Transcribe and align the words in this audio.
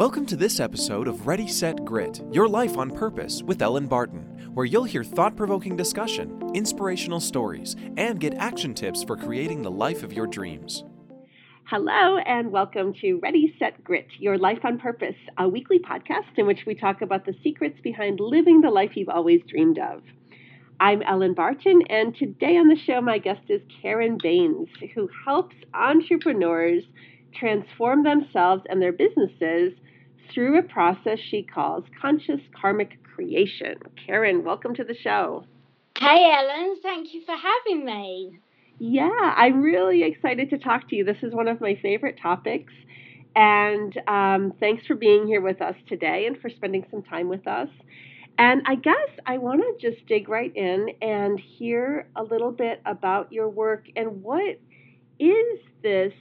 Welcome 0.00 0.26
to 0.26 0.36
this 0.36 0.60
episode 0.60 1.08
of 1.08 1.26
Ready, 1.26 1.48
Set, 1.48 1.86
Grit 1.86 2.20
Your 2.30 2.48
Life 2.48 2.76
on 2.76 2.90
Purpose 2.90 3.42
with 3.42 3.62
Ellen 3.62 3.86
Barton, 3.86 4.50
where 4.52 4.66
you'll 4.66 4.84
hear 4.84 5.02
thought 5.02 5.36
provoking 5.36 5.74
discussion, 5.74 6.38
inspirational 6.54 7.20
stories, 7.20 7.76
and 7.96 8.20
get 8.20 8.34
action 8.34 8.74
tips 8.74 9.02
for 9.02 9.16
creating 9.16 9.62
the 9.62 9.70
life 9.70 10.02
of 10.02 10.12
your 10.12 10.26
dreams. 10.26 10.84
Hello, 11.64 12.18
and 12.18 12.52
welcome 12.52 12.92
to 13.00 13.20
Ready, 13.22 13.54
Set, 13.58 13.82
Grit 13.82 14.08
Your 14.18 14.36
Life 14.36 14.64
on 14.64 14.78
Purpose, 14.78 15.16
a 15.38 15.48
weekly 15.48 15.78
podcast 15.78 16.36
in 16.36 16.46
which 16.46 16.66
we 16.66 16.74
talk 16.74 17.00
about 17.00 17.24
the 17.24 17.36
secrets 17.42 17.80
behind 17.82 18.20
living 18.20 18.60
the 18.60 18.68
life 18.68 18.96
you've 18.96 19.08
always 19.08 19.40
dreamed 19.48 19.78
of. 19.78 20.02
I'm 20.78 21.00
Ellen 21.02 21.32
Barton, 21.32 21.80
and 21.88 22.14
today 22.14 22.58
on 22.58 22.68
the 22.68 22.76
show, 22.76 23.00
my 23.00 23.16
guest 23.16 23.42
is 23.48 23.62
Karen 23.80 24.18
Baines, 24.22 24.68
who 24.94 25.08
helps 25.24 25.56
entrepreneurs 25.72 26.84
transform 27.38 28.02
themselves 28.02 28.62
and 28.68 28.80
their 28.80 28.92
businesses 28.92 29.72
through 30.32 30.58
a 30.58 30.62
process 30.62 31.18
she 31.18 31.42
calls 31.42 31.84
conscious 32.00 32.40
karmic 32.60 33.02
creation. 33.02 33.76
Karen, 34.06 34.44
welcome 34.44 34.74
to 34.74 34.84
the 34.84 34.94
show. 34.94 35.44
Hey, 35.98 36.32
Ellen, 36.32 36.76
thank 36.82 37.12
you 37.12 37.22
for 37.26 37.34
having 37.36 37.84
me. 37.84 38.38
Yeah, 38.78 39.10
I'm 39.10 39.60
really 39.60 40.04
excited 40.04 40.50
to 40.50 40.58
talk 40.58 40.88
to 40.88 40.96
you. 40.96 41.04
This 41.04 41.22
is 41.22 41.34
one 41.34 41.48
of 41.48 41.60
my 41.60 41.78
favorite 41.82 42.18
topics. 42.22 42.72
And 43.36 43.96
um, 44.08 44.54
thanks 44.58 44.86
for 44.86 44.94
being 44.94 45.26
here 45.26 45.40
with 45.40 45.60
us 45.60 45.76
today 45.88 46.26
and 46.26 46.40
for 46.40 46.48
spending 46.48 46.86
some 46.90 47.02
time 47.02 47.28
with 47.28 47.46
us. 47.46 47.68
And 48.38 48.62
I 48.66 48.76
guess 48.76 49.10
I 49.26 49.36
want 49.36 49.60
to 49.60 49.90
just 49.90 50.06
dig 50.06 50.28
right 50.30 50.54
in 50.56 50.88
and 51.02 51.38
hear 51.38 52.08
a 52.16 52.22
little 52.22 52.50
bit 52.50 52.80
about 52.86 53.30
your 53.32 53.50
work 53.50 53.84
and 53.94 54.22
what 54.22 54.58
is 55.18 55.58
this 55.82 56.14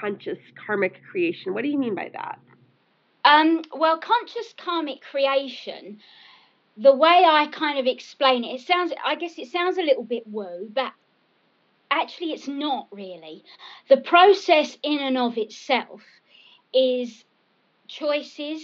conscious 0.00 0.38
karmic 0.66 1.00
creation? 1.10 1.54
What 1.54 1.62
do 1.62 1.68
you 1.68 1.78
mean 1.78 1.94
by 1.94 2.10
that? 2.12 2.38
Um, 3.24 3.62
well, 3.74 3.98
conscious 3.98 4.54
karmic 4.56 5.00
creation, 5.02 5.98
the 6.76 6.94
way 6.94 7.24
I 7.26 7.48
kind 7.52 7.78
of 7.78 7.86
explain 7.86 8.44
it, 8.44 8.60
it 8.60 8.66
sounds, 8.66 8.92
I 9.04 9.16
guess 9.16 9.38
it 9.38 9.50
sounds 9.50 9.78
a 9.78 9.82
little 9.82 10.04
bit 10.04 10.26
woo, 10.26 10.68
but 10.72 10.92
actually 11.90 12.32
it's 12.32 12.48
not 12.48 12.88
really. 12.90 13.44
The 13.88 13.98
process 13.98 14.78
in 14.82 14.98
and 15.00 15.18
of 15.18 15.36
itself 15.36 16.00
is 16.72 17.24
choices 17.88 18.62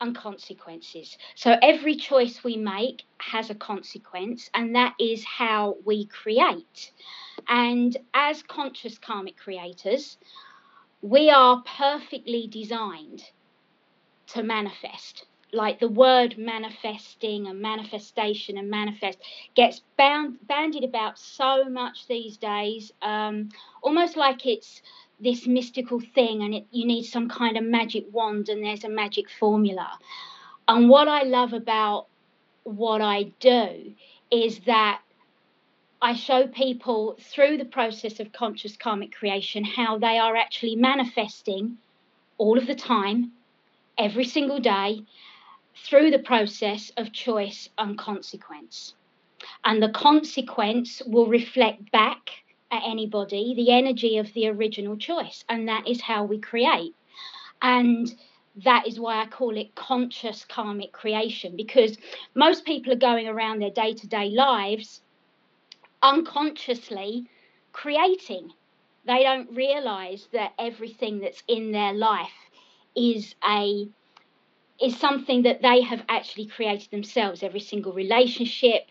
and 0.00 0.16
consequences. 0.16 1.18
So 1.34 1.56
every 1.60 1.96
choice 1.96 2.42
we 2.42 2.56
make 2.56 3.02
has 3.18 3.50
a 3.50 3.54
consequence, 3.54 4.48
and 4.54 4.74
that 4.74 4.94
is 4.98 5.24
how 5.24 5.76
we 5.84 6.06
create. 6.06 6.92
And 7.48 7.96
as 8.14 8.42
conscious 8.42 8.98
karmic 8.98 9.36
creators, 9.36 10.16
we 11.02 11.30
are 11.30 11.62
perfectly 11.62 12.46
designed 12.46 13.22
to 14.28 14.42
manifest. 14.42 15.26
Like 15.52 15.80
the 15.80 15.88
word 15.88 16.38
manifesting 16.38 17.48
and 17.48 17.60
manifestation 17.60 18.56
and 18.56 18.70
manifest 18.70 19.18
gets 19.56 19.80
bound, 19.98 20.38
bandied 20.46 20.84
about 20.84 21.18
so 21.18 21.64
much 21.64 22.06
these 22.06 22.36
days, 22.36 22.92
um, 23.02 23.48
almost 23.82 24.16
like 24.16 24.46
it's 24.46 24.80
this 25.18 25.46
mystical 25.46 26.00
thing 26.14 26.42
and 26.42 26.54
it, 26.54 26.66
you 26.70 26.86
need 26.86 27.02
some 27.02 27.28
kind 27.28 27.56
of 27.56 27.64
magic 27.64 28.06
wand 28.12 28.48
and 28.48 28.62
there's 28.64 28.84
a 28.84 28.88
magic 28.88 29.28
formula. 29.28 29.98
And 30.68 30.88
what 30.88 31.08
I 31.08 31.24
love 31.24 31.52
about 31.52 32.06
what 32.62 33.00
I 33.00 33.24
do 33.40 33.94
is 34.30 34.60
that 34.60 35.02
I 36.02 36.14
show 36.14 36.46
people 36.46 37.18
through 37.20 37.58
the 37.58 37.66
process 37.66 38.20
of 38.20 38.32
conscious 38.32 38.74
karmic 38.74 39.12
creation 39.12 39.64
how 39.64 39.98
they 39.98 40.16
are 40.18 40.34
actually 40.34 40.76
manifesting 40.76 41.76
all 42.38 42.56
of 42.56 42.66
the 42.66 42.74
time 42.74 43.32
every 43.98 44.24
single 44.24 44.60
day 44.60 45.02
through 45.76 46.10
the 46.10 46.18
process 46.18 46.90
of 46.96 47.12
choice 47.12 47.68
and 47.76 47.98
consequence. 47.98 48.94
And 49.62 49.82
the 49.82 49.90
consequence 49.90 51.02
will 51.06 51.26
reflect 51.26 51.92
back 51.92 52.30
at 52.70 52.82
anybody 52.82 53.54
the 53.54 53.70
energy 53.70 54.16
of 54.16 54.32
the 54.32 54.48
original 54.48 54.96
choice. 54.96 55.44
And 55.50 55.68
that 55.68 55.86
is 55.86 56.00
how 56.00 56.24
we 56.24 56.38
create. 56.38 56.94
And 57.60 58.10
that 58.64 58.86
is 58.86 58.98
why 58.98 59.20
I 59.20 59.26
call 59.26 59.54
it 59.54 59.74
conscious 59.74 60.46
karmic 60.46 60.92
creation 60.92 61.56
because 61.56 61.98
most 62.34 62.64
people 62.64 62.90
are 62.90 62.96
going 62.96 63.28
around 63.28 63.60
their 63.60 63.70
day 63.70 63.92
to 63.92 64.06
day 64.06 64.30
lives 64.30 65.02
unconsciously 66.02 67.26
creating. 67.72 68.52
They 69.06 69.22
don't 69.22 69.50
realize 69.54 70.28
that 70.32 70.52
everything 70.58 71.20
that's 71.20 71.42
in 71.48 71.72
their 71.72 71.92
life 71.92 72.50
is 72.94 73.34
a 73.44 73.88
is 74.80 74.98
something 74.98 75.42
that 75.42 75.62
they 75.62 75.82
have 75.82 76.02
actually 76.08 76.46
created 76.46 76.90
themselves 76.90 77.42
every 77.42 77.60
single 77.60 77.92
relationship 77.92 78.82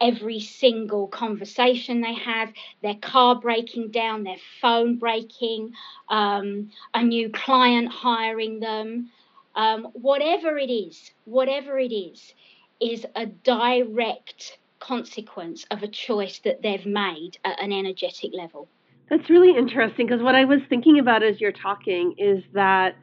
every 0.00 0.40
single 0.40 1.08
conversation 1.08 2.00
they 2.00 2.14
have 2.14 2.52
their 2.82 2.94
car 2.96 3.34
breaking 3.40 3.90
down 3.90 4.24
their 4.24 4.36
phone 4.60 4.98
breaking 4.98 5.72
um, 6.10 6.70
a 6.94 7.02
new 7.02 7.30
client 7.30 7.88
hiring 7.88 8.60
them 8.60 9.10
um, 9.54 9.84
whatever 9.94 10.58
it 10.58 10.70
is 10.70 11.12
whatever 11.24 11.78
it 11.78 11.92
is 11.92 12.34
is 12.80 13.06
a 13.14 13.26
direct 13.26 14.58
consequence 14.78 15.64
of 15.70 15.82
a 15.82 15.88
choice 15.88 16.40
that 16.44 16.62
they've 16.62 16.86
made 16.86 17.38
at 17.44 17.60
an 17.62 17.72
energetic 17.72 18.30
level 18.34 18.68
that's 19.08 19.30
really 19.30 19.56
interesting 19.56 20.06
because 20.06 20.22
what 20.22 20.34
i 20.34 20.44
was 20.44 20.60
thinking 20.68 20.98
about 20.98 21.22
as 21.22 21.40
you're 21.40 21.52
talking 21.52 22.14
is 22.18 22.42
that 22.52 22.96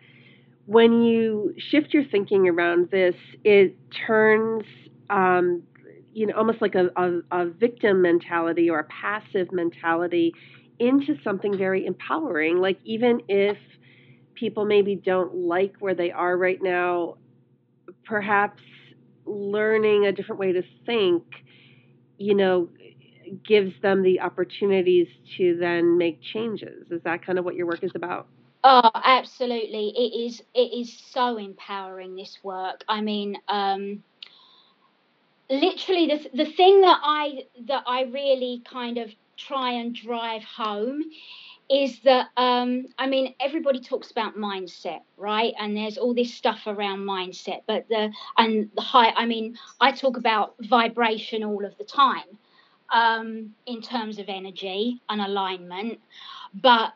when 0.66 1.01
you 1.01 1.53
shift 1.57 1.94
your 1.94 2.06
thinking 2.06 2.47
around 2.47 2.89
this, 2.89 3.16
it 3.44 3.75
turns, 4.07 4.63
um, 5.09 5.63
you 6.13 6.25
know, 6.25 6.35
almost 6.35 6.61
like 6.61 6.75
a, 6.75 6.89
a, 6.95 7.19
a 7.31 7.50
victim 7.50 8.01
mentality 8.01 8.69
or 8.69 8.79
a 8.79 8.85
passive 8.85 9.51
mentality 9.51 10.34
into 10.79 11.16
something 11.23 11.57
very 11.57 11.85
empowering. 11.85 12.57
Like, 12.57 12.79
even 12.84 13.22
if 13.28 13.57
people 14.35 14.66
maybe 14.66 14.95
don't 14.95 15.35
like 15.35 15.75
where 15.79 15.95
they 15.95 16.11
are 16.11 16.38
right 16.38 16.61
now, 16.61 17.17
perhaps 18.05 18.61
learning 19.25 20.05
a 20.05 20.11
different 20.11 20.40
way 20.40 20.53
to 20.53 20.63
think, 20.85 21.23
you 22.18 22.35
know, 22.35 22.69
gives 23.46 23.74
them 23.81 24.03
the 24.03 24.19
opportunities 24.22 25.07
to 25.38 25.57
then 25.57 25.97
make 25.97 26.22
changes. 26.22 26.91
Is 26.91 27.01
that 27.03 27.25
kind 27.25 27.40
of 27.40 27.46
what 27.46 27.56
your 27.56 27.66
work 27.68 27.84
is 27.84 27.91
about? 27.96 28.28
Oh, 28.63 28.90
absolutely. 28.94 29.90
It 29.96 30.25
is 30.28 30.41
it 30.53 30.73
is 30.73 30.97
so 31.12 31.38
empowering 31.38 32.16
this 32.16 32.40
work. 32.44 32.84
I 32.88 33.02
mean, 33.02 33.38
um 33.47 34.03
literally 35.50 36.07
the 36.07 36.29
the 36.44 36.52
thing 36.52 36.81
that 36.81 37.00
I 37.03 37.44
that 37.68 37.84
I 37.85 38.03
really 38.03 38.62
kind 38.69 38.97
of 38.97 39.12
try 39.38 39.73
and 39.73 39.94
drive 39.94 40.44
home 40.44 41.03
is 41.69 42.00
that 42.01 42.28
um 42.38 42.85
I 42.97 43.07
mean 43.07 43.35
everybody 43.40 43.79
talks 43.79 44.12
about 44.12 44.35
mindset, 44.38 45.01
right? 45.18 45.53
And 45.59 45.75
there's 45.75 45.97
all 45.97 46.13
this 46.13 46.34
stuff 46.34 46.62
around 46.68 47.00
mindset, 47.00 47.62
but 47.68 47.88
the 47.90 48.12
and 48.38 48.69
the 48.75 48.81
high 48.81 49.09
I 49.12 49.25
mean, 49.25 49.57
I 49.79 49.91
talk 49.91 50.18
about 50.18 50.56
vibration 50.62 51.44
all 51.44 51.66
of 51.66 51.78
the 51.78 51.85
time 51.85 52.38
um 52.91 53.56
in 53.66 53.81
terms 53.81 54.19
of 54.19 54.25
energy 54.29 55.02
and 55.09 55.22
alignment, 55.22 56.00
but 56.53 56.94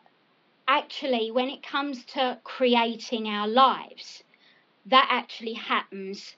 actually, 0.68 1.32
when 1.32 1.50
it 1.50 1.64
comes 1.64 2.06
to 2.06 2.40
creating 2.44 3.28
our 3.28 3.48
lives, 3.48 4.24
that 4.86 5.08
actually 5.10 5.54
happens 5.54 6.36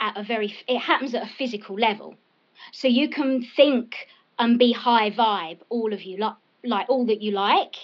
at 0.00 0.16
a 0.16 0.22
very, 0.22 0.54
it 0.68 0.78
happens 0.78 1.14
at 1.14 1.22
a 1.24 1.30
physical 1.38 1.76
level. 1.76 2.14
So 2.72 2.88
you 2.88 3.08
can 3.08 3.42
think 3.42 4.08
and 4.38 4.58
be 4.58 4.72
high 4.72 5.10
vibe, 5.10 5.60
all 5.68 5.92
of 5.92 6.02
you, 6.02 6.18
like, 6.18 6.34
like 6.66 6.88
all 6.88 7.06
that 7.06 7.22
you 7.22 7.32
like, 7.32 7.76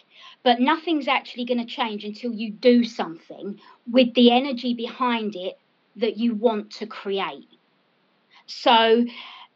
but 0.42 0.60
nothing's 0.60 1.08
actually 1.08 1.44
going 1.44 1.64
to 1.64 1.66
change 1.66 2.04
until 2.04 2.32
you 2.32 2.50
do 2.50 2.84
something 2.84 3.58
with 3.90 4.14
the 4.14 4.30
energy 4.30 4.74
behind 4.74 5.34
it 5.36 5.58
that 5.96 6.16
you 6.16 6.34
want 6.34 6.70
to 6.70 6.86
create. 6.86 7.48
So, 8.46 9.04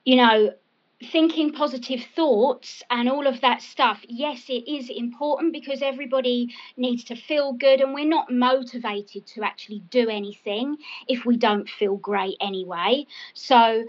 you 0.04 0.16
know, 0.16 0.52
thinking 1.12 1.52
positive 1.52 2.00
thoughts 2.14 2.82
and 2.90 3.08
all 3.08 3.26
of 3.26 3.40
that 3.42 3.60
stuff, 3.60 4.00
yes, 4.08 4.44
it 4.48 4.66
is 4.70 4.88
important 4.88 5.52
because 5.52 5.82
everybody 5.82 6.54
needs 6.76 7.04
to 7.04 7.16
feel 7.16 7.52
good, 7.52 7.80
and 7.80 7.92
we're 7.92 8.08
not 8.08 8.30
motivated 8.30 9.26
to 9.26 9.42
actually 9.42 9.80
do 9.90 10.08
anything 10.08 10.76
if 11.08 11.24
we 11.24 11.36
don't 11.36 11.68
feel 11.68 11.96
great 11.96 12.36
anyway. 12.40 13.06
So, 13.34 13.84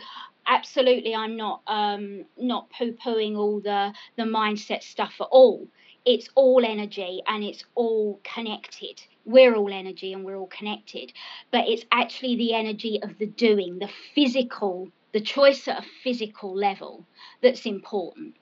absolutely, 0.47 1.13
I'm 1.13 1.38
not 1.38 1.61
um, 1.67 2.25
not 2.38 2.69
poo 2.71 2.94
pooing 2.94 3.38
all 3.38 3.59
the 3.59 3.94
the 4.15 4.23
mindset 4.23 4.83
stuff 4.83 5.13
at 5.19 5.27
all. 5.31 5.67
It's 6.05 6.29
all 6.35 6.63
energy 6.65 7.21
and 7.27 7.44
it's 7.44 7.65
all 7.75 8.21
connected. 8.23 9.01
We're 9.25 9.55
all 9.55 9.73
energy 9.73 10.13
and 10.13 10.23
we're 10.23 10.38
all 10.38 10.47
connected, 10.47 11.11
but 11.51 11.67
it's 11.67 11.83
actually 11.91 12.38
the 12.38 12.53
energy 12.53 13.01
of 13.03 13.17
the 13.17 13.25
doing, 13.25 13.79
the 13.79 13.89
physical 14.15 14.89
the 15.13 15.21
choice 15.21 15.67
at 15.67 15.79
a 15.79 15.85
physical 16.03 16.55
level 16.55 17.05
that's 17.41 17.65
important 17.65 18.35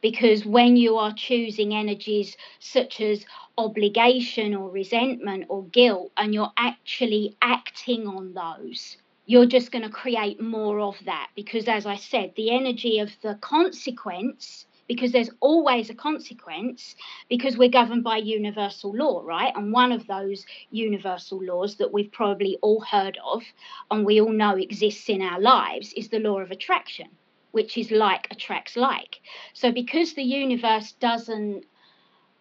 because 0.00 0.46
when 0.46 0.76
you 0.76 0.96
are 0.96 1.12
choosing 1.12 1.74
energies 1.74 2.36
such 2.60 3.00
as 3.00 3.24
obligation 3.56 4.54
or 4.54 4.70
resentment 4.70 5.44
or 5.48 5.64
guilt 5.64 6.12
and 6.16 6.32
you're 6.32 6.52
actually 6.56 7.36
acting 7.42 8.06
on 8.06 8.32
those 8.32 8.96
you're 9.28 9.46
just 9.46 9.70
going 9.70 9.84
to 9.84 9.90
create 9.90 10.40
more 10.40 10.80
of 10.80 10.96
that 11.04 11.28
because 11.36 11.68
as 11.68 11.86
i 11.86 11.94
said 11.94 12.32
the 12.36 12.50
energy 12.50 12.98
of 12.98 13.10
the 13.22 13.34
consequence 13.36 14.66
because 14.88 15.12
there's 15.12 15.30
always 15.40 15.90
a 15.90 15.94
consequence 15.94 16.96
because 17.28 17.56
we're 17.56 17.68
governed 17.68 18.02
by 18.02 18.16
universal 18.16 18.90
law, 18.96 19.22
right? 19.22 19.52
And 19.54 19.70
one 19.70 19.92
of 19.92 20.06
those 20.06 20.46
universal 20.70 21.44
laws 21.44 21.76
that 21.76 21.92
we've 21.92 22.10
probably 22.10 22.58
all 22.62 22.80
heard 22.80 23.18
of 23.22 23.42
and 23.90 24.04
we 24.04 24.20
all 24.20 24.32
know 24.32 24.56
exists 24.56 25.08
in 25.10 25.20
our 25.20 25.38
lives 25.40 25.92
is 25.92 26.08
the 26.08 26.18
law 26.18 26.40
of 26.40 26.50
attraction, 26.50 27.08
which 27.52 27.76
is 27.76 27.90
like 27.90 28.28
attracts 28.30 28.76
like. 28.76 29.20
So 29.52 29.70
because 29.70 30.14
the 30.14 30.22
universe 30.22 30.92
doesn't 30.92 31.66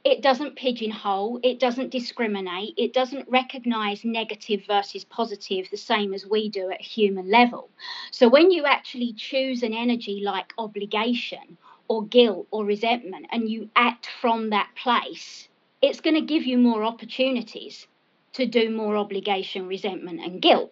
it 0.07 0.21
doesn't 0.21 0.55
pigeonhole, 0.55 1.37
it 1.43 1.59
doesn't 1.59 1.91
discriminate, 1.91 2.73
it 2.77 2.93
doesn't 2.93 3.27
recognize 3.27 4.05
negative 4.05 4.63
versus 4.65 5.03
positive 5.03 5.69
the 5.69 5.75
same 5.75 6.13
as 6.13 6.25
we 6.25 6.47
do 6.47 6.71
at 6.71 6.79
human 6.79 7.29
level. 7.29 7.69
So 8.11 8.29
when 8.29 8.49
you 8.49 8.63
actually 8.63 9.11
choose 9.11 9.63
an 9.63 9.73
energy 9.73 10.21
like 10.23 10.53
obligation 10.57 11.57
or 11.89 12.05
guilt 12.05 12.47
or 12.51 12.63
resentment 12.63 13.25
and 13.33 13.49
you 13.49 13.69
act 13.75 14.07
from 14.21 14.51
that 14.51 14.69
place, 14.81 15.49
it's 15.81 15.99
going 15.99 16.15
to 16.15 16.21
give 16.21 16.43
you 16.43 16.57
more 16.57 16.85
opportunities 16.85 17.85
to 18.31 18.45
do 18.45 18.69
more 18.69 18.95
obligation, 18.95 19.67
resentment, 19.67 20.21
and 20.21 20.41
guilt. 20.41 20.71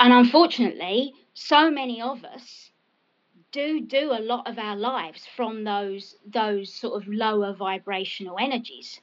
And 0.00 0.12
unfortunately, 0.12 1.14
so 1.34 1.70
many 1.70 2.02
of 2.02 2.24
us 2.24 2.65
do 3.56 3.80
do 3.80 4.12
a 4.12 4.20
lot 4.20 4.48
of 4.48 4.58
our 4.58 4.76
lives 4.76 5.26
from 5.36 5.64
those 5.64 6.16
those 6.26 6.72
sort 6.74 7.02
of 7.02 7.08
lower 7.08 7.54
vibrational 7.54 8.38
energies. 8.40 9.00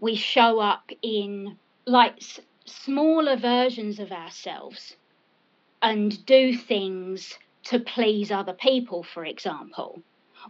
We 0.00 0.16
show 0.16 0.60
up 0.60 0.90
in 1.02 1.58
like 1.86 2.16
s- 2.18 2.40
smaller 2.66 3.36
versions 3.36 4.00
of 4.00 4.12
ourselves 4.12 4.96
and 5.82 6.24
do 6.26 6.56
things 6.56 7.38
to 7.64 7.80
please 7.80 8.30
other 8.30 8.54
people, 8.54 9.02
for 9.04 9.24
example 9.24 10.02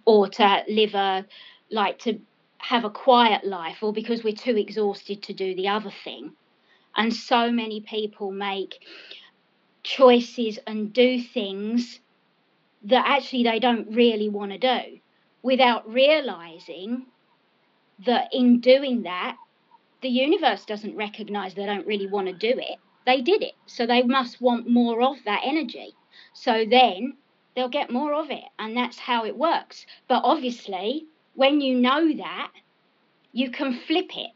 or 0.07 0.29
to 0.29 0.65
live 0.69 0.95
a 0.95 1.27
like 1.71 1.99
to 2.01 2.21
have 2.59 2.85
a 2.85 2.91
quiet 2.91 3.45
life 3.45 3.79
or 3.83 3.93
because 3.93 4.25
we're 4.25 4.35
too 4.35 4.57
exhausted 4.57 5.23
to 5.23 5.33
do 5.33 5.55
the 5.55 5.69
other 5.69 5.93
thing 6.05 6.33
and 6.97 7.15
so 7.15 7.53
many 7.53 7.81
people 7.81 8.33
make 8.33 8.81
choices 9.85 10.59
and 10.67 10.93
do 10.93 11.23
things 11.23 12.01
that 12.83 13.05
actually 13.07 13.43
they 13.43 13.59
don't 13.59 13.95
really 13.95 14.29
want 14.29 14.53
to 14.53 14.59
do 14.59 14.99
without 15.43 15.91
realizing 15.93 17.07
that 18.05 18.29
in 18.33 18.61
doing 18.61 19.03
that 19.03 19.37
the 20.03 20.09
universe 20.09 20.65
doesn't 20.65 20.97
recognize 20.97 21.55
they 21.55 21.67
don't 21.67 21.87
really 21.87 22.07
want 22.07 22.27
to 22.27 22.33
do 22.33 22.59
it 22.59 22.79
they 23.07 23.21
did 23.21 23.43
it 23.43 23.55
so 23.67 23.87
they 23.87 24.03
must 24.03 24.41
want 24.41 24.69
more 24.69 25.03
of 25.03 25.17
that 25.25 25.41
energy 25.45 25.95
so 26.33 26.65
then 26.65 27.17
they'll 27.59 27.69
get 27.69 27.91
more 27.91 28.15
of 28.15 28.31
it. 28.31 28.45
And 28.61 28.77
that's 28.77 28.99
how 28.99 29.25
it 29.25 29.37
works. 29.37 29.85
But 30.07 30.23
obviously, 30.25 31.07
when 31.35 31.61
you 31.61 31.75
know 31.75 32.15
that, 32.17 32.53
you 33.33 33.51
can 33.51 33.81
flip 33.81 34.17
it 34.17 34.31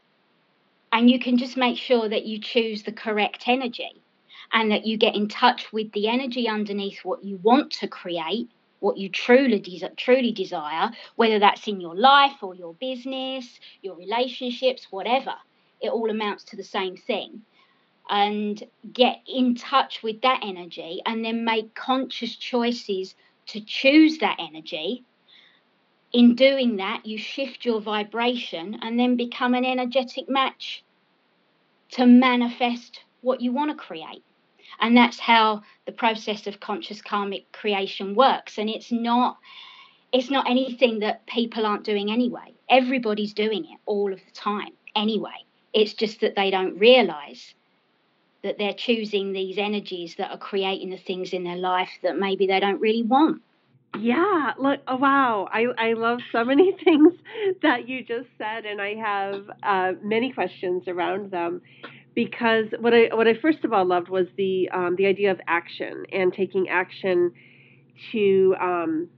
and 0.91 1.09
you 1.09 1.19
can 1.19 1.37
just 1.37 1.55
make 1.55 1.77
sure 1.77 2.09
that 2.09 2.25
you 2.25 2.39
choose 2.39 2.83
the 2.83 2.91
correct 2.91 3.45
energy 3.47 4.02
and 4.51 4.71
that 4.71 4.85
you 4.85 4.97
get 4.97 5.15
in 5.15 5.27
touch 5.27 5.71
with 5.71 5.91
the 5.93 6.07
energy 6.07 6.47
underneath 6.47 6.99
what 7.03 7.23
you 7.23 7.37
want 7.37 7.71
to 7.71 7.87
create 7.87 8.49
what 8.79 8.97
you 8.97 9.07
truly 9.07 9.59
de- 9.59 9.89
truly 9.95 10.31
desire 10.31 10.91
whether 11.15 11.39
that's 11.39 11.67
in 11.67 11.79
your 11.79 11.95
life 11.95 12.41
or 12.41 12.53
your 12.53 12.73
business 12.75 13.59
your 13.81 13.95
relationships 13.95 14.87
whatever 14.89 15.33
it 15.81 15.89
all 15.89 16.09
amounts 16.09 16.43
to 16.43 16.55
the 16.55 16.63
same 16.63 16.97
thing 16.97 17.41
and 18.09 18.63
get 18.91 19.21
in 19.27 19.55
touch 19.55 20.03
with 20.03 20.21
that 20.21 20.41
energy 20.43 21.01
and 21.05 21.23
then 21.23 21.45
make 21.45 21.73
conscious 21.73 22.35
choices 22.35 23.15
to 23.47 23.61
choose 23.61 24.17
that 24.19 24.37
energy. 24.39 25.03
In 26.11 26.35
doing 26.35 26.77
that, 26.77 27.05
you 27.05 27.17
shift 27.17 27.65
your 27.65 27.81
vibration 27.81 28.77
and 28.81 28.99
then 28.99 29.15
become 29.15 29.53
an 29.55 29.65
energetic 29.65 30.29
match 30.29 30.83
to 31.91 32.05
manifest 32.05 33.01
what 33.21 33.41
you 33.41 33.51
want 33.51 33.71
to 33.71 33.75
create. 33.75 34.23
And 34.79 34.95
that's 34.95 35.19
how 35.19 35.63
the 35.85 35.91
process 35.91 36.47
of 36.47 36.59
conscious 36.59 37.01
karmic 37.01 37.51
creation 37.51 38.15
works. 38.15 38.57
And 38.57 38.69
it's 38.69 38.91
not 38.91 39.37
it's 40.11 40.29
not 40.29 40.49
anything 40.49 40.99
that 40.99 41.25
people 41.25 41.65
aren't 41.65 41.83
doing 41.83 42.11
anyway. 42.11 42.53
Everybody's 42.69 43.33
doing 43.33 43.65
it 43.65 43.79
all 43.85 44.13
of 44.13 44.19
the 44.19 44.31
time 44.31 44.73
anyway. 44.95 45.45
It's 45.73 45.93
just 45.93 46.21
that 46.21 46.35
they 46.35 46.51
don't 46.51 46.77
realize 46.77 47.55
that 48.43 48.57
they're 48.59 48.73
choosing 48.73 49.33
these 49.33 49.57
energies 49.57 50.15
that 50.17 50.29
are 50.29 50.37
creating 50.37 50.91
the 50.91 50.97
things 50.97 51.33
in 51.33 51.43
their 51.43 51.55
life 51.55 51.89
that 52.03 52.19
maybe 52.19 52.45
they 52.45 52.59
don't 52.59 52.79
really 52.79 53.01
want. 53.01 53.41
Yeah, 53.99 54.53
look, 54.57 54.81
oh, 54.87 54.97
wow. 54.97 55.47
I, 55.51 55.65
I 55.77 55.93
love 55.93 56.19
so 56.31 56.43
many 56.43 56.71
things 56.83 57.13
that 57.61 57.87
you 57.87 58.03
just 58.03 58.27
said, 58.37 58.65
and 58.65 58.81
I 58.81 58.95
have 58.95 59.49
uh, 59.61 59.93
many 60.01 60.31
questions 60.31 60.87
around 60.87 61.31
them. 61.31 61.61
Because 62.15 62.65
what 62.79 62.93
I 62.93 63.09
what 63.13 63.27
I 63.27 63.33
first 63.41 63.63
of 63.63 63.73
all 63.73 63.85
loved 63.85 64.09
was 64.09 64.27
the 64.37 64.69
um, 64.69 64.95
the 64.97 65.07
idea 65.07 65.31
of 65.31 65.39
action 65.47 66.05
and 66.11 66.31
taking 66.31 66.69
action 66.69 67.31
to 68.11 68.55
um, 68.61 69.09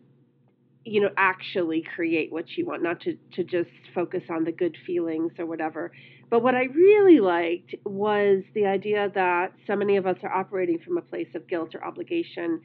you 0.86 1.01
know 1.01 1.09
actually 1.18 1.83
create 1.95 2.31
what 2.31 2.50
you 2.57 2.65
want, 2.65 2.83
not 2.83 3.01
to 3.01 3.18
to 3.33 3.44
just 3.44 3.69
focus 3.94 4.24
on 4.30 4.45
the 4.45 4.51
good 4.51 4.77
feelings 4.86 5.33
or 5.38 5.45
whatever. 5.45 5.92
But 6.30 6.42
what 6.42 6.56
I 6.56 6.63
really 6.63 7.19
liked 7.19 7.75
was 7.86 8.44
the 8.53 8.65
idea 8.65 9.12
that 9.13 9.53
so 9.68 9.75
many 9.75 9.97
of 9.97 10.07
us 10.07 10.18
are 10.24 10.31
operating 10.31 10.80
from 10.80 10.97
a 10.97 11.01
place 11.01 11.27
of 11.36 11.47
guilt 11.47 11.75
or 11.75 11.83
obligation. 11.83 12.62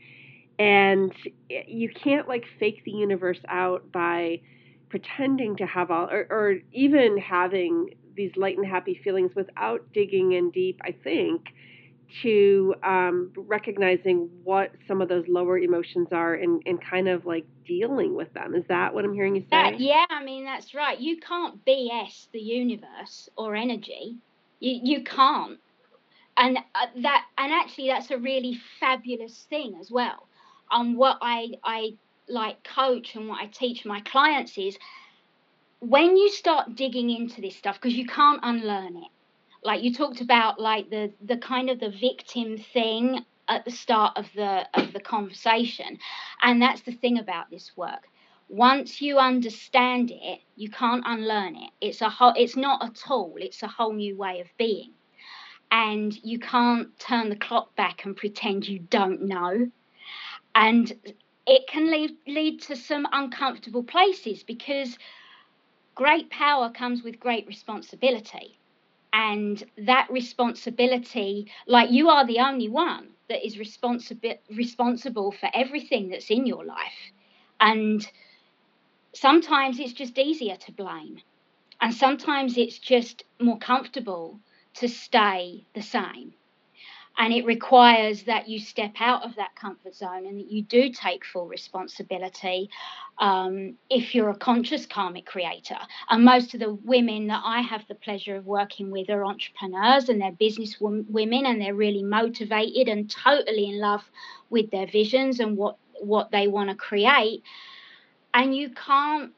And 0.59 1.13
you 1.49 1.89
can't 1.89 2.29
like 2.29 2.45
fake 2.59 2.83
the 2.85 2.91
universe 2.91 3.39
out 3.49 3.91
by 3.93 4.41
pretending 4.89 5.57
to 5.57 5.67
have 5.67 5.91
all, 5.91 6.09
or, 6.11 6.27
or 6.31 6.57
even 6.73 7.17
having 7.17 7.91
these 8.15 8.33
light 8.37 8.57
and 8.57 8.67
happy 8.67 9.01
feelings 9.03 9.35
without 9.35 9.93
digging 9.93 10.33
in 10.33 10.51
deep, 10.51 10.81
I 10.83 10.93
think, 10.93 11.49
to 12.23 12.75
um, 12.83 13.33
recognizing 13.37 14.29
what 14.43 14.73
some 14.89 15.01
of 15.01 15.09
those 15.09 15.25
lower 15.29 15.59
emotions 15.59 16.09
are 16.13 16.35
and, 16.35 16.63
and 16.67 16.81
kind 16.83 17.09
of 17.09 17.25
like 17.25 17.47
dealing 17.67 18.15
with 18.15 18.33
them. 18.33 18.55
Is 18.55 18.65
that 18.69 18.93
what 18.93 19.05
I'm 19.05 19.15
hearing 19.15 19.37
you 19.37 19.43
say? 19.43 19.49
That, 19.51 19.81
yeah, 19.81 20.07
I 20.11 20.25
mean, 20.25 20.45
that's 20.45 20.75
right. 20.75 20.99
You 20.99 21.19
can't 21.19 21.65
BS 21.65 22.29
the 22.33 22.41
universe 22.41 23.29
or 23.37 23.55
energy. 23.55 24.17
You, 24.59 24.81
you 24.83 25.05
can't. 25.05 25.59
And 26.37 26.59
uh, 26.75 26.87
that, 27.03 27.27
and 27.39 27.53
actually, 27.53 27.89
that's 27.89 28.11
a 28.11 28.19
really 28.19 28.59
fabulous 28.81 29.47
thing 29.49 29.77
as 29.81 29.91
well. 29.91 30.27
And 30.71 30.97
what 30.97 31.19
I, 31.21 31.53
I 31.63 31.95
like 32.29 32.63
coach 32.65 33.15
and 33.15 33.29
what 33.29 33.41
I 33.41 33.47
teach 33.47 33.85
my 33.85 34.01
clients 34.01 34.57
is 34.57 34.79
when 35.81 36.17
you 36.17 36.31
start 36.31 36.75
digging 36.75 37.11
into 37.11 37.41
this 37.41 37.57
stuff, 37.57 37.77
because 37.81 37.97
you 37.97 38.07
can't 38.07 38.41
unlearn 38.43 38.97
it 38.97 39.11
like 39.63 39.83
you 39.83 39.93
talked 39.93 40.21
about 40.21 40.61
like 40.61 40.91
the 40.91 41.13
the 41.23 41.37
kind 41.37 41.71
of 41.71 41.81
the 41.81 41.91
victim 41.91 42.57
thing 42.57 43.25
at 43.49 43.65
the 43.65 43.71
start 43.71 44.17
of 44.17 44.27
the 44.35 44.67
of 44.75 44.93
the 44.93 45.01
conversation 45.01 45.99
and 46.43 46.63
that's 46.63 46.83
the 46.83 46.93
thing 46.93 47.19
about 47.19 47.51
this 47.51 47.73
work. 47.77 48.09
Once 48.49 49.01
you 49.01 49.19
understand 49.19 50.11
it 50.11 50.41
you 50.57 50.71
can't 50.71 51.05
unlearn 51.07 51.57
it. 51.57 51.71
It's 51.81 52.01
a 52.01 52.09
whole 52.09 52.35
it's 52.37 52.57
not 52.57 52.85
a 52.85 52.93
tool 52.93 53.35
it's 53.37 53.63
a 53.63 53.69
whole 53.69 53.93
new 53.93 54.17
way 54.17 54.41
of 54.41 54.47
being. 54.57 54.93
And 55.73 56.17
you 56.25 56.41
can't 56.41 56.99
turn 56.99 57.29
the 57.29 57.37
clock 57.37 57.77
back 57.77 58.05
and 58.05 58.17
pretend 58.17 58.67
you 58.67 58.81
don't 58.81 59.23
know. 59.23 59.71
And 60.57 60.93
it 61.47 61.69
can 61.69 61.91
lead 61.91 62.13
lead 62.27 62.61
to 62.63 62.77
some 62.77 63.07
uncomfortable 63.13 63.85
places 63.85 64.43
because 64.43 64.97
great 65.95 66.31
power 66.31 66.71
comes 66.71 67.03
with 67.03 67.21
great 67.21 67.47
responsibility. 67.47 68.59
And 69.13 69.63
that 69.77 70.09
responsibility 70.11 71.51
like 71.67 71.91
you 71.91 72.09
are 72.09 72.27
the 72.27 72.39
only 72.39 72.69
one 72.69 73.11
that 73.29 73.45
is 73.45 73.59
responsible 73.59 74.35
responsible 74.57 75.33
for 75.33 75.51
everything 75.53 76.11
that's 76.11 76.31
in 76.31 76.47
your 76.47 76.65
life. 76.65 77.13
And 77.61 78.07
sometimes 79.15 79.81
it's 79.81 79.93
just 79.93 80.19
easier 80.19 80.57
to 80.57 80.73
blame. 80.73 81.21
And 81.81 81.95
sometimes 81.95 82.57
it's 82.57 82.79
just 82.79 83.25
more 83.41 83.59
comfortable 83.59 84.41
to 84.75 84.89
stay 84.89 85.67
the 85.75 85.83
same 85.83 86.35
and 87.21 87.35
it 87.35 87.45
requires 87.45 88.23
that 88.23 88.49
you 88.49 88.59
step 88.59 88.95
out 88.99 89.23
of 89.25 89.37
that 89.37 89.55
comfort 89.55 89.95
zone 89.95 90.27
and 90.27 90.41
that 90.41 90.51
you 90.51 90.63
do 90.63 90.89
take 90.89 91.23
full 91.23 91.47
responsibility 91.47 92.71
um, 93.19 93.75
if 93.91 94.15
you're 94.15 94.31
a 94.31 94.37
conscious 94.37 94.87
karmic 94.87 95.27
creator. 95.27 95.77
And 96.09 96.25
most 96.25 96.55
of 96.55 96.61
the 96.61 96.73
women 96.73 97.27
that 97.27 97.43
I 97.45 97.61
have 97.61 97.83
the 97.89 97.95
pleasure 97.95 98.37
of 98.37 98.47
working 98.47 98.91
with 98.91 99.11
are 99.11 99.23
entrepreneurs 99.27 100.09
and 100.09 100.19
they're 100.19 100.33
business 100.33 100.77
women 100.81 101.45
and 101.45 101.61
they're 101.61 101.75
really 101.75 102.03
motivated 102.03 102.89
and 102.89 103.11
totally 103.11 103.69
in 103.69 103.79
love 103.79 104.03
with 104.49 104.71
their 104.71 104.87
visions 104.87 105.41
and 105.41 105.59
what, 105.59 105.77
what 106.01 106.31
they 106.31 106.49
want 106.49 106.71
to 106.71 106.75
create. 106.75 107.43
And 108.33 108.57
you 108.57 108.71
can't 108.71 109.33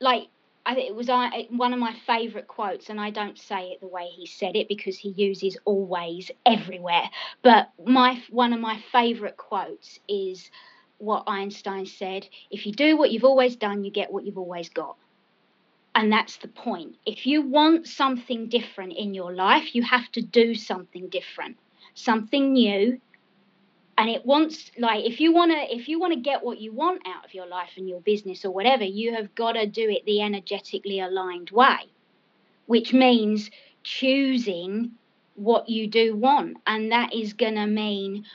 like 0.00 0.26
I 0.66 0.76
it 0.78 0.94
was 0.94 1.08
one 1.08 1.72
of 1.72 1.78
my 1.78 1.94
favourite 2.06 2.46
quotes, 2.46 2.90
and 2.90 3.00
I 3.00 3.10
don't 3.10 3.38
say 3.38 3.70
it 3.70 3.80
the 3.80 3.88
way 3.88 4.06
he 4.08 4.26
said 4.26 4.56
it 4.56 4.68
because 4.68 4.98
he 4.98 5.10
uses 5.10 5.56
always 5.64 6.30
everywhere. 6.44 7.10
But 7.42 7.70
my 7.84 8.22
one 8.30 8.52
of 8.52 8.60
my 8.60 8.78
favourite 8.92 9.36
quotes 9.36 9.98
is 10.08 10.50
what 10.98 11.24
Einstein 11.26 11.86
said: 11.86 12.28
"If 12.50 12.66
you 12.66 12.72
do 12.72 12.96
what 12.96 13.10
you've 13.10 13.24
always 13.24 13.56
done, 13.56 13.84
you 13.84 13.90
get 13.90 14.12
what 14.12 14.24
you've 14.24 14.38
always 14.38 14.68
got." 14.68 14.96
And 15.94 16.12
that's 16.12 16.36
the 16.36 16.48
point. 16.48 16.96
If 17.04 17.26
you 17.26 17.42
want 17.42 17.88
something 17.88 18.48
different 18.48 18.92
in 18.92 19.12
your 19.14 19.34
life, 19.34 19.74
you 19.74 19.82
have 19.82 20.10
to 20.12 20.22
do 20.22 20.54
something 20.54 21.08
different, 21.08 21.56
something 21.94 22.52
new, 22.52 23.00
and 24.00 24.08
it 24.08 24.24
wants 24.24 24.70
like 24.78 25.04
if 25.04 25.20
you 25.20 25.32
want 25.32 25.52
to 25.52 25.74
if 25.74 25.88
you 25.88 26.00
want 26.00 26.12
to 26.12 26.20
get 26.20 26.42
what 26.42 26.58
you 26.58 26.72
want 26.72 27.00
out 27.06 27.24
of 27.24 27.34
your 27.34 27.46
life 27.46 27.70
and 27.76 27.88
your 27.88 28.00
business 28.00 28.44
or 28.44 28.50
whatever 28.50 28.84
you 28.84 29.14
have 29.14 29.34
got 29.34 29.52
to 29.52 29.66
do 29.66 29.88
it 29.88 30.04
the 30.06 30.20
energetically 30.22 31.00
aligned 31.00 31.50
way 31.50 31.90
which 32.70 32.92
means 32.92 33.50
choosing 33.82 34.92
what 35.34 35.68
you 35.68 35.88
do 35.88 36.14
want. 36.14 36.58
And 36.68 36.92
that 36.92 37.12
is 37.12 37.32
going 37.32 37.56
to 37.56 37.66
mean 37.66 38.26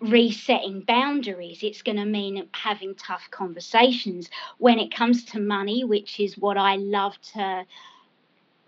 resetting 0.00 0.80
boundaries. 0.80 1.58
It's 1.62 1.82
going 1.82 1.98
to 1.98 2.06
mean 2.06 2.48
having 2.52 2.94
tough 2.94 3.28
conversations. 3.30 4.30
When 4.56 4.78
it 4.78 4.94
comes 4.94 5.24
to 5.26 5.40
money 5.40 5.84
which 5.84 6.20
is 6.20 6.38
what 6.38 6.56
i 6.56 6.76
love 6.76 7.20
to 7.34 7.64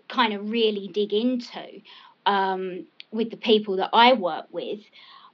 kind 0.09 0.33
of 0.33 0.51
really 0.51 0.87
dig 0.87 1.13
into 1.13 1.81
um, 2.25 2.85
with 3.11 3.31
the 3.31 3.37
people 3.37 3.77
that 3.77 3.89
i 3.93 4.13
work 4.13 4.45
with 4.51 4.79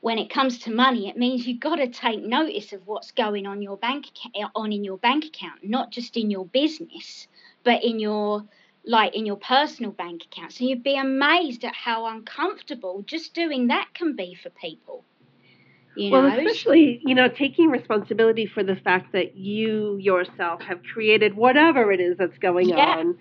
when 0.04 0.18
it 0.18 0.30
comes 0.30 0.60
to 0.60 0.70
money, 0.70 1.08
it 1.08 1.16
means 1.16 1.48
you've 1.48 1.62
got 1.62 1.78
to 1.78 1.88
take 1.88 2.22
notice 2.22 2.74
of 2.74 2.86
what's 2.86 3.14
going 3.14 3.48
on 3.48 3.62
your 3.62 3.78
bank 3.78 4.08
eh, 4.36 4.44
on 4.54 4.74
in 4.74 4.84
your 4.84 4.98
bank 4.98 5.24
account, 5.24 5.64
not 5.64 5.92
just 5.92 6.18
in 6.18 6.30
your 6.30 6.46
business, 6.46 7.26
but 7.64 7.82
in 7.86 8.00
your 8.00 8.44
like 8.86 9.16
in 9.16 9.26
your 9.26 9.38
personal 9.38 9.92
bank 9.92 10.24
account. 10.26 10.52
So 10.52 10.66
you'd 10.66 10.84
be 10.84 10.98
amazed 10.98 11.64
at 11.64 11.74
how 11.74 12.06
uncomfortable 12.08 13.06
just 13.08 13.34
doing 13.34 13.68
that 13.68 13.94
can 13.94 14.14
be 14.14 14.36
for 14.36 14.50
people. 14.50 15.06
You 15.96 16.12
know? 16.12 16.24
Well, 16.24 16.38
especially 16.38 17.02
you 17.06 17.16
know 17.16 17.30
taking 17.30 17.70
responsibility 17.70 18.46
for 18.46 18.62
the 18.62 18.76
fact 18.76 19.14
that 19.14 19.38
you 19.38 19.96
yourself 20.02 20.64
have 20.64 20.82
created 20.84 21.34
whatever 21.34 21.94
it 21.94 22.02
is 22.02 22.18
that's 22.18 22.38
going 22.40 22.68
yeah. 22.68 22.98
on. 22.98 23.18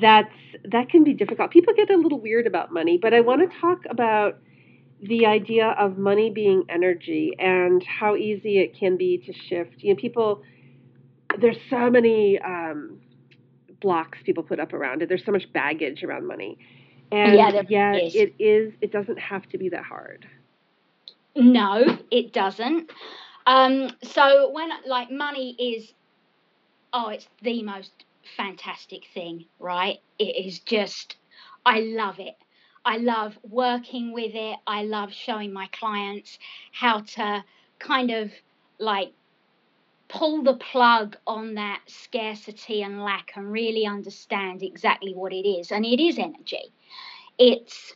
That's 0.00 0.34
that 0.64 0.88
can 0.88 1.04
be 1.04 1.14
difficult. 1.14 1.52
People 1.52 1.72
get 1.76 1.88
a 1.88 1.96
little 1.96 2.18
weird 2.18 2.48
about 2.48 2.72
money, 2.72 2.98
but 3.00 3.14
I 3.14 3.20
want 3.20 3.48
to 3.48 3.60
talk 3.60 3.82
about 3.88 4.40
the 5.02 5.26
idea 5.26 5.68
of 5.78 5.98
money 5.98 6.30
being 6.30 6.64
energy 6.68 7.34
and 7.38 7.82
how 7.84 8.16
easy 8.16 8.58
it 8.58 8.78
can 8.78 8.96
be 8.96 9.18
to 9.18 9.32
shift. 9.32 9.82
You 9.82 9.94
know, 9.94 10.00
people, 10.00 10.42
there's 11.38 11.58
so 11.68 11.90
many 11.90 12.38
um, 12.40 13.00
blocks 13.80 14.18
people 14.24 14.42
put 14.42 14.58
up 14.58 14.72
around 14.72 15.02
it. 15.02 15.08
There's 15.08 15.24
so 15.24 15.32
much 15.32 15.52
baggage 15.52 16.02
around 16.02 16.26
money. 16.26 16.58
And 17.12 17.36
yeah, 17.36 17.62
yet 17.68 18.02
is. 18.02 18.14
it 18.14 18.34
is, 18.38 18.72
it 18.80 18.90
doesn't 18.90 19.18
have 19.18 19.48
to 19.50 19.58
be 19.58 19.68
that 19.68 19.84
hard. 19.84 20.26
No, 21.36 21.98
it 22.10 22.32
doesn't. 22.32 22.90
Um, 23.46 23.90
so 24.02 24.50
when 24.50 24.70
like 24.86 25.10
money 25.10 25.54
is, 25.58 25.92
oh, 26.92 27.10
it's 27.10 27.28
the 27.42 27.62
most 27.62 27.92
fantastic 28.36 29.02
thing, 29.14 29.44
right? 29.60 29.98
It 30.18 30.46
is 30.46 30.58
just, 30.60 31.16
I 31.64 31.80
love 31.80 32.18
it. 32.18 32.36
I 32.86 32.98
love 32.98 33.36
working 33.42 34.12
with 34.12 34.34
it. 34.34 34.56
I 34.64 34.84
love 34.84 35.12
showing 35.12 35.52
my 35.52 35.68
clients 35.72 36.38
how 36.70 37.00
to 37.00 37.44
kind 37.80 38.12
of 38.12 38.30
like 38.78 39.12
pull 40.08 40.44
the 40.44 40.54
plug 40.54 41.16
on 41.26 41.54
that 41.54 41.80
scarcity 41.88 42.82
and 42.82 43.02
lack 43.02 43.32
and 43.34 43.50
really 43.50 43.86
understand 43.86 44.62
exactly 44.62 45.14
what 45.14 45.32
it 45.32 45.48
is. 45.48 45.72
And 45.72 45.84
it 45.84 46.00
is 46.00 46.16
energy. 46.16 46.72
It's 47.38 47.92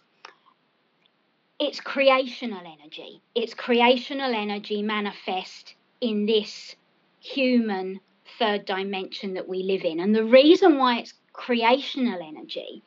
it's 1.61 1.79
creational 1.79 2.61
energy. 2.61 3.23
It's 3.37 3.55
creational 3.55 4.35
energy 4.35 4.83
manifest 4.83 5.77
in 6.01 6.27
this 6.27 6.75
human 7.21 8.01
third 8.39 8.65
dimension 8.65 9.35
that 9.35 9.49
we 9.49 9.63
live 9.63 9.85
in. 9.85 10.01
And 10.01 10.17
the 10.17 10.25
reason 10.25 10.79
why 10.79 10.99
it's 10.99 11.15
creational 11.33 12.21
energy 12.23 12.83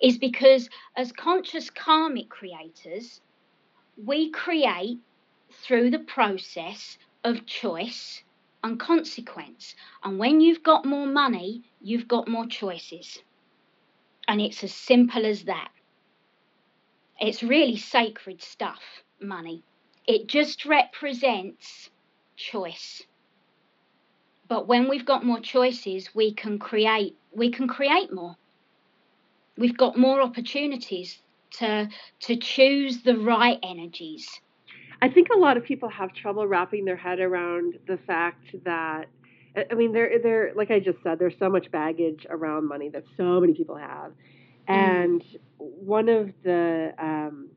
is 0.00 0.18
because 0.18 0.68
as 0.96 1.12
conscious 1.12 1.70
karmic 1.70 2.28
creators, 2.28 3.20
we 4.02 4.30
create 4.30 4.98
through 5.50 5.90
the 5.90 5.98
process 5.98 6.98
of 7.22 7.46
choice 7.46 8.22
and 8.62 8.80
consequence. 8.80 9.74
And 10.02 10.18
when 10.18 10.40
you've 10.40 10.62
got 10.62 10.84
more 10.84 11.06
money, 11.06 11.62
you've 11.80 12.08
got 12.08 12.28
more 12.28 12.46
choices. 12.46 13.22
And 14.26 14.40
it's 14.40 14.64
as 14.64 14.74
simple 14.74 15.24
as 15.26 15.44
that. 15.44 15.70
It's 17.20 17.42
really 17.42 17.76
sacred 17.76 18.42
stuff, 18.42 18.80
money. 19.20 19.62
It 20.06 20.26
just 20.26 20.64
represents 20.64 21.90
choice. 22.36 23.02
But 24.48 24.68
when 24.68 24.88
we've 24.88 25.06
got 25.06 25.24
more 25.24 25.40
choices, 25.40 26.14
we 26.14 26.32
can 26.32 26.58
create 26.58 27.16
we 27.32 27.50
can 27.50 27.66
create 27.66 28.12
more. 28.12 28.36
We've 29.56 29.76
got 29.76 29.96
more 29.96 30.20
opportunities 30.20 31.18
to 31.58 31.88
to 32.20 32.36
choose 32.36 33.02
the 33.02 33.18
right 33.18 33.58
energies. 33.62 34.28
I 35.00 35.08
think 35.08 35.28
a 35.34 35.38
lot 35.38 35.56
of 35.56 35.64
people 35.64 35.88
have 35.88 36.12
trouble 36.12 36.46
wrapping 36.46 36.84
their 36.84 36.96
head 36.96 37.20
around 37.20 37.78
the 37.86 37.98
fact 38.06 38.54
that 38.64 39.06
I 39.70 39.74
mean 39.74 39.92
there 39.92 40.18
there 40.22 40.52
like 40.54 40.70
I 40.70 40.80
just 40.80 41.02
said 41.02 41.18
there's 41.18 41.38
so 41.38 41.48
much 41.48 41.70
baggage 41.70 42.26
around 42.28 42.68
money 42.68 42.88
that 42.90 43.04
so 43.16 43.40
many 43.40 43.54
people 43.54 43.76
have. 43.76 44.12
Mm. 44.68 44.74
And 44.74 45.22
mm. 45.22 45.36
one 45.58 46.08
of 46.08 46.30
the 46.42 46.92
um 46.98 47.50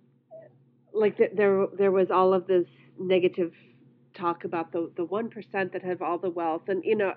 like 0.93 1.17
the, 1.17 1.29
there 1.33 1.67
there 1.77 1.91
was 1.91 2.11
all 2.11 2.33
of 2.33 2.47
this 2.47 2.65
negative 2.99 3.51
talk 4.17 4.43
about 4.43 4.71
the 4.71 4.91
the 4.95 5.05
one 5.05 5.29
percent 5.29 5.73
that 5.73 5.83
have 5.83 6.01
all 6.01 6.17
the 6.17 6.29
wealth, 6.29 6.63
and 6.67 6.83
you 6.83 6.95
know, 6.95 7.13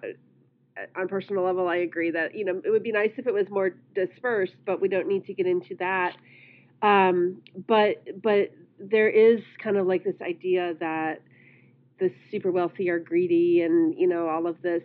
on 0.97 1.09
personal 1.09 1.45
level, 1.45 1.69
I 1.69 1.77
agree 1.77 2.11
that 2.11 2.35
you 2.35 2.45
know 2.45 2.61
it 2.65 2.71
would 2.71 2.83
be 2.83 2.93
nice 2.93 3.11
if 3.17 3.27
it 3.27 3.35
was 3.35 3.47
more 3.51 3.71
dispersed, 3.95 4.55
but 4.67 4.81
we 4.81 4.89
don't 4.89 5.09
need 5.09 5.27
to 5.27 5.35
get 5.35 5.47
into 5.47 5.75
that. 5.79 6.17
Um, 6.83 7.43
but 7.67 8.23
but 8.23 8.53
there 8.79 9.09
is 9.09 9.41
kind 9.63 9.77
of 9.77 9.87
like 9.87 10.05
this 10.05 10.21
idea 10.23 10.75
that 10.81 11.21
the 11.99 12.11
super 12.31 12.51
wealthy 12.51 12.89
are 12.89 12.99
greedy, 12.99 13.63
and 13.63 13.95
you 13.99 14.09
know 14.09 14.29
all 14.29 14.47
of 14.47 14.61
this 14.63 14.83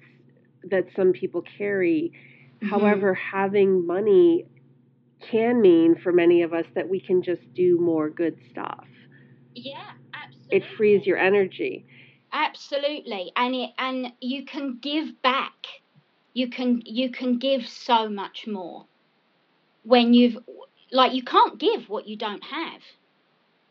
that 0.70 0.86
some 0.96 1.14
people 1.14 1.44
carry. 1.58 2.12
Mm-hmm. 2.58 2.70
However, 2.70 3.14
having 3.14 3.86
money 3.86 4.46
can 5.32 5.62
mean 5.62 5.96
for 6.04 6.12
many 6.12 6.42
of 6.42 6.54
us 6.54 6.66
that 6.76 6.88
we 6.88 7.00
can 7.00 7.24
just 7.24 7.42
do 7.54 7.80
more 7.80 8.10
good 8.10 8.38
stuff. 8.52 8.86
Yeah, 9.54 9.92
absolutely. 10.14 10.58
It 10.58 10.64
frees 10.78 11.06
your 11.06 11.18
energy. 11.18 11.86
Absolutely. 12.38 13.32
And 13.38 13.56
it 13.56 13.70
and 13.78 14.12
you 14.20 14.44
can 14.44 14.80
give 14.82 15.22
back. 15.22 15.68
You 16.34 16.50
can 16.50 16.82
you 16.86 17.10
can 17.10 17.40
give 17.40 17.66
so 17.66 18.10
much 18.10 18.46
more 18.46 18.88
when 19.84 20.14
you've 20.14 20.38
like 20.92 21.14
you 21.14 21.24
can't 21.24 21.58
give 21.58 21.88
what 21.88 22.10
you 22.10 22.18
don't 22.18 22.44
have. 22.44 22.82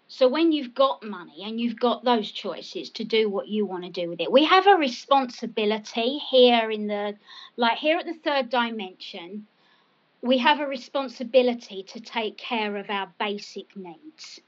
So 0.09 0.29
when 0.29 0.51
you've 0.51 0.75
got 0.75 1.03
money 1.03 1.43
and 1.45 1.61
you've 1.61 1.79
got 1.79 2.05
those 2.05 2.31
choices 2.31 2.89
to 2.91 3.05
do 3.05 3.29
what 3.29 3.49
you 3.49 3.67
want 3.67 3.85
to 3.85 3.91
do 3.91 4.09
with 4.09 4.21
it, 4.23 4.33
we 4.33 4.47
have 4.47 4.67
a 4.67 4.77
responsibility 4.77 6.17
here 6.31 6.71
in 6.71 6.87
the 6.87 7.17
like 7.59 7.77
here 7.77 7.99
at 7.99 8.07
the 8.07 8.15
third 8.25 8.49
dimension. 8.49 9.47
We 10.23 10.39
have 10.39 10.61
a 10.61 10.67
responsibility 10.67 11.83
to 11.83 12.01
take 12.01 12.39
care 12.39 12.79
of 12.79 12.89
our 12.89 13.13
basic 13.19 13.77
needs 13.77 14.41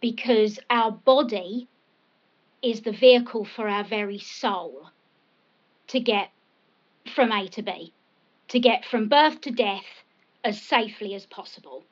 because 0.00 0.58
our 0.70 0.90
body 0.90 1.68
is 2.62 2.82
the 2.82 2.92
vehicle 2.92 3.44
for 3.44 3.68
our 3.68 3.84
very 3.84 4.18
soul 4.18 4.90
to 5.88 6.00
get 6.00 6.30
from 7.14 7.32
A 7.32 7.48
to 7.48 7.62
B, 7.62 7.92
to 8.48 8.60
get 8.60 8.84
from 8.84 9.08
birth 9.08 9.40
to 9.42 9.50
death 9.50 10.04
as 10.44 10.60
safely 10.60 11.14
as 11.14 11.26
possible. 11.26 11.84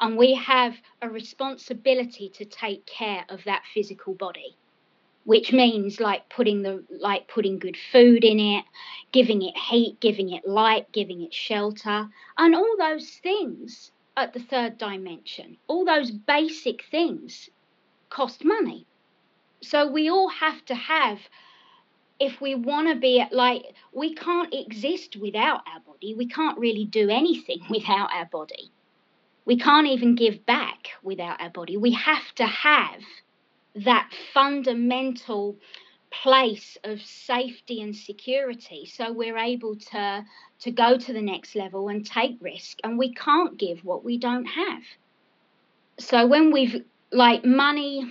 And 0.00 0.16
we 0.16 0.34
have 0.34 0.74
a 1.02 1.08
responsibility 1.08 2.30
to 2.30 2.44
take 2.44 2.86
care 2.86 3.24
of 3.28 3.44
that 3.44 3.62
physical 3.72 4.14
body, 4.14 4.56
which 5.24 5.52
means 5.52 6.00
like 6.00 6.28
putting 6.28 6.62
the 6.62 6.84
like 6.90 7.28
putting 7.28 7.58
good 7.58 7.76
food 7.92 8.24
in 8.24 8.40
it, 8.40 8.64
giving 9.12 9.42
it 9.42 9.56
heat, 9.56 10.00
giving 10.00 10.30
it 10.30 10.46
light, 10.46 10.90
giving 10.92 11.22
it 11.22 11.34
shelter, 11.34 12.08
and 12.38 12.54
all 12.54 12.76
those 12.78 13.08
things 13.22 13.92
at 14.16 14.32
the 14.32 14.40
third 14.40 14.78
dimension. 14.78 15.56
All 15.68 15.84
those 15.84 16.10
basic 16.10 16.84
things 16.90 17.50
cost 18.08 18.44
money 18.44 18.86
so 19.64 19.86
we 19.86 20.10
all 20.10 20.28
have 20.28 20.64
to 20.66 20.74
have 20.74 21.18
if 22.20 22.40
we 22.40 22.54
want 22.54 22.88
to 22.88 22.94
be 22.94 23.24
like 23.32 23.62
we 23.92 24.14
can't 24.14 24.54
exist 24.54 25.16
without 25.16 25.62
our 25.72 25.80
body. 25.80 26.14
We 26.14 26.26
can't 26.26 26.58
really 26.58 26.84
do 26.84 27.10
anything 27.10 27.60
without 27.70 28.10
our 28.12 28.26
body. 28.26 28.70
We 29.44 29.58
can't 29.58 29.86
even 29.86 30.14
give 30.14 30.46
back 30.46 30.88
without 31.02 31.40
our 31.40 31.50
body. 31.50 31.76
We 31.76 31.92
have 31.92 32.34
to 32.36 32.46
have 32.46 33.00
that 33.76 34.10
fundamental 34.32 35.56
place 36.22 36.78
of 36.84 37.02
safety 37.02 37.82
and 37.82 37.94
security 37.94 38.86
so 38.86 39.12
we're 39.12 39.36
able 39.36 39.74
to 39.74 40.24
to 40.60 40.70
go 40.70 40.96
to 40.96 41.12
the 41.12 41.20
next 41.20 41.54
level 41.56 41.88
and 41.88 42.06
take 42.06 42.38
risk, 42.40 42.78
and 42.84 42.98
we 42.98 43.12
can't 43.12 43.58
give 43.58 43.84
what 43.84 44.04
we 44.04 44.16
don't 44.16 44.46
have. 44.46 44.82
So 45.98 46.26
when 46.26 46.52
we've 46.52 46.84
like 47.12 47.44
money, 47.44 48.10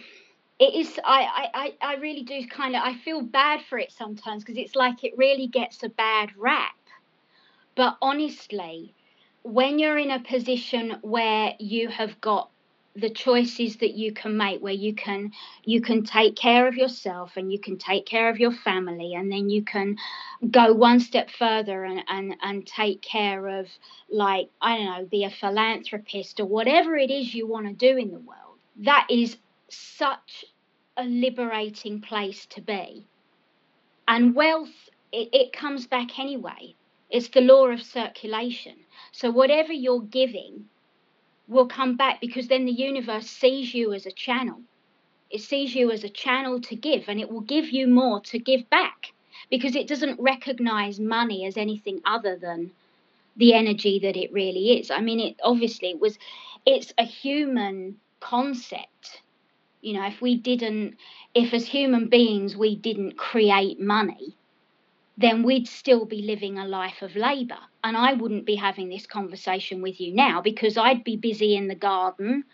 it 0.64 0.76
is 0.76 1.00
I 1.04 1.50
I 1.54 1.74
I 1.82 1.96
really 1.96 2.24
do 2.24 2.48
kind 2.48 2.76
of 2.76 2.82
I 2.84 2.96
feel 2.96 3.22
bad 3.22 3.62
for 3.68 3.78
it 3.78 3.92
sometimes 3.92 4.44
because 4.44 4.58
it's 4.58 4.76
like 4.76 5.04
it 5.04 5.18
really 5.18 5.48
gets 5.48 5.84
a 5.84 5.90
bad 5.90 6.30
rap. 6.38 6.76
But 7.76 7.98
honestly, 8.02 8.94
when 9.44 9.78
you're 9.78 9.98
in 9.98 10.12
a 10.12 10.20
position 10.20 11.00
where 11.02 11.54
you 11.60 11.90
have 11.90 12.22
got 12.22 12.50
the 12.96 13.10
choices 13.10 13.78
that 13.78 13.96
you 13.96 14.14
can 14.14 14.38
make 14.38 14.62
where 14.62 14.72
you 14.72 14.94
can 14.94 15.32
you 15.66 15.82
can 15.82 16.04
take 16.04 16.36
care 16.36 16.68
of 16.68 16.76
yourself 16.76 17.32
and 17.36 17.52
you 17.52 17.60
can 17.60 17.76
take 17.76 18.06
care 18.06 18.30
of 18.30 18.40
your 18.40 18.52
family 18.52 19.16
and 19.16 19.32
then 19.32 19.50
you 19.50 19.64
can 19.64 19.98
go 20.52 20.72
one 20.72 21.00
step 21.00 21.32
further 21.32 21.84
and 21.84 22.04
and, 22.08 22.36
and 22.44 22.68
take 22.68 23.02
care 23.02 23.48
of 23.48 23.68
like 24.12 24.48
i 24.62 24.78
don't 24.78 24.86
know 24.86 25.06
be 25.10 25.24
a 25.24 25.30
philanthropist 25.32 26.40
or 26.40 26.46
whatever 26.46 26.96
it 26.96 27.10
is 27.10 27.34
you 27.34 27.48
want 27.48 27.66
to 27.66 27.74
do 27.74 27.98
in 27.98 28.12
the 28.12 28.20
world 28.20 28.60
that 28.78 29.08
is 29.10 29.38
such 29.70 30.46
a 30.98 31.04
liberating 31.04 32.02
place 32.02 32.46
to 32.46 32.62
be 32.62 33.06
and 34.08 34.36
wealth 34.36 34.90
it, 35.12 35.30
it 35.34 35.54
comes 35.54 35.88
back 35.88 36.20
anyway 36.20 36.74
it's 37.10 37.30
the 37.30 37.42
law 37.42 37.68
of 37.68 37.82
circulation 37.82 38.76
so 39.12 39.30
whatever 39.32 39.74
you're 39.74 40.02
giving 40.02 40.66
will 41.48 41.68
come 41.68 41.96
back 41.96 42.22
because 42.22 42.48
then 42.48 42.66
the 42.66 42.72
universe 42.72 43.28
sees 43.28 43.74
you 43.74 43.94
as 43.94 44.06
a 44.06 44.12
channel. 44.12 44.62
It 45.30 45.42
sees 45.42 45.76
you 45.76 45.92
as 45.92 46.04
a 46.04 46.10
channel 46.10 46.62
to 46.62 46.76
give 46.76 47.06
and 47.08 47.20
it 47.20 47.32
will 47.32 47.42
give 47.42 47.70
you 47.70 47.88
more 47.88 48.22
to 48.22 48.40
give 48.40 48.70
back 48.70 49.14
because 49.50 49.76
it 49.76 49.88
doesn't 49.88 50.20
recognize 50.20 51.00
money 51.00 51.46
as 51.46 51.58
anything 51.58 52.02
other 52.06 52.38
than 52.38 52.72
the 53.36 53.54
energy 53.54 54.00
that 54.00 54.16
it 54.16 54.32
really 54.32 54.80
is. 54.80 54.92
I 54.92 55.02
mean, 55.02 55.20
it 55.20 55.36
obviously 55.44 55.96
was, 55.96 56.18
it's 56.66 56.94
a 56.98 57.04
human 57.04 57.98
concept. 58.20 59.23
You 59.84 59.96
know, 59.96 60.08
if 60.08 60.22
we 60.22 60.36
didn't, 60.36 60.96
if 61.36 61.54
as 61.54 61.68
human 61.68 62.08
beings 62.08 62.56
we 62.56 62.78
didn't 62.78 63.18
create 63.18 63.82
money, 63.82 64.38
then 65.18 65.44
we'd 65.44 65.68
still 65.68 66.06
be 66.06 66.22
living 66.22 66.58
a 66.58 66.66
life 66.66 67.02
of 67.02 67.18
labour. 67.18 67.60
And 67.84 67.98
I 67.98 68.14
wouldn't 68.14 68.46
be 68.46 68.56
having 68.56 68.88
this 68.88 69.06
conversation 69.06 69.82
with 69.82 70.00
you 70.00 70.16
now 70.16 70.42
because 70.42 70.78
I'd 70.78 71.04
be 71.04 71.18
busy 71.18 71.58
in 71.58 71.68
the 71.68 71.76
garden 71.76 72.46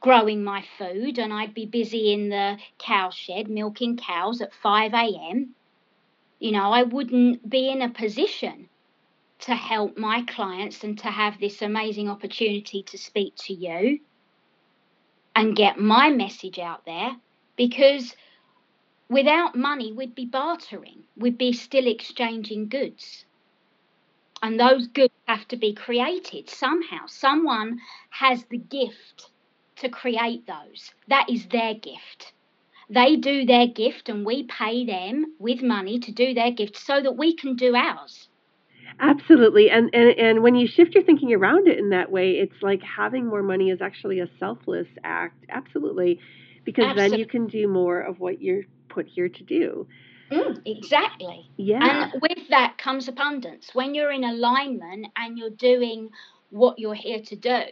growing 0.00 0.44
my 0.44 0.62
food 0.76 1.18
and 1.18 1.32
I'd 1.32 1.54
be 1.54 1.64
busy 1.64 2.12
in 2.12 2.28
the 2.28 2.58
cow 2.78 3.08
shed 3.08 3.48
milking 3.48 3.96
cows 3.96 4.42
at 4.42 4.52
5 4.52 4.92
a.m. 4.92 5.54
You 6.38 6.52
know, 6.52 6.70
I 6.70 6.82
wouldn't 6.82 7.48
be 7.48 7.70
in 7.70 7.80
a 7.80 7.88
position 7.88 8.68
to 9.40 9.54
help 9.54 9.96
my 9.96 10.22
clients 10.28 10.84
and 10.84 10.98
to 10.98 11.08
have 11.08 11.40
this 11.40 11.62
amazing 11.62 12.10
opportunity 12.10 12.82
to 12.82 12.98
speak 12.98 13.36
to 13.36 13.54
you 13.54 14.00
and 15.38 15.56
get 15.56 15.78
my 15.78 16.10
message 16.10 16.58
out 16.58 16.84
there 16.84 17.16
because 17.56 18.14
Without 19.10 19.56
money, 19.56 19.90
we'd 19.90 20.14
be 20.14 20.26
bartering, 20.26 21.04
we'd 21.16 21.38
be 21.38 21.52
still 21.52 21.86
exchanging 21.86 22.68
goods. 22.68 23.24
And 24.42 24.60
those 24.60 24.86
goods 24.86 25.14
have 25.26 25.48
to 25.48 25.56
be 25.56 25.72
created 25.72 26.50
somehow. 26.50 27.06
Someone 27.06 27.80
has 28.10 28.44
the 28.44 28.58
gift 28.58 29.30
to 29.76 29.88
create 29.88 30.46
those. 30.46 30.92
That 31.08 31.30
is 31.30 31.46
their 31.46 31.72
gift. 31.72 32.34
They 32.90 33.16
do 33.16 33.46
their 33.46 33.66
gift, 33.66 34.10
and 34.10 34.26
we 34.26 34.42
pay 34.42 34.84
them 34.84 35.34
with 35.38 35.62
money 35.62 35.98
to 36.00 36.12
do 36.12 36.34
their 36.34 36.50
gift 36.50 36.76
so 36.76 37.00
that 37.00 37.16
we 37.16 37.34
can 37.34 37.56
do 37.56 37.74
ours. 37.74 38.27
Absolutely. 39.00 39.70
And, 39.70 39.90
and 39.92 40.18
and 40.18 40.42
when 40.42 40.54
you 40.54 40.66
shift 40.66 40.94
your 40.94 41.04
thinking 41.04 41.32
around 41.32 41.68
it 41.68 41.78
in 41.78 41.90
that 41.90 42.10
way, 42.10 42.32
it's 42.32 42.62
like 42.62 42.82
having 42.82 43.26
more 43.26 43.42
money 43.42 43.70
is 43.70 43.80
actually 43.80 44.20
a 44.20 44.28
selfless 44.38 44.88
act. 45.04 45.44
Absolutely. 45.48 46.18
Because 46.64 46.84
Absolutely. 46.84 47.10
then 47.10 47.18
you 47.18 47.26
can 47.26 47.46
do 47.46 47.68
more 47.68 48.00
of 48.00 48.18
what 48.18 48.42
you're 48.42 48.62
put 48.88 49.06
here 49.06 49.28
to 49.28 49.42
do. 49.44 49.86
Mm, 50.30 50.60
exactly. 50.66 51.48
Yeah. 51.56 52.10
And 52.12 52.22
with 52.22 52.48
that 52.50 52.76
comes 52.78 53.08
abundance. 53.08 53.70
When 53.72 53.94
you're 53.94 54.12
in 54.12 54.24
alignment 54.24 55.06
and 55.16 55.38
you're 55.38 55.50
doing 55.50 56.10
what 56.50 56.78
you're 56.78 56.94
here 56.94 57.20
to 57.20 57.36
do, 57.36 57.62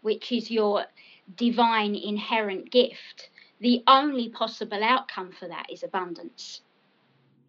which 0.00 0.32
is 0.32 0.50
your 0.50 0.84
divine 1.36 1.94
inherent 1.94 2.70
gift, 2.70 3.30
the 3.60 3.82
only 3.86 4.28
possible 4.30 4.82
outcome 4.82 5.30
for 5.38 5.46
that 5.48 5.66
is 5.70 5.82
abundance. 5.82 6.62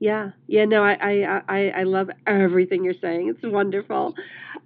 Yeah, 0.04 0.32
yeah, 0.48 0.66
no, 0.66 0.84
I, 0.84 0.98
I, 1.02 1.42
I, 1.48 1.70
I 1.80 1.84
love 1.84 2.10
everything 2.28 2.84
you're 2.84 2.94
saying. 3.02 3.30
It's 3.30 3.40
wonderful. 3.42 4.14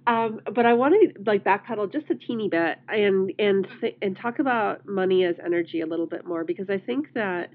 Um, 0.04 0.40
but 0.52 0.66
I 0.66 0.74
want 0.74 0.94
to 0.94 1.22
like 1.24 1.44
backpedal 1.44 1.92
just 1.92 2.10
a 2.10 2.16
teeny 2.16 2.48
bit 2.48 2.78
and 2.88 3.32
and 3.38 3.64
th- 3.80 3.96
and 4.02 4.16
talk 4.16 4.40
about 4.40 4.84
money 4.84 5.22
as 5.24 5.36
energy 5.44 5.80
a 5.80 5.86
little 5.86 6.06
bit 6.08 6.26
more 6.26 6.42
because 6.42 6.68
I 6.68 6.78
think 6.78 7.12
that 7.14 7.50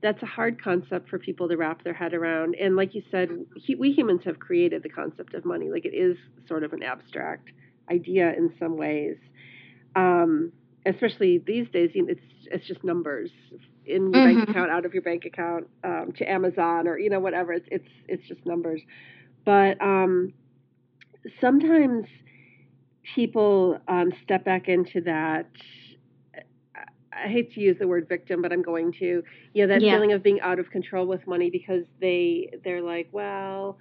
that's 0.00 0.22
a 0.22 0.26
hard 0.26 0.62
concept 0.62 1.10
for 1.10 1.18
people 1.18 1.46
to 1.50 1.58
wrap 1.58 1.84
their 1.84 1.92
head 1.92 2.14
around. 2.14 2.54
And 2.54 2.74
like 2.74 2.94
you 2.94 3.02
said, 3.10 3.28
he, 3.54 3.74
we 3.74 3.92
humans 3.92 4.22
have 4.24 4.38
created 4.38 4.82
the 4.82 4.88
concept 4.88 5.34
of 5.34 5.44
money. 5.44 5.68
Like 5.70 5.84
it 5.84 5.94
is 5.94 6.16
sort 6.48 6.64
of 6.64 6.72
an 6.72 6.82
abstract 6.82 7.50
idea 7.90 8.32
in 8.32 8.50
some 8.58 8.78
ways. 8.78 9.18
Um, 9.94 10.52
especially 10.86 11.36
these 11.46 11.68
days, 11.68 11.90
it's 11.94 12.20
it's 12.50 12.66
just 12.66 12.82
numbers 12.82 13.30
in 13.86 14.12
your 14.12 14.24
mm-hmm. 14.24 14.38
bank 14.38 14.48
account, 14.50 14.70
out 14.70 14.84
of 14.84 14.92
your 14.92 15.02
bank 15.02 15.24
account, 15.24 15.68
um, 15.84 16.12
to 16.16 16.30
Amazon 16.30 16.88
or 16.88 16.98
you 16.98 17.10
know 17.10 17.20
whatever. 17.20 17.52
It's 17.52 17.68
it's 17.70 17.88
it's 18.08 18.26
just 18.28 18.44
numbers. 18.44 18.82
But 19.44 19.80
um, 19.80 20.32
sometimes 21.40 22.06
people 23.14 23.78
um, 23.88 24.12
step 24.24 24.44
back 24.44 24.68
into 24.68 25.00
that 25.02 25.46
I 27.24 27.28
hate 27.28 27.54
to 27.54 27.60
use 27.60 27.76
the 27.78 27.86
word 27.86 28.08
victim, 28.08 28.42
but 28.42 28.52
I'm 28.52 28.62
going 28.62 28.92
to. 28.94 29.22
You 29.54 29.66
know, 29.66 29.74
that 29.74 29.82
yeah. 29.82 29.94
feeling 29.94 30.12
of 30.12 30.22
being 30.22 30.40
out 30.40 30.58
of 30.58 30.70
control 30.70 31.06
with 31.06 31.26
money 31.26 31.50
because 31.50 31.84
they 32.00 32.50
they're 32.64 32.82
like, 32.82 33.08
well, 33.12 33.78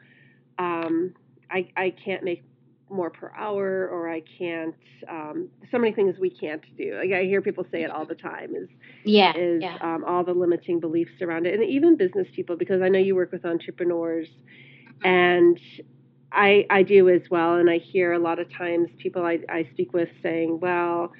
um, 0.57 1.13
I 1.49 1.69
I 1.75 1.89
can't 2.03 2.23
make 2.23 2.43
more 2.89 3.09
per 3.09 3.31
hour 3.35 3.87
or 3.87 4.09
I 4.09 4.21
can't 4.37 4.75
um, 5.09 5.49
so 5.71 5.77
many 5.77 5.93
things 5.93 6.17
we 6.19 6.29
can't 6.29 6.63
do. 6.77 6.97
Like 6.97 7.11
I 7.11 7.23
hear 7.23 7.41
people 7.41 7.65
say 7.71 7.83
it 7.83 7.91
all 7.91 8.05
the 8.05 8.15
time 8.15 8.55
is 8.55 8.69
yeah 9.03 9.35
is 9.35 9.61
yeah. 9.61 9.77
Um, 9.81 10.03
all 10.05 10.23
the 10.23 10.33
limiting 10.33 10.79
beliefs 10.79 11.21
around 11.21 11.47
it 11.47 11.55
and 11.55 11.63
even 11.63 11.97
business 11.97 12.27
people 12.33 12.55
because 12.55 12.81
I 12.81 12.89
know 12.89 12.99
you 12.99 13.15
work 13.15 13.31
with 13.31 13.45
entrepreneurs 13.45 14.27
mm-hmm. 14.27 15.07
and 15.07 15.59
I 16.31 16.65
I 16.69 16.83
do 16.83 17.09
as 17.09 17.21
well 17.29 17.55
and 17.55 17.69
I 17.69 17.77
hear 17.79 18.13
a 18.13 18.19
lot 18.19 18.39
of 18.39 18.51
times 18.51 18.89
people 18.97 19.25
I, 19.25 19.39
I 19.49 19.67
speak 19.73 19.93
with 19.93 20.09
saying, 20.21 20.59
well, 20.59 21.11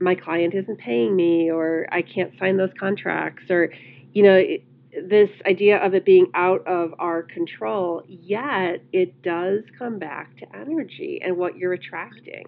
my 0.00 0.14
client 0.14 0.54
isn't 0.54 0.78
paying 0.78 1.14
me 1.14 1.50
or 1.50 1.86
I 1.90 2.02
can't 2.02 2.32
sign 2.38 2.56
those 2.56 2.72
contracts 2.78 3.50
or 3.50 3.72
you 4.12 4.22
know 4.22 4.34
it, 4.34 4.64
this 5.08 5.30
idea 5.46 5.78
of 5.78 5.94
it 5.94 6.04
being 6.04 6.30
out 6.34 6.66
of 6.66 6.94
our 6.98 7.22
control 7.22 8.02
yet 8.08 8.82
it 8.92 9.22
does 9.22 9.62
come 9.78 9.98
back 9.98 10.36
to 10.38 10.56
energy 10.56 11.20
and 11.22 11.36
what 11.36 11.56
you're 11.56 11.72
attracting 11.72 12.46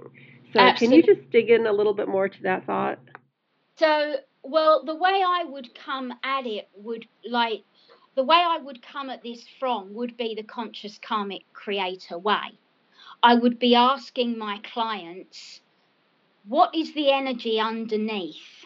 so 0.52 0.60
Absolutely. 0.60 1.02
can 1.02 1.08
you 1.10 1.14
just 1.14 1.30
dig 1.30 1.50
in 1.50 1.66
a 1.66 1.72
little 1.72 1.94
bit 1.94 2.08
more 2.08 2.28
to 2.28 2.42
that 2.42 2.64
thought 2.66 2.98
so 3.76 4.16
well 4.42 4.84
the 4.84 4.94
way 4.94 5.22
i 5.26 5.44
would 5.44 5.68
come 5.74 6.12
at 6.22 6.46
it 6.46 6.68
would 6.74 7.06
like 7.28 7.62
the 8.14 8.24
way 8.24 8.36
i 8.36 8.58
would 8.58 8.80
come 8.82 9.10
at 9.10 9.22
this 9.22 9.44
from 9.60 9.92
would 9.94 10.16
be 10.16 10.34
the 10.34 10.42
conscious 10.42 10.98
karmic 11.06 11.42
creator 11.52 12.18
way 12.18 12.58
i 13.22 13.34
would 13.34 13.58
be 13.58 13.74
asking 13.74 14.38
my 14.38 14.58
clients 14.72 15.60
what 16.46 16.74
is 16.74 16.94
the 16.94 17.12
energy 17.12 17.60
underneath 17.60 18.57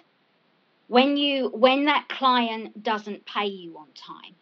when 0.89 1.17
you 1.17 1.49
when 1.49 1.87
that 1.87 2.09
client 2.09 2.83
doesn't 2.83 3.25
pay 3.27 3.47
you 3.47 3.77
on 3.79 3.89
time 3.95 4.35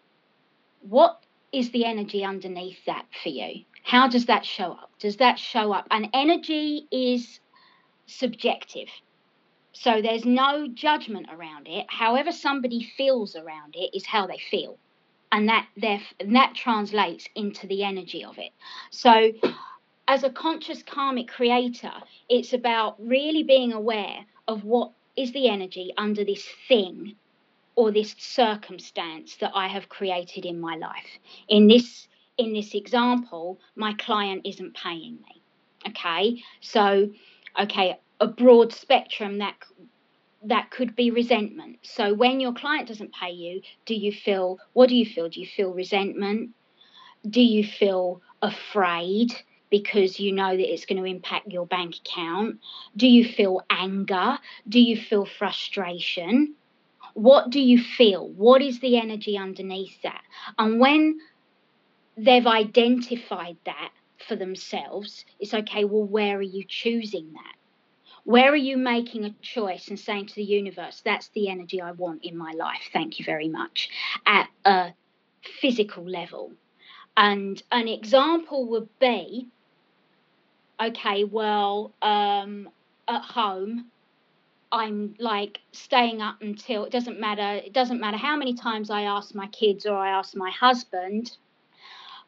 what 0.83 1.25
is 1.53 1.71
the 1.71 1.85
energy 1.85 2.25
underneath 2.25 2.79
that 2.87 3.07
for 3.23 3.29
you? 3.29 3.65
How 3.83 4.09
does 4.09 4.27
that 4.27 4.45
show 4.45 4.73
up? 4.73 4.91
Does 4.99 5.17
that 5.17 5.39
show 5.39 5.73
up? 5.73 5.87
And 5.91 6.09
energy 6.13 6.87
is 6.91 7.41
subjective. 8.07 8.89
So 9.73 10.03
there's 10.03 10.25
no 10.25 10.69
judgment 10.69 11.27
around 11.33 11.67
it. 11.69 11.87
However 11.89 12.33
somebody 12.33 12.93
feels 12.97 13.37
around 13.37 13.75
it 13.77 13.97
is 13.97 14.07
how 14.07 14.27
they 14.27 14.39
feel. 14.51 14.79
And 15.33 15.49
that 15.49 15.69
and 16.21 16.37
that 16.37 16.55
translates 16.55 17.27
into 17.37 17.67
the 17.67 17.85
energy 17.85 18.25
of 18.25 18.39
it. 18.39 18.51
So 18.91 19.33
as 20.09 20.25
a 20.25 20.31
conscious 20.31 20.83
karmic 20.83 21.29
creator, 21.29 21.93
it's 22.29 22.53
about 22.53 22.97
really 22.99 23.45
being 23.45 23.73
aware 23.73 24.27
of 24.49 24.65
what 24.65 24.91
is 25.21 25.33
the 25.33 25.49
energy 25.49 25.93
under 25.97 26.25
this 26.25 26.47
thing 26.69 27.17
or 27.75 27.91
this 27.91 28.15
circumstance 28.19 29.37
that 29.37 29.53
I 29.55 29.69
have 29.69 29.89
created 29.89 30.45
in 30.45 30.61
my 30.61 30.77
life. 30.77 31.19
In 31.49 31.69
this 31.69 32.09
in 32.39 32.53
this 32.55 32.75
example, 32.75 33.59
my 33.77 33.93
client 33.95 34.43
isn't 34.47 34.75
paying 34.75 35.19
me. 35.27 35.43
Okay? 35.89 36.43
So, 36.61 37.11
okay, 37.61 37.99
a 38.19 38.27
broad 38.27 38.73
spectrum 38.73 39.39
that 39.39 39.57
that 40.43 40.71
could 40.71 40.97
be 40.97 41.11
resentment. 41.11 41.79
So 41.83 42.15
when 42.15 42.41
your 42.41 42.55
client 42.55 42.89
doesn't 42.89 43.13
pay 43.13 43.31
you, 43.31 43.61
do 43.85 43.95
you 43.95 44.11
feel 44.11 44.59
what 44.73 44.89
do 44.89 44.97
you 44.97 45.05
feel? 45.05 45.29
Do 45.29 45.41
you 45.41 45.47
feel 45.47 45.71
resentment? 45.73 46.51
Do 47.29 47.43
you 47.43 47.63
feel 47.65 48.23
afraid? 48.41 49.35
Because 49.71 50.19
you 50.19 50.33
know 50.33 50.57
that 50.57 50.73
it's 50.73 50.85
going 50.85 50.99
to 50.99 51.05
impact 51.05 51.49
your 51.49 51.67
bank 51.67 51.97
account? 52.05 52.61
Do 52.97 53.07
you 53.07 53.25
feel 53.25 53.63
anger? 53.71 54.39
Do 54.69 54.81
you 54.81 54.97
feel 54.97 55.25
frustration? 55.25 56.55
What 57.15 57.51
do 57.51 57.61
you 57.61 57.83
feel? 57.83 58.29
What 58.29 58.63
is 58.63 58.81
the 58.81 58.99
energy 58.99 59.37
underneath 59.39 60.03
that? 60.03 60.23
And 60.59 60.81
when 60.81 61.21
they've 62.17 62.47
identified 62.47 63.57
that 63.65 63.91
for 64.29 64.37
themselves, 64.37 65.25
it's 65.39 65.55
okay, 65.55 65.85
well, 65.85 66.05
where 66.05 66.39
are 66.39 66.43
you 66.43 66.65
choosing 66.67 67.33
that? 67.33 67.55
Where 68.25 68.53
are 68.53 68.57
you 68.57 68.77
making 68.77 69.25
a 69.25 69.35
choice 69.41 69.89
and 69.89 69.99
saying 69.99 70.27
to 70.27 70.35
the 70.35 70.45
universe, 70.45 71.01
that's 71.05 71.29
the 71.29 71.49
energy 71.49 71.81
I 71.81 71.93
want 71.93 72.25
in 72.25 72.37
my 72.37 72.53
life? 72.53 72.91
Thank 72.93 73.19
you 73.19 73.25
very 73.25 73.49
much. 73.49 73.89
At 74.27 74.49
a 74.65 74.93
physical 75.61 76.09
level. 76.09 76.53
And 77.17 77.63
an 77.73 77.89
example 77.89 78.67
would 78.69 78.89
be 78.99 79.49
okay, 80.83 81.25
well, 81.25 81.93
um, 82.03 82.69
at 83.09 83.23
home, 83.23 83.87
I'm 84.73 85.15
like 85.19 85.61
staying 85.73 86.23
up 86.23 86.43
until 86.43 86.85
it 86.85 86.93
doesn't 86.93 87.19
matter. 87.19 87.61
It 87.65 87.73
doesn't 87.73 88.01
matter 88.01 88.17
how 88.17 88.37
many 88.37 88.55
times 88.55 88.91
I 88.91 89.03
ask 89.03 89.35
my 89.35 89.49
kids 89.49 89.85
or 89.85 89.97
I 89.97 90.11
ask 90.11 90.37
my 90.37 90.51
husband. 90.51 91.37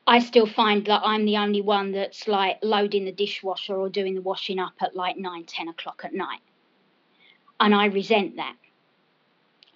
I 0.07 0.19
still 0.19 0.47
find 0.47 0.85
that 0.87 1.03
I'm 1.05 1.25
the 1.25 1.37
only 1.37 1.61
one 1.61 1.93
that's 1.93 2.27
like 2.27 2.59
loading 2.63 3.05
the 3.05 3.13
dishwasher 3.13 3.77
or 3.77 3.89
doing 3.89 4.15
the 4.15 4.23
washing 4.23 4.59
up 4.59 4.73
at 4.81 4.97
like 4.97 5.17
nine, 5.17 5.45
ten 5.45 5.69
o'clock 5.69 6.03
at 6.05 6.13
night. 6.13 6.41
And 7.61 7.73
I 7.73 7.87
resent 7.87 8.37
that. 8.37 8.57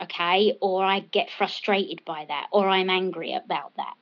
Okay. 0.03 0.59
Or 0.61 0.85
I 0.85 1.01
get 1.01 1.31
frustrated 1.31 2.05
by 2.05 2.25
that 2.27 2.49
or 2.51 2.69
I'm 2.69 2.91
angry 2.91 3.35
about 3.35 3.77
that. 3.77 3.95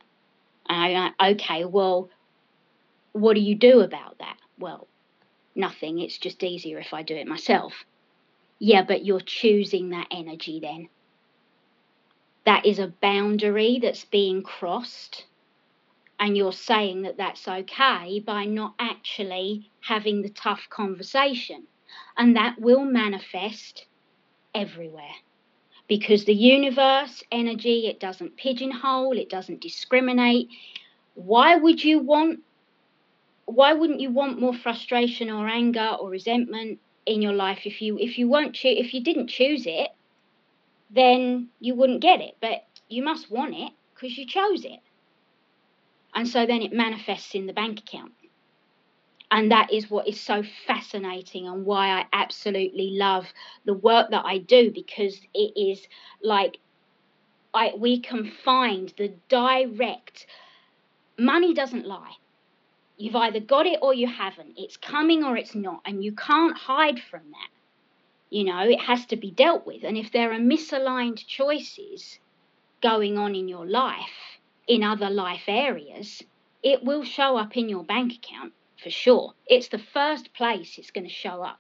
And 0.66 0.80
I'm 0.80 1.12
like, 1.18 1.40
okay, 1.42 1.66
well, 1.66 2.08
what 3.12 3.34
do 3.34 3.40
you 3.40 3.54
do 3.54 3.80
about 3.80 4.18
that? 4.18 4.38
Well, 4.59 4.88
nothing. 5.55 5.99
It's 5.99 6.19
just 6.19 6.43
easier 6.43 6.79
if 6.79 6.93
I 6.95 7.03
do 7.03 7.14
it 7.17 7.27
myself. 7.27 7.85
Yeah, 8.59 8.83
but 8.83 9.05
you're 9.05 9.21
choosing 9.21 9.90
that 9.90 10.09
energy 10.11 10.61
then. 10.61 10.88
That 12.47 12.67
is 12.67 12.79
a 12.79 12.93
boundary 13.01 13.79
that's 13.81 14.05
being 14.05 14.43
crossed 14.43 15.25
and 16.21 16.37
you're 16.37 16.53
saying 16.53 17.03
that 17.03 17.17
that's 17.17 17.49
okay 17.49 18.21
by 18.21 18.45
not 18.45 18.75
actually 18.79 19.71
having 19.81 20.23
the 20.23 20.29
tough 20.29 20.62
conversation. 20.71 21.64
And 22.17 22.37
that 22.37 22.61
will 22.61 22.85
manifest 22.85 23.87
everywhere 24.55 25.14
because 25.88 26.25
the 26.25 26.35
universe 26.35 27.23
energy 27.31 27.87
it 27.87 28.01
doesn't 28.01 28.37
pigeonhole 28.37 29.19
it 29.19 29.29
doesn't 29.29 29.61
discriminate 29.61 30.49
why 31.14 31.57
would 31.57 31.83
you 31.83 31.99
want 31.99 32.40
why 33.46 33.72
wouldn't 33.72 34.00
you 34.00 34.11
want 34.11 34.40
more 34.40 34.54
frustration 34.54 35.30
or 35.30 35.48
anger 35.48 35.96
or 36.00 36.11
resentment 36.11 36.78
in 37.07 37.22
your 37.22 37.33
life 37.33 37.61
if 37.64 37.83
you 37.83 37.98
if 37.98 38.18
you 38.18 38.28
won't 38.28 38.54
cho- 38.54 38.68
if 38.68 38.94
you 38.94 39.02
didn't 39.02 39.28
choose 39.28 39.64
it 39.66 39.90
then 40.90 41.48
you 41.61 41.74
wouldn't 41.74 42.00
get 42.00 42.20
it 42.20 42.35
but 42.40 42.62
you 42.88 43.02
must 43.02 43.30
want 43.30 43.54
it 43.54 43.72
because 43.94 44.16
you 44.16 44.26
chose 44.26 44.64
it 44.64 44.80
and 46.14 46.28
so 46.28 46.46
then 46.46 46.62
it 46.62 46.72
manifests 46.72 47.35
in 47.35 47.46
the 47.46 47.52
bank 47.52 47.80
account. 47.80 48.12
And 49.30 49.50
that 49.50 49.72
is 49.72 49.90
what 49.90 50.07
is 50.07 50.20
so 50.20 50.44
fascinating 50.66 51.48
and 51.48 51.66
why 51.66 51.88
I 51.88 52.07
absolutely 52.12 52.90
love 52.92 53.26
the 53.64 53.74
work 53.74 54.11
that 54.11 54.24
I 54.24 54.38
do 54.38 54.70
because 54.70 55.20
it 55.35 55.52
is 55.57 55.88
like 56.22 56.59
I, 57.52 57.72
we 57.76 58.00
can 58.00 58.30
find 58.44 58.92
the 58.96 59.14
direct 59.28 60.26
money 61.18 61.52
doesn't 61.54 61.87
lie. 61.87 62.14
You've 62.96 63.16
either 63.16 63.40
got 63.40 63.66
it 63.66 63.80
or 63.83 63.92
you 63.92 64.07
haven't. 64.07 64.54
It's 64.57 64.76
coming 64.76 65.24
or 65.24 65.37
it's 65.37 65.54
not. 65.54 65.80
And 65.85 66.04
you 66.04 66.12
can't 66.12 66.57
hide 66.57 67.00
from 67.00 67.22
that. 67.30 67.48
You 68.30 68.44
know, 68.44 68.61
it 68.68 68.80
has 68.80 69.07
to 69.07 69.16
be 69.16 69.30
dealt 69.30 69.66
with. 69.66 69.85
And 69.85 69.96
if 69.96 70.12
there 70.12 70.33
are 70.33 70.38
misaligned 70.38 71.24
choices 71.26 72.18
going 72.83 73.18
on 73.18 73.35
in 73.35 73.48
your 73.48 73.66
life, 73.66 74.38
in 74.66 74.83
other 74.83 75.11
life 75.11 75.44
areas, 75.46 76.22
it 76.62 76.83
will 76.85 77.04
show 77.04 77.37
up 77.37 77.57
in 77.57 77.68
your 77.68 77.85
bank 77.85 78.14
account 78.14 78.52
for 78.83 78.90
sure. 78.90 79.35
It's 79.46 79.68
the 79.68 79.78
first 79.78 80.33
place 80.33 80.78
it's 80.78 80.90
going 80.90 81.07
to 81.07 81.12
show 81.12 81.42
up. 81.42 81.59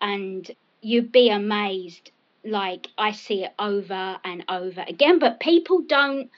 And 0.00 0.48
you'd 0.80 1.12
be 1.12 1.30
amazed. 1.30 2.10
Like, 2.44 2.86
I 2.96 3.12
see 3.12 3.44
it 3.44 3.52
over 3.58 4.18
and 4.24 4.44
over 4.48 4.84
again, 4.86 5.18
but 5.18 5.40
people 5.40 5.82
don't. 5.82 6.30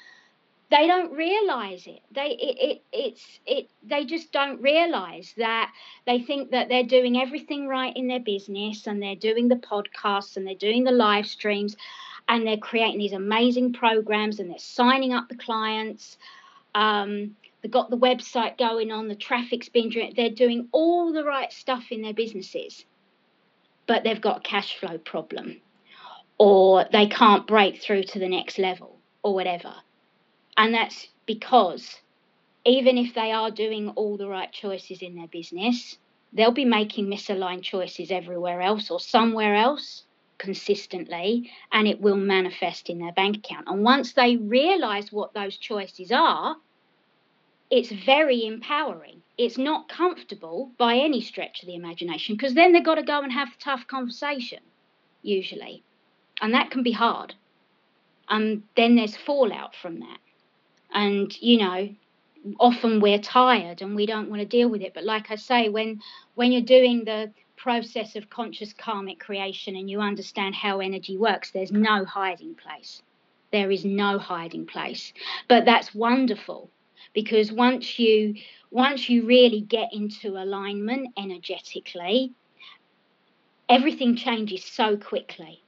They 0.70 0.86
don't 0.86 1.12
realize 1.12 1.86
it. 1.86 2.00
They 2.12 2.28
it, 2.30 2.58
it 2.60 2.82
it's 2.92 3.40
it 3.46 3.70
they 3.82 4.04
just 4.04 4.32
don't 4.32 4.60
realize 4.60 5.32
that 5.38 5.72
they 6.06 6.20
think 6.20 6.50
that 6.50 6.68
they're 6.68 6.82
doing 6.82 7.18
everything 7.18 7.68
right 7.68 7.96
in 7.96 8.06
their 8.06 8.20
business 8.20 8.86
and 8.86 9.02
they're 9.02 9.16
doing 9.16 9.48
the 9.48 9.56
podcasts 9.56 10.36
and 10.36 10.46
they're 10.46 10.54
doing 10.54 10.84
the 10.84 10.92
live 10.92 11.26
streams 11.26 11.74
and 12.28 12.46
they're 12.46 12.58
creating 12.58 12.98
these 12.98 13.14
amazing 13.14 13.72
programs 13.72 14.40
and 14.40 14.50
they're 14.50 14.58
signing 14.58 15.14
up 15.14 15.28
the 15.28 15.36
clients. 15.36 16.18
Um, 16.74 17.36
they've 17.62 17.72
got 17.72 17.88
the 17.88 17.96
website 17.96 18.58
going 18.58 18.92
on, 18.92 19.08
the 19.08 19.16
traffic's 19.16 19.70
been 19.70 19.88
driven, 19.88 20.12
they're 20.14 20.30
doing 20.30 20.68
all 20.72 21.12
the 21.12 21.24
right 21.24 21.50
stuff 21.50 21.84
in 21.90 22.02
their 22.02 22.12
businesses, 22.12 22.84
but 23.86 24.04
they've 24.04 24.20
got 24.20 24.38
a 24.38 24.40
cash 24.40 24.78
flow 24.78 24.98
problem 24.98 25.62
or 26.36 26.84
they 26.92 27.06
can't 27.06 27.46
break 27.46 27.80
through 27.82 28.04
to 28.04 28.18
the 28.18 28.28
next 28.28 28.58
level 28.58 28.98
or 29.22 29.34
whatever. 29.34 29.74
And 30.58 30.74
that's 30.74 31.06
because 31.24 32.00
even 32.66 32.98
if 32.98 33.14
they 33.14 33.30
are 33.30 33.50
doing 33.50 33.90
all 33.90 34.16
the 34.16 34.28
right 34.28 34.52
choices 34.52 35.00
in 35.00 35.14
their 35.14 35.28
business, 35.28 35.96
they'll 36.32 36.50
be 36.50 36.64
making 36.64 37.06
misaligned 37.06 37.62
choices 37.62 38.10
everywhere 38.10 38.60
else 38.60 38.90
or 38.90 38.98
somewhere 38.98 39.54
else 39.54 40.04
consistently 40.36 41.50
and 41.72 41.86
it 41.88 42.00
will 42.00 42.16
manifest 42.16 42.90
in 42.90 42.98
their 42.98 43.12
bank 43.12 43.36
account. 43.38 43.68
And 43.68 43.84
once 43.84 44.12
they 44.12 44.36
realize 44.36 45.12
what 45.12 45.32
those 45.32 45.56
choices 45.56 46.10
are, 46.10 46.56
it's 47.70 47.92
very 47.92 48.44
empowering. 48.44 49.22
It's 49.36 49.58
not 49.58 49.88
comfortable 49.88 50.72
by 50.76 50.96
any 50.96 51.20
stretch 51.20 51.62
of 51.62 51.68
the 51.68 51.74
imagination 51.76 52.34
because 52.34 52.54
then 52.54 52.72
they've 52.72 52.84
got 52.84 52.96
to 52.96 53.02
go 53.02 53.20
and 53.22 53.32
have 53.32 53.48
a 53.48 53.62
tough 53.62 53.86
conversation, 53.86 54.60
usually. 55.22 55.84
And 56.40 56.52
that 56.54 56.70
can 56.70 56.82
be 56.82 56.92
hard. 56.92 57.34
And 58.28 58.64
then 58.76 58.96
there's 58.96 59.16
fallout 59.16 59.74
from 59.74 60.00
that. 60.00 60.18
And, 60.92 61.36
you 61.40 61.58
know, 61.58 61.88
often 62.58 63.00
we're 63.00 63.18
tired 63.18 63.82
and 63.82 63.94
we 63.94 64.06
don't 64.06 64.30
want 64.30 64.40
to 64.40 64.46
deal 64.46 64.68
with 64.68 64.82
it. 64.82 64.94
But 64.94 65.04
like 65.04 65.30
I 65.30 65.36
say, 65.36 65.68
when 65.68 66.00
when 66.34 66.52
you're 66.52 66.62
doing 66.62 67.04
the 67.04 67.32
process 67.56 68.16
of 68.16 68.30
conscious 68.30 68.72
karmic 68.72 69.18
creation 69.18 69.76
and 69.76 69.90
you 69.90 70.00
understand 70.00 70.54
how 70.54 70.80
energy 70.80 71.16
works, 71.16 71.50
there's 71.50 71.72
no 71.72 72.04
hiding 72.04 72.54
place. 72.54 73.02
There 73.52 73.70
is 73.70 73.84
no 73.84 74.18
hiding 74.18 74.66
place. 74.66 75.12
But 75.48 75.64
that's 75.64 75.94
wonderful 75.94 76.70
because 77.14 77.50
once 77.52 77.98
you 77.98 78.34
once 78.70 79.08
you 79.08 79.26
really 79.26 79.60
get 79.60 79.92
into 79.92 80.36
alignment 80.36 81.08
energetically, 81.16 82.32
everything 83.68 84.16
changes 84.16 84.64
so 84.64 84.96
quickly. 84.96 85.62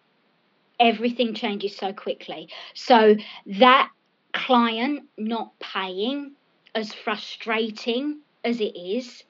Everything 0.78 1.34
changes 1.34 1.76
so 1.76 1.92
quickly. 1.92 2.48
So 2.74 3.16
that 3.58 3.90
client 4.32 5.08
not 5.16 5.58
paying, 5.58 6.32
as 6.74 6.92
frustrating 6.92 8.20
as 8.44 8.60
it 8.60 8.76
is, 8.76 9.24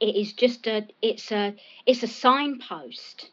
it 0.00 0.16
is 0.16 0.32
just 0.32 0.66
a 0.66 0.86
it's 1.02 1.30
a 1.30 1.54
it's 1.86 2.02
a 2.02 2.08
signpost. 2.08 3.30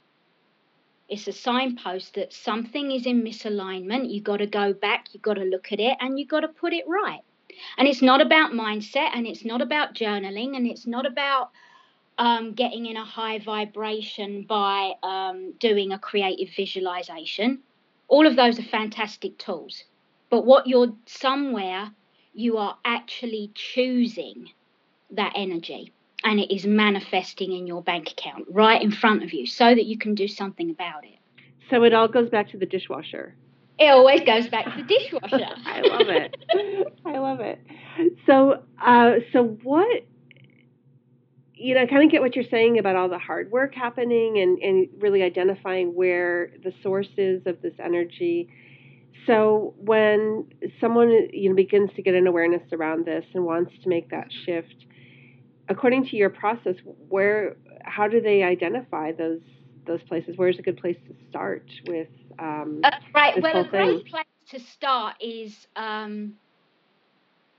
It's 1.09 1.27
a 1.27 1.31
signpost 1.31 2.15
that 2.15 2.33
something 2.33 2.91
is 2.91 3.05
in 3.05 3.23
misalignment 3.23 4.11
You've 4.11 4.25
got 4.25 4.37
to 4.37 4.47
go 4.47 4.73
back 4.73 5.07
you've 5.13 5.23
got 5.23 5.35
to 5.35 5.45
look 5.45 5.71
at 5.71 5.79
it 5.79 5.95
and 6.01 6.19
you've 6.19 6.27
got 6.27 6.41
to 6.41 6.49
put 6.49 6.73
it 6.73 6.83
right. 6.87 7.21
And 7.77 7.87
it's 7.87 8.01
not 8.01 8.21
about 8.21 8.51
mindset 8.51 9.11
and 9.13 9.25
it's 9.25 9.45
not 9.45 9.61
about 9.61 9.95
journaling 9.95 10.57
and 10.57 10.67
it's 10.67 10.85
not 10.85 11.05
about 11.05 11.51
um, 12.17 12.53
getting 12.53 12.87
in 12.87 12.97
a 12.97 13.05
high 13.05 13.39
vibration 13.39 14.43
by 14.43 14.93
um, 15.01 15.53
doing 15.59 15.93
a 15.93 15.99
creative 15.99 16.49
visualization. 16.53 17.59
All 18.09 18.27
of 18.27 18.35
those 18.35 18.59
are 18.59 18.63
fantastic 18.63 19.37
tools 19.37 19.85
but 20.29 20.45
what 20.45 20.67
you're 20.67 20.93
somewhere 21.05 21.91
you 22.33 22.57
are 22.57 22.77
actually 22.85 23.51
choosing 23.55 24.49
that 25.11 25.33
energy 25.35 25.91
and 26.23 26.39
it 26.39 26.53
is 26.53 26.65
manifesting 26.65 27.51
in 27.51 27.67
your 27.67 27.81
bank 27.81 28.11
account 28.11 28.45
right 28.49 28.81
in 28.81 28.91
front 28.91 29.23
of 29.23 29.33
you 29.33 29.45
so 29.45 29.73
that 29.73 29.85
you 29.85 29.97
can 29.97 30.15
do 30.15 30.27
something 30.27 30.69
about 30.69 31.03
it. 31.03 31.17
So 31.69 31.83
it 31.83 31.93
all 31.93 32.07
goes 32.07 32.29
back 32.29 32.49
to 32.51 32.57
the 32.57 32.65
dishwasher. 32.65 33.35
It 33.79 33.89
always 33.89 34.21
goes 34.21 34.47
back 34.47 34.65
to 34.65 34.83
the 34.83 34.87
dishwasher. 34.87 35.55
I 35.65 35.81
love 35.81 36.09
it. 36.09 36.35
I 37.05 37.17
love 37.19 37.39
it. 37.39 37.59
So, 38.25 38.63
uh, 38.83 39.11
so 39.31 39.57
what? 39.63 40.03
You 41.53 41.75
know, 41.75 41.81
I 41.81 41.85
kind 41.87 42.03
of 42.03 42.11
get 42.11 42.21
what 42.21 42.35
you're 42.35 42.45
saying 42.51 42.77
about 42.77 42.95
all 42.95 43.09
the 43.09 43.17
hard 43.17 43.51
work 43.51 43.73
happening 43.73 44.39
and, 44.39 44.59
and 44.59 44.87
really 44.99 45.23
identifying 45.23 45.95
where 45.95 46.51
the 46.63 46.71
source 46.83 47.09
is 47.17 47.45
of 47.47 47.61
this 47.61 47.73
energy. 47.83 48.49
So 49.27 49.73
when 49.77 50.45
someone 50.79 51.09
you 51.33 51.49
know 51.49 51.55
begins 51.55 51.91
to 51.97 52.01
get 52.01 52.15
an 52.15 52.25
awareness 52.27 52.63
around 52.71 53.05
this 53.05 53.25
and 53.33 53.43
wants 53.43 53.73
to 53.83 53.89
make 53.89 54.09
that 54.09 54.31
shift, 54.45 54.85
according 55.67 56.05
to 56.07 56.15
your 56.15 56.29
process, 56.29 56.75
where 57.09 57.57
how 57.83 58.07
do 58.07 58.21
they 58.21 58.41
identify 58.41 59.11
those 59.11 59.41
those 59.85 60.01
places? 60.03 60.37
Where's 60.37 60.57
a 60.57 60.61
good 60.61 60.77
place 60.77 60.97
to 61.07 61.15
start 61.29 61.69
with? 61.87 62.07
Um, 62.39 62.81
uh, 62.83 62.91
right. 63.13 63.41
Well, 63.41 63.61
a 63.61 63.65
great 63.65 64.05
place 64.05 64.25
to 64.51 64.59
start 64.61 65.15
is 65.19 65.67
um, 65.75 66.35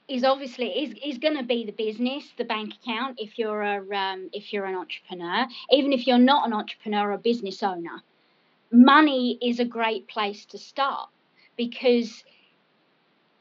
is 0.08 0.24
obviously 0.24 0.68
is, 0.68 0.94
is 1.04 1.18
going 1.18 1.36
to 1.36 1.44
be 1.44 1.66
the 1.66 1.72
business, 1.72 2.24
the 2.38 2.44
bank 2.44 2.72
account. 2.82 3.18
If 3.18 3.38
you're 3.38 3.60
a 3.60 3.94
um, 3.94 4.30
if 4.32 4.54
you're 4.54 4.64
an 4.64 4.74
entrepreneur, 4.74 5.46
even 5.70 5.92
if 5.92 6.06
you're 6.06 6.16
not 6.16 6.46
an 6.46 6.54
entrepreneur 6.54 7.12
or 7.12 7.18
business 7.18 7.62
owner, 7.62 8.02
money 8.72 9.38
is 9.42 9.60
a 9.60 9.66
great 9.66 10.08
place 10.08 10.46
to 10.46 10.56
start 10.56 11.10
because 11.58 12.24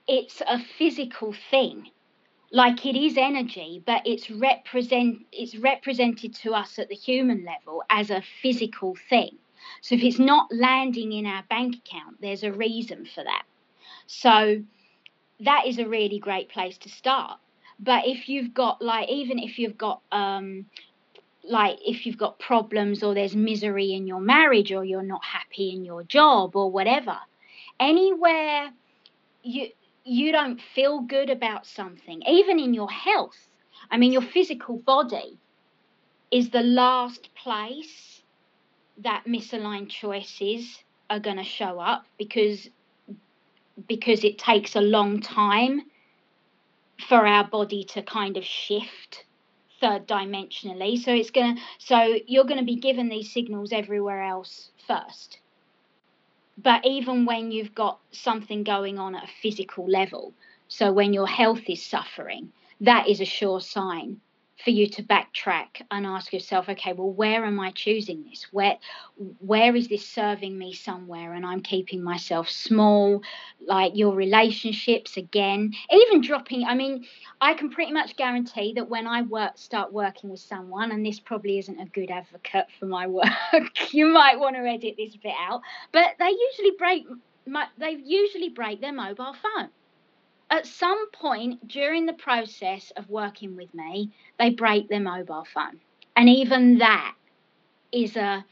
it's 0.07 0.41
a 0.41 0.59
physical 0.59 1.33
thing. 1.49 1.91
Like 2.51 2.85
it 2.85 2.95
is 2.97 3.17
energy 3.17 3.83
but 3.85 4.01
it's 4.05 4.31
represent 4.31 5.19
it's 5.31 5.55
represented 5.57 6.33
to 6.35 6.53
us 6.53 6.79
at 6.79 6.89
the 6.89 6.95
human 6.95 7.45
level 7.45 7.83
as 7.89 8.09
a 8.09 8.23
physical 8.41 8.97
thing. 9.09 9.37
So 9.81 9.95
if 9.95 10.03
it's 10.03 10.19
not 10.19 10.47
landing 10.51 11.11
in 11.11 11.25
our 11.25 11.43
bank 11.49 11.75
account 11.75 12.21
there's 12.21 12.43
a 12.43 12.51
reason 12.51 13.05
for 13.05 13.23
that. 13.23 13.43
So 14.07 14.63
that 15.41 15.67
is 15.67 15.77
a 15.77 15.87
really 15.87 16.19
great 16.19 16.49
place 16.49 16.77
to 16.79 16.89
start. 16.89 17.39
But 17.79 18.07
if 18.07 18.29
you've 18.29 18.53
got 18.53 18.81
like 18.81 19.09
even 19.09 19.39
if 19.39 19.59
you've 19.59 19.77
got 19.77 20.01
um 20.13 20.65
like 21.43 21.79
if 21.85 22.05
you've 22.05 22.17
got 22.17 22.39
problems 22.39 23.03
or 23.03 23.13
there's 23.13 23.35
misery 23.35 23.93
in 23.93 24.07
your 24.07 24.21
marriage 24.21 24.71
or 24.71 24.85
you're 24.85 25.03
not 25.03 25.23
happy 25.23 25.71
in 25.71 25.83
your 25.83 26.03
job 26.03 26.55
or 26.55 26.71
whatever 26.71 27.17
anywhere 27.79 28.71
you 29.43 29.69
you 30.03 30.31
don't 30.31 30.61
feel 30.73 31.01
good 31.01 31.29
about 31.29 31.65
something, 31.65 32.21
even 32.25 32.59
in 32.59 32.73
your 32.73 32.89
health. 32.89 33.49
I 33.91 33.97
mean, 33.97 34.13
your 34.13 34.21
physical 34.21 34.77
body 34.77 35.37
is 36.31 36.49
the 36.49 36.63
last 36.63 37.29
place 37.35 38.21
that 38.99 39.25
misaligned 39.27 39.89
choices 39.89 40.83
are 41.09 41.19
going 41.19 41.37
to 41.37 41.43
show 41.43 41.79
up 41.79 42.05
because 42.17 42.69
because 43.87 44.23
it 44.23 44.37
takes 44.37 44.75
a 44.75 44.81
long 44.81 45.21
time 45.21 45.81
for 47.07 47.27
our 47.27 47.47
body 47.47 47.83
to 47.83 48.01
kind 48.01 48.37
of 48.37 48.43
shift 48.43 49.25
third 49.79 50.07
dimensionally 50.07 50.97
so 50.97 51.13
it's 51.13 51.29
going 51.29 51.55
to 51.55 51.61
so 51.77 52.17
you're 52.25 52.43
going 52.45 52.59
to 52.59 52.65
be 52.65 52.75
given 52.75 53.07
these 53.07 53.31
signals 53.31 53.71
everywhere 53.71 54.23
else 54.23 54.71
first 54.87 55.37
but 56.57 56.85
even 56.85 57.25
when 57.25 57.51
you've 57.51 57.75
got 57.75 57.99
something 58.11 58.63
going 58.63 58.97
on 58.97 59.15
at 59.15 59.23
a 59.23 59.31
physical 59.41 59.87
level, 59.87 60.33
so 60.67 60.91
when 60.91 61.13
your 61.13 61.27
health 61.27 61.63
is 61.67 61.83
suffering, 61.83 62.51
that 62.81 63.07
is 63.07 63.21
a 63.21 63.25
sure 63.25 63.61
sign 63.61 64.19
for 64.63 64.71
you 64.71 64.87
to 64.87 65.03
backtrack 65.03 65.81
and 65.91 66.05
ask 66.05 66.33
yourself 66.33 66.67
okay 66.69 66.93
well 66.93 67.11
where 67.11 67.45
am 67.45 67.59
i 67.59 67.71
choosing 67.71 68.23
this? 68.23 68.47
Where 68.51 68.77
where 69.39 69.75
is 69.75 69.87
this 69.87 70.07
serving 70.07 70.57
me 70.57 70.73
somewhere? 70.73 71.33
And 71.33 71.45
i'm 71.45 71.61
keeping 71.61 72.03
myself 72.03 72.49
small 72.49 73.21
like 73.65 73.93
your 73.95 74.13
relationships 74.13 75.17
again 75.17 75.71
even 75.91 76.21
dropping 76.21 76.65
i 76.65 76.73
mean 76.73 77.05
i 77.41 77.53
can 77.53 77.69
pretty 77.69 77.91
much 77.91 78.15
guarantee 78.15 78.73
that 78.75 78.89
when 78.89 79.07
i 79.07 79.21
work 79.23 79.57
start 79.57 79.91
working 79.91 80.29
with 80.29 80.39
someone 80.39 80.91
and 80.91 81.05
this 81.05 81.19
probably 81.19 81.57
isn't 81.59 81.79
a 81.79 81.85
good 81.85 82.09
advocate 82.11 82.65
for 82.79 82.85
my 82.85 83.07
work 83.07 83.93
you 83.93 84.05
might 84.05 84.39
want 84.39 84.55
to 84.55 84.61
edit 84.61 84.95
this 84.97 85.15
bit 85.17 85.33
out 85.39 85.61
but 85.91 86.15
they 86.19 86.29
usually 86.29 86.71
break 86.77 87.05
my, 87.45 87.65
they 87.77 87.97
usually 88.03 88.49
break 88.49 88.81
their 88.81 88.93
mobile 88.93 89.33
phone 89.33 89.69
at 90.49 90.65
some 90.65 91.09
point 91.11 91.67
during 91.67 92.05
the 92.05 92.13
process 92.13 92.91
of 92.95 93.09
working 93.09 93.55
with 93.55 93.73
me, 93.73 94.11
they 94.39 94.49
break 94.49 94.87
their 94.87 94.99
mobile 94.99 95.45
phone. 95.53 95.79
And 96.15 96.29
even 96.29 96.79
that 96.79 97.15
is 97.91 98.15
a 98.15 98.45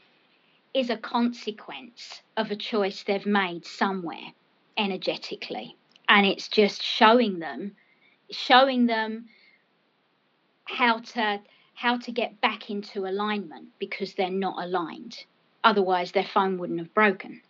is 0.74 0.90
a 0.90 0.96
consequence 0.96 2.20
of 2.36 2.50
a 2.50 2.56
choice 2.56 3.02
they've 3.02 3.24
made 3.24 3.64
somewhere 3.64 4.32
energetically. 4.76 5.74
And 6.08 6.26
it's 6.26 6.48
just 6.48 6.82
showing 6.82 7.38
them 7.38 7.72
showing 8.30 8.86
them 8.86 9.26
how 10.64 10.98
to 10.98 11.40
how 11.74 11.98
to 11.98 12.12
get 12.12 12.40
back 12.40 12.70
into 12.70 13.06
alignment 13.06 13.68
because 13.78 14.14
they're 14.14 14.30
not 14.30 14.62
aligned. 14.62 15.24
Otherwise 15.64 16.12
their 16.12 16.24
phone 16.24 16.58
wouldn't 16.58 16.78
have 16.78 16.94
broken. 16.94 17.40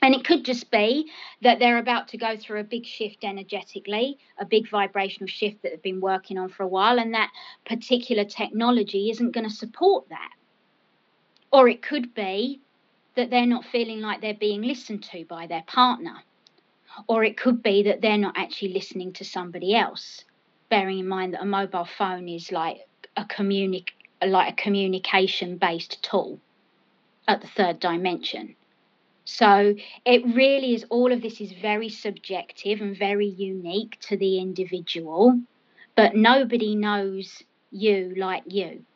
And 0.00 0.14
it 0.14 0.24
could 0.24 0.44
just 0.44 0.70
be 0.70 1.10
that 1.42 1.58
they're 1.58 1.78
about 1.78 2.08
to 2.08 2.18
go 2.18 2.36
through 2.36 2.60
a 2.60 2.64
big 2.64 2.86
shift 2.86 3.24
energetically, 3.24 4.18
a 4.38 4.44
big 4.44 4.70
vibrational 4.70 5.26
shift 5.26 5.62
that 5.62 5.70
they've 5.70 5.82
been 5.82 6.00
working 6.00 6.38
on 6.38 6.48
for 6.48 6.62
a 6.62 6.68
while, 6.68 6.98
and 6.98 7.14
that 7.14 7.30
particular 7.66 8.24
technology 8.24 9.10
isn't 9.10 9.32
going 9.32 9.48
to 9.48 9.54
support 9.54 10.08
that. 10.08 10.30
Or 11.50 11.68
it 11.68 11.82
could 11.82 12.14
be 12.14 12.60
that 13.16 13.30
they're 13.30 13.46
not 13.46 13.64
feeling 13.64 14.00
like 14.00 14.20
they're 14.20 14.34
being 14.34 14.62
listened 14.62 15.02
to 15.04 15.24
by 15.24 15.48
their 15.48 15.64
partner. 15.66 16.22
Or 17.08 17.24
it 17.24 17.36
could 17.36 17.62
be 17.62 17.82
that 17.84 18.00
they're 18.00 18.18
not 18.18 18.36
actually 18.36 18.74
listening 18.74 19.12
to 19.14 19.24
somebody 19.24 19.74
else, 19.74 20.24
bearing 20.68 21.00
in 21.00 21.08
mind 21.08 21.34
that 21.34 21.42
a 21.42 21.46
mobile 21.46 21.84
phone 21.84 22.28
is 22.28 22.52
like 22.52 22.86
a 23.16 23.24
communic 23.24 23.88
like 24.24 24.52
a 24.52 24.62
communication 24.62 25.56
based 25.56 26.02
tool 26.02 26.40
at 27.26 27.40
the 27.40 27.46
third 27.46 27.78
dimension. 27.80 28.56
So 29.30 29.74
it 30.06 30.24
really 30.24 30.74
is, 30.74 30.86
all 30.88 31.12
of 31.12 31.20
this 31.20 31.38
is 31.38 31.52
very 31.52 31.90
subjective 31.90 32.80
and 32.80 32.96
very 32.96 33.26
unique 33.26 33.98
to 34.08 34.16
the 34.16 34.38
individual, 34.38 35.38
but 35.94 36.16
nobody 36.16 36.74
knows 36.74 37.42
you 37.70 38.14
like 38.16 38.44
you. 38.46 38.86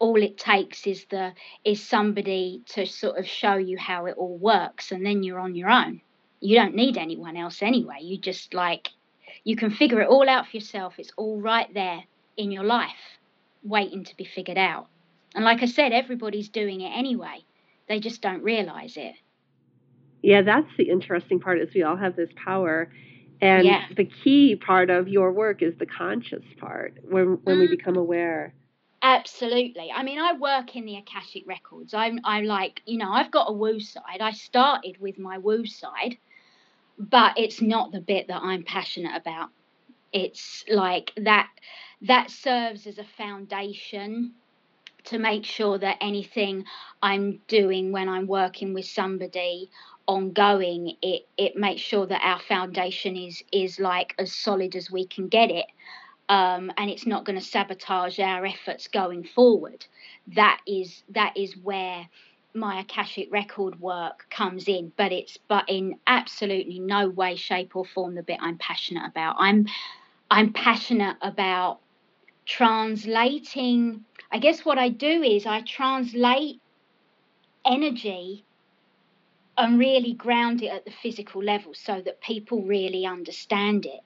All 0.00 0.20
it 0.20 0.36
takes 0.36 0.84
is 0.84 1.04
the 1.04 1.32
is 1.64 1.80
somebody 1.80 2.62
to 2.70 2.86
sort 2.86 3.18
of 3.18 3.26
show 3.26 3.54
you 3.54 3.78
how 3.78 4.06
it 4.06 4.16
all 4.18 4.36
works 4.36 4.90
and 4.90 5.06
then 5.06 5.22
you're 5.22 5.38
on 5.38 5.54
your 5.54 5.70
own. 5.70 6.00
You 6.40 6.56
don't 6.56 6.74
need 6.74 6.98
anyone 6.98 7.36
else 7.36 7.62
anyway. 7.62 8.00
You 8.00 8.18
just 8.18 8.52
like 8.52 8.88
you 9.44 9.54
can 9.54 9.70
figure 9.70 10.00
it 10.00 10.08
all 10.08 10.28
out 10.28 10.48
for 10.48 10.56
yourself. 10.56 10.98
It's 10.98 11.12
all 11.16 11.40
right 11.40 11.72
there 11.72 12.02
in 12.36 12.50
your 12.50 12.64
life 12.64 13.20
waiting 13.62 14.02
to 14.06 14.16
be 14.16 14.24
figured 14.24 14.58
out. 14.58 14.88
And 15.36 15.44
like 15.44 15.62
I 15.62 15.66
said, 15.66 15.92
everybody's 15.92 16.48
doing 16.48 16.80
it 16.80 16.90
anyway. 16.90 17.44
They 17.88 18.00
just 18.00 18.20
don't 18.20 18.42
realize 18.42 18.96
it. 18.96 19.14
Yeah, 20.22 20.42
that's 20.42 20.68
the 20.76 20.90
interesting 20.90 21.40
part 21.40 21.60
is 21.60 21.72
we 21.74 21.82
all 21.82 21.96
have 21.96 22.16
this 22.16 22.30
power. 22.36 22.90
And 23.40 23.64
yeah. 23.64 23.84
the 23.96 24.04
key 24.04 24.56
part 24.56 24.90
of 24.90 25.08
your 25.08 25.32
work 25.32 25.62
is 25.62 25.74
the 25.78 25.86
conscious 25.86 26.44
part 26.58 26.98
when 27.08 27.38
when 27.44 27.56
mm. 27.56 27.60
we 27.60 27.68
become 27.68 27.96
aware. 27.96 28.52
Absolutely. 29.00 29.92
I 29.94 30.02
mean, 30.02 30.18
I 30.18 30.32
work 30.32 30.74
in 30.74 30.84
the 30.84 30.96
Akashic 30.96 31.46
Records. 31.46 31.94
I'm 31.94 32.18
I 32.24 32.40
like, 32.40 32.82
you 32.84 32.98
know, 32.98 33.12
I've 33.12 33.30
got 33.30 33.48
a 33.48 33.52
woo 33.52 33.78
side. 33.78 34.20
I 34.20 34.32
started 34.32 35.00
with 35.00 35.18
my 35.18 35.38
woo 35.38 35.66
side, 35.66 36.18
but 36.98 37.38
it's 37.38 37.62
not 37.62 37.92
the 37.92 38.00
bit 38.00 38.26
that 38.26 38.42
I'm 38.42 38.64
passionate 38.64 39.16
about. 39.16 39.50
It's 40.12 40.64
like 40.68 41.12
that 41.16 41.48
that 42.02 42.30
serves 42.30 42.88
as 42.88 42.98
a 42.98 43.04
foundation 43.16 44.34
to 45.08 45.18
make 45.18 45.44
sure 45.44 45.78
that 45.78 45.96
anything 46.00 46.64
I'm 47.02 47.40
doing 47.48 47.92
when 47.92 48.08
I'm 48.08 48.26
working 48.26 48.74
with 48.74 48.86
somebody 48.86 49.70
ongoing, 50.06 50.96
it 51.02 51.28
it 51.36 51.56
makes 51.56 51.82
sure 51.82 52.06
that 52.06 52.22
our 52.22 52.40
foundation 52.40 53.16
is 53.16 53.42
is 53.52 53.78
like 53.78 54.14
as 54.18 54.34
solid 54.34 54.74
as 54.76 54.90
we 54.90 55.06
can 55.06 55.28
get 55.28 55.50
it. 55.50 55.66
Um, 56.30 56.70
and 56.76 56.90
it's 56.90 57.06
not 57.06 57.24
going 57.24 57.38
to 57.38 57.44
sabotage 57.44 58.18
our 58.18 58.44
efforts 58.44 58.88
going 58.88 59.24
forward. 59.24 59.86
That 60.34 60.60
is 60.66 61.02
that 61.10 61.36
is 61.36 61.56
where 61.56 62.08
my 62.54 62.80
Akashic 62.80 63.28
record 63.30 63.80
work 63.80 64.26
comes 64.30 64.68
in, 64.68 64.92
but 64.96 65.12
it's 65.12 65.38
but 65.48 65.64
in 65.68 65.98
absolutely 66.06 66.80
no 66.80 67.08
way, 67.08 67.36
shape, 67.36 67.76
or 67.76 67.84
form 67.84 68.14
the 68.14 68.22
bit 68.22 68.38
I'm 68.40 68.58
passionate 68.58 69.06
about. 69.08 69.36
I'm 69.38 69.66
I'm 70.30 70.52
passionate 70.52 71.16
about 71.22 71.80
translating 72.44 74.04
I 74.30 74.38
guess 74.38 74.64
what 74.64 74.78
I 74.78 74.88
do 74.90 75.22
is 75.22 75.46
I 75.46 75.62
translate 75.62 76.60
energy 77.64 78.44
and 79.56 79.78
really 79.78 80.12
ground 80.12 80.62
it 80.62 80.68
at 80.68 80.84
the 80.84 80.90
physical 80.90 81.42
level 81.42 81.74
so 81.74 82.00
that 82.00 82.20
people 82.20 82.62
really 82.62 83.06
understand 83.06 83.86
it. 83.86 84.00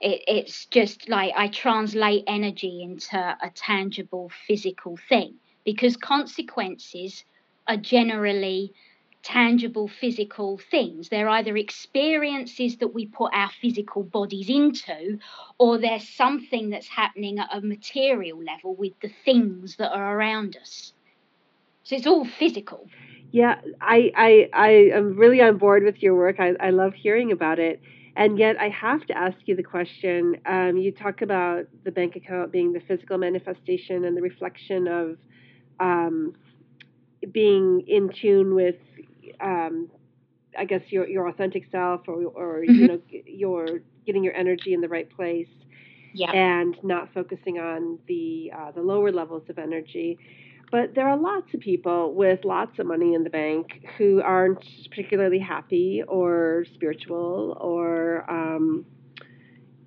it. 0.00 0.22
It's 0.26 0.66
just 0.66 1.08
like 1.08 1.32
I 1.36 1.48
translate 1.48 2.24
energy 2.26 2.82
into 2.82 3.16
a 3.18 3.50
tangible 3.54 4.30
physical 4.46 4.96
thing 5.08 5.34
because 5.64 5.96
consequences 5.96 7.24
are 7.68 7.76
generally 7.76 8.72
tangible 9.24 9.88
physical 9.88 10.60
things. 10.70 11.08
They're 11.08 11.28
either 11.28 11.56
experiences 11.56 12.76
that 12.78 12.94
we 12.94 13.06
put 13.06 13.32
our 13.34 13.50
physical 13.60 14.02
bodies 14.02 14.48
into, 14.48 15.18
or 15.58 15.78
there's 15.78 16.08
something 16.08 16.70
that's 16.70 16.88
happening 16.88 17.38
at 17.38 17.48
a 17.52 17.60
material 17.60 18.42
level 18.42 18.76
with 18.76 18.92
the 19.00 19.10
things 19.24 19.76
that 19.76 19.92
are 19.92 20.16
around 20.16 20.56
us. 20.60 20.92
So 21.84 21.96
it's 21.96 22.06
all 22.06 22.24
physical. 22.24 22.88
Yeah, 23.32 23.60
I, 23.80 24.12
I, 24.16 24.48
I 24.52 24.68
am 24.94 25.16
really 25.16 25.40
on 25.40 25.58
board 25.58 25.82
with 25.82 26.02
your 26.02 26.14
work. 26.14 26.36
I, 26.38 26.52
I 26.60 26.70
love 26.70 26.94
hearing 26.94 27.32
about 27.32 27.58
it. 27.58 27.80
And 28.16 28.38
yet, 28.38 28.60
I 28.60 28.68
have 28.68 29.04
to 29.06 29.18
ask 29.18 29.36
you 29.46 29.56
the 29.56 29.64
question. 29.64 30.36
Um, 30.46 30.76
you 30.76 30.92
talk 30.92 31.20
about 31.20 31.66
the 31.82 31.90
bank 31.90 32.14
account 32.14 32.52
being 32.52 32.72
the 32.72 32.78
physical 32.78 33.18
manifestation 33.18 34.04
and 34.04 34.16
the 34.16 34.22
reflection 34.22 34.86
of 34.86 35.18
um, 35.80 36.34
being 37.32 37.82
in 37.88 38.10
tune 38.10 38.54
with, 38.54 38.76
um, 39.40 39.90
I 40.58 40.64
guess, 40.64 40.82
your 40.88 41.08
your 41.08 41.28
authentic 41.28 41.64
self, 41.70 42.02
or 42.08 42.22
or 42.24 42.62
mm-hmm. 42.62 42.74
you 42.74 42.88
know, 42.88 43.00
your 43.26 43.66
getting 44.06 44.24
your 44.24 44.34
energy 44.34 44.74
in 44.74 44.80
the 44.80 44.88
right 44.88 45.08
place, 45.10 45.48
yeah. 46.12 46.30
and 46.32 46.76
not 46.82 47.12
focusing 47.12 47.58
on 47.58 47.98
the 48.06 48.52
uh, 48.56 48.70
the 48.72 48.82
lower 48.82 49.10
levels 49.12 49.42
of 49.48 49.58
energy. 49.58 50.18
But 50.70 50.94
there 50.94 51.08
are 51.08 51.16
lots 51.16 51.54
of 51.54 51.60
people 51.60 52.14
with 52.14 52.44
lots 52.44 52.78
of 52.80 52.86
money 52.86 53.14
in 53.14 53.22
the 53.22 53.30
bank 53.30 53.84
who 53.96 54.20
aren't 54.22 54.64
particularly 54.90 55.38
happy 55.38 56.02
or 56.08 56.64
spiritual 56.74 57.56
or, 57.60 58.28
um, 58.28 58.84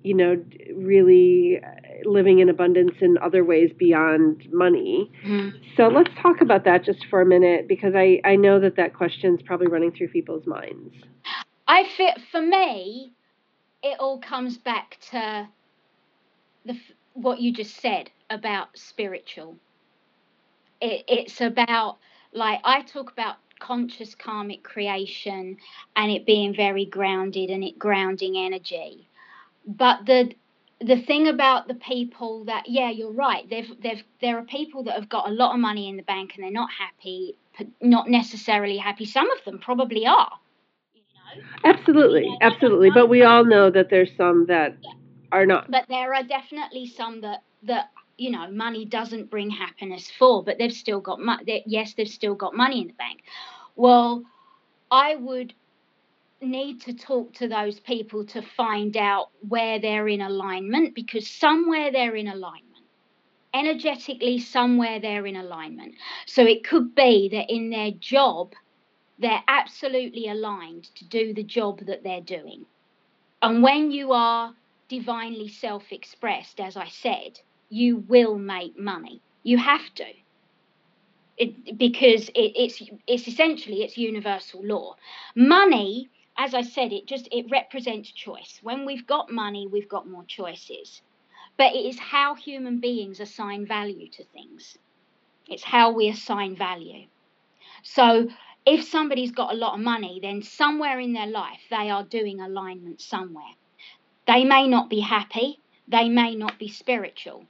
you 0.02 0.14
know, 0.14 0.42
really 0.74 1.60
living 2.04 2.38
in 2.38 2.48
abundance 2.48 2.94
in 3.00 3.18
other 3.18 3.44
ways 3.44 3.70
beyond 3.76 4.46
money. 4.52 5.10
Mm-hmm. 5.24 5.56
So 5.76 5.88
let's 5.88 6.10
talk 6.22 6.40
about 6.40 6.64
that 6.64 6.84
just 6.84 7.06
for 7.10 7.20
a 7.20 7.26
minute 7.26 7.68
because 7.68 7.94
I, 7.94 8.20
I 8.24 8.36
know 8.36 8.60
that 8.60 8.76
that 8.76 8.94
question 8.94 9.34
is 9.34 9.42
probably 9.42 9.66
running 9.66 9.92
through 9.92 10.08
people's 10.08 10.46
minds. 10.46 10.94
I 11.66 11.84
feel 11.96 12.12
for 12.30 12.40
me, 12.40 13.12
it 13.82 13.98
all 13.98 14.18
comes 14.18 14.56
back 14.56 14.98
to 15.10 15.48
the 16.64 16.78
what 17.14 17.40
you 17.40 17.52
just 17.52 17.80
said 17.80 18.10
about 18.30 18.68
spiritual 18.78 19.56
it, 20.80 21.04
it's 21.08 21.40
about 21.40 21.98
like 22.32 22.60
I 22.64 22.82
talk 22.82 23.12
about 23.12 23.36
conscious 23.58 24.14
karmic 24.14 24.62
creation 24.62 25.56
and 25.96 26.12
it 26.12 26.26
being 26.26 26.54
very 26.54 26.84
grounded 26.84 27.50
and 27.50 27.64
it 27.64 27.78
grounding 27.78 28.36
energy. 28.36 29.08
But 29.68 30.06
the 30.06 30.32
the 30.80 30.96
thing 30.96 31.28
about 31.28 31.68
the 31.68 31.74
people 31.74 32.44
that 32.46 32.64
yeah 32.68 32.90
you're 32.90 33.12
right. 33.12 33.48
They've 33.48 33.70
they've 33.82 34.02
there 34.20 34.38
are 34.38 34.44
people 34.44 34.82
that 34.84 34.94
have 34.94 35.08
got 35.08 35.28
a 35.28 35.32
lot 35.32 35.54
of 35.54 35.60
money 35.60 35.88
in 35.88 35.96
the 35.96 36.02
bank 36.02 36.32
and 36.34 36.42
they're 36.42 36.50
not 36.50 36.70
happy 36.72 37.36
not 37.80 38.08
necessarily 38.08 38.78
happy. 38.78 39.04
Some 39.04 39.30
of 39.30 39.44
them 39.44 39.58
probably 39.58 40.06
are 40.06 40.30
you 40.94 41.02
know? 41.14 41.44
absolutely 41.64 42.28
absolutely. 42.40 42.90
but 42.90 43.08
we 43.08 43.24
all 43.24 43.44
know 43.44 43.68
that 43.70 43.90
there's 43.90 44.10
some 44.16 44.46
that 44.46 44.76
yeah. 44.80 44.90
are 45.32 45.44
not. 45.44 45.70
But 45.70 45.86
there 45.88 46.14
are 46.14 46.22
definitely 46.22 46.86
some 46.86 47.20
that 47.20 47.42
that 47.64 47.90
you 48.16 48.30
know 48.30 48.50
money 48.50 48.84
doesn't 48.86 49.30
bring 49.30 49.50
happiness 49.50 50.10
for 50.18 50.42
but 50.42 50.56
they've 50.58 50.72
still 50.72 51.00
got 51.00 51.20
money 51.20 51.62
yes 51.66 51.94
they've 51.94 52.08
still 52.08 52.34
got 52.34 52.54
money 52.54 52.80
in 52.80 52.86
the 52.86 52.94
bank. 52.94 53.22
Well 53.76 54.24
i 54.90 55.16
would 55.16 55.52
need 56.40 56.80
to 56.80 56.94
talk 56.94 57.32
to 57.34 57.48
those 57.48 57.80
people 57.80 58.24
to 58.24 58.42
find 58.56 58.96
out 58.96 59.30
where 59.48 59.80
they're 59.80 60.08
in 60.08 60.20
alignment 60.20 60.94
because 60.94 61.28
somewhere 61.28 61.90
they're 61.92 62.16
in 62.16 62.28
alignment 62.28 62.64
energetically 63.54 64.38
somewhere 64.38 65.00
they're 65.00 65.26
in 65.26 65.36
alignment 65.36 65.94
so 66.26 66.42
it 66.44 66.64
could 66.64 66.94
be 66.94 67.28
that 67.30 67.52
in 67.52 67.70
their 67.70 67.90
job 67.98 68.52
they're 69.18 69.42
absolutely 69.48 70.28
aligned 70.28 70.84
to 70.94 71.04
do 71.06 71.34
the 71.34 71.42
job 71.42 71.80
that 71.86 72.04
they're 72.04 72.20
doing 72.20 72.64
and 73.42 73.62
when 73.62 73.90
you 73.90 74.12
are 74.12 74.52
divinely 74.88 75.48
self 75.48 75.84
expressed 75.90 76.60
as 76.60 76.76
i 76.76 76.86
said 76.88 77.38
you 77.68 77.98
will 78.08 78.38
make 78.38 78.78
money. 78.78 79.20
You 79.42 79.58
have 79.58 79.94
to. 79.96 80.04
It, 81.36 81.78
because 81.78 82.28
it, 82.30 82.52
it's 82.56 82.82
it's 83.06 83.28
essentially 83.28 83.82
it's 83.82 83.96
universal 83.96 84.64
law. 84.64 84.96
Money, 85.36 86.10
as 86.38 86.54
I 86.54 86.62
said, 86.62 86.92
it 86.92 87.06
just 87.06 87.28
it 87.32 87.46
represents 87.50 88.12
choice. 88.12 88.60
When 88.62 88.86
we've 88.86 89.06
got 89.06 89.30
money, 89.30 89.66
we've 89.66 89.88
got 89.88 90.08
more 90.08 90.24
choices. 90.24 91.02
But 91.56 91.74
it 91.74 91.84
is 91.84 91.98
how 91.98 92.36
human 92.36 92.78
beings 92.78 93.18
assign 93.18 93.66
value 93.66 94.08
to 94.12 94.24
things. 94.24 94.78
It's 95.48 95.64
how 95.64 95.90
we 95.90 96.08
assign 96.08 96.54
value. 96.54 97.08
So 97.82 98.28
if 98.64 98.84
somebody's 98.84 99.32
got 99.32 99.52
a 99.52 99.56
lot 99.56 99.74
of 99.74 99.80
money, 99.80 100.20
then 100.22 100.42
somewhere 100.42 101.00
in 101.00 101.12
their 101.12 101.26
life 101.26 101.60
they 101.70 101.90
are 101.90 102.04
doing 102.04 102.40
alignment 102.40 103.00
somewhere. 103.00 103.54
They 104.26 104.44
may 104.44 104.68
not 104.68 104.88
be 104.88 105.00
happy, 105.00 105.58
they 105.88 106.08
may 106.08 106.36
not 106.36 106.58
be 106.58 106.68
spiritual, 106.68 107.46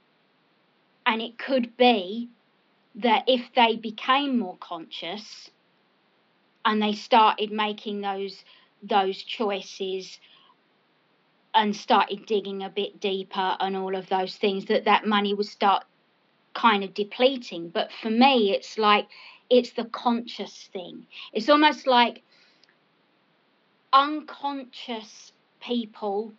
and 1.05 1.21
it 1.21 1.37
could 1.37 1.77
be 1.77 2.29
that 2.95 3.25
if 3.27 3.53
they 3.53 3.75
became 3.75 4.39
more 4.39 4.57
conscious 4.57 5.51
and 6.65 6.81
they 6.81 6.93
started 6.93 7.51
making 7.51 8.01
those 8.01 8.43
those 8.83 9.21
choices 9.23 10.19
and 11.53 11.75
started 11.75 12.25
digging 12.25 12.63
a 12.63 12.69
bit 12.69 12.99
deeper 12.99 13.57
and 13.59 13.75
all 13.75 13.95
of 13.95 14.07
those 14.09 14.35
things 14.35 14.65
that 14.65 14.85
that 14.85 15.05
money 15.05 15.33
would 15.33 15.45
start 15.45 15.83
kind 16.53 16.83
of 16.83 16.93
depleting. 16.93 17.69
But 17.69 17.91
for 18.01 18.09
me 18.09 18.53
it's 18.53 18.77
like 18.77 19.07
it's 19.49 19.71
the 19.71 19.85
conscious 19.85 20.69
thing. 20.71 21.07
It's 21.33 21.49
almost 21.49 21.87
like 21.87 22.21
unconscious 23.91 25.31
people 25.59 26.33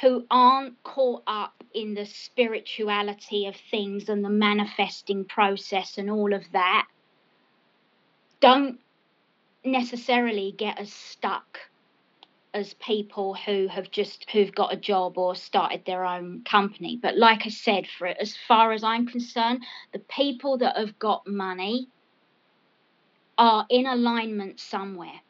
who 0.00 0.26
aren't 0.30 0.82
caught 0.82 1.22
up 1.26 1.62
in 1.72 1.94
the 1.94 2.06
spirituality 2.06 3.46
of 3.46 3.54
things 3.70 4.08
and 4.08 4.24
the 4.24 4.30
manifesting 4.30 5.24
process 5.24 5.98
and 5.98 6.10
all 6.10 6.32
of 6.32 6.42
that 6.52 6.86
don't 8.40 8.80
necessarily 9.64 10.52
get 10.56 10.78
as 10.78 10.92
stuck 10.92 11.58
as 12.54 12.74
people 12.74 13.34
who 13.34 13.66
have 13.66 13.90
just 13.90 14.26
who've 14.30 14.54
got 14.54 14.72
a 14.72 14.76
job 14.76 15.18
or 15.18 15.34
started 15.34 15.82
their 15.84 16.04
own 16.04 16.42
company 16.44 16.98
but 17.02 17.18
like 17.18 17.42
i 17.44 17.48
said 17.48 17.86
for 17.98 18.06
it 18.06 18.16
as 18.20 18.36
far 18.48 18.72
as 18.72 18.84
i'm 18.84 19.06
concerned 19.06 19.62
the 19.92 19.98
people 19.98 20.56
that 20.56 20.76
have 20.76 20.98
got 20.98 21.26
money 21.26 21.88
are 23.36 23.66
in 23.68 23.86
alignment 23.86 24.60
somewhere 24.60 25.20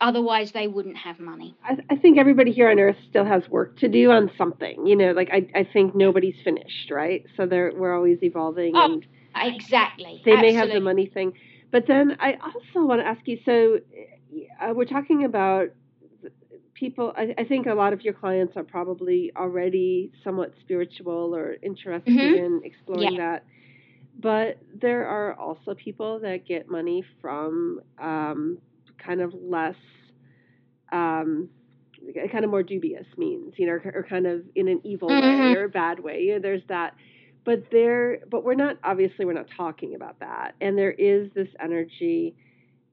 otherwise 0.00 0.52
they 0.52 0.66
wouldn't 0.66 0.96
have 0.96 1.18
money. 1.18 1.54
I, 1.64 1.76
I, 1.90 1.96
think 1.96 2.18
everybody 2.18 2.52
here 2.52 2.70
on 2.70 2.78
earth 2.78 2.96
still 3.08 3.24
has 3.24 3.48
work 3.48 3.78
to 3.78 3.88
do 3.88 4.10
on 4.10 4.30
something. 4.36 4.86
You 4.86 4.96
know, 4.96 5.12
like 5.12 5.30
I, 5.32 5.46
I 5.58 5.64
think 5.64 5.94
nobody's 5.94 6.34
finished, 6.44 6.90
right? 6.90 7.24
So 7.36 7.46
they're, 7.46 7.72
we're 7.74 7.94
always 7.94 8.18
evolving. 8.22 8.72
Oh, 8.76 8.84
and 8.84 9.06
exactly. 9.54 10.20
They 10.24 10.32
Absolutely. 10.32 10.52
may 10.52 10.58
have 10.58 10.68
the 10.70 10.80
money 10.80 11.06
thing. 11.06 11.32
But 11.70 11.86
then 11.86 12.16
I 12.20 12.34
also 12.34 12.86
want 12.86 13.00
to 13.00 13.06
ask 13.06 13.20
you 13.26 13.38
so 13.44 13.78
uh, 14.60 14.72
we're 14.74 14.84
talking 14.84 15.24
about 15.24 15.68
people, 16.74 17.12
I, 17.16 17.34
I, 17.38 17.44
think 17.44 17.66
a 17.66 17.74
lot 17.74 17.92
of 17.92 18.02
your 18.02 18.14
clients 18.14 18.56
are 18.56 18.64
probably 18.64 19.32
already 19.36 20.10
somewhat 20.22 20.52
spiritual 20.60 21.34
or 21.34 21.56
interested 21.62 22.12
mm-hmm. 22.12 22.44
in 22.44 22.60
exploring 22.64 23.14
yeah. 23.14 23.20
that. 23.20 23.44
But 24.20 24.58
there 24.80 25.06
are 25.06 25.34
also 25.34 25.74
people 25.74 26.20
that 26.20 26.46
get 26.46 26.68
money 26.68 27.04
from 27.20 27.80
um, 27.98 28.58
kind 28.98 29.20
of 29.20 29.34
less 29.34 29.74
um, 30.92 31.48
kind 32.30 32.44
of 32.44 32.50
more 32.50 32.62
dubious 32.62 33.06
means, 33.16 33.54
you 33.56 33.66
know, 33.66 33.72
or, 33.72 33.92
or 33.94 34.06
kind 34.08 34.26
of 34.26 34.42
in 34.54 34.68
an 34.68 34.80
evil 34.84 35.08
mm-hmm. 35.08 35.52
way 35.52 35.56
or 35.56 35.64
a 35.64 35.68
bad 35.68 36.00
way. 36.00 36.20
You 36.20 36.34
know, 36.34 36.40
there's 36.40 36.62
that. 36.68 36.94
But 37.44 37.64
there, 37.70 38.20
but 38.30 38.42
we're 38.42 38.54
not 38.54 38.78
obviously 38.82 39.26
we're 39.26 39.34
not 39.34 39.48
talking 39.54 39.94
about 39.94 40.20
that. 40.20 40.54
And 40.60 40.78
there 40.78 40.92
is 40.92 41.30
this 41.34 41.48
energy 41.60 42.34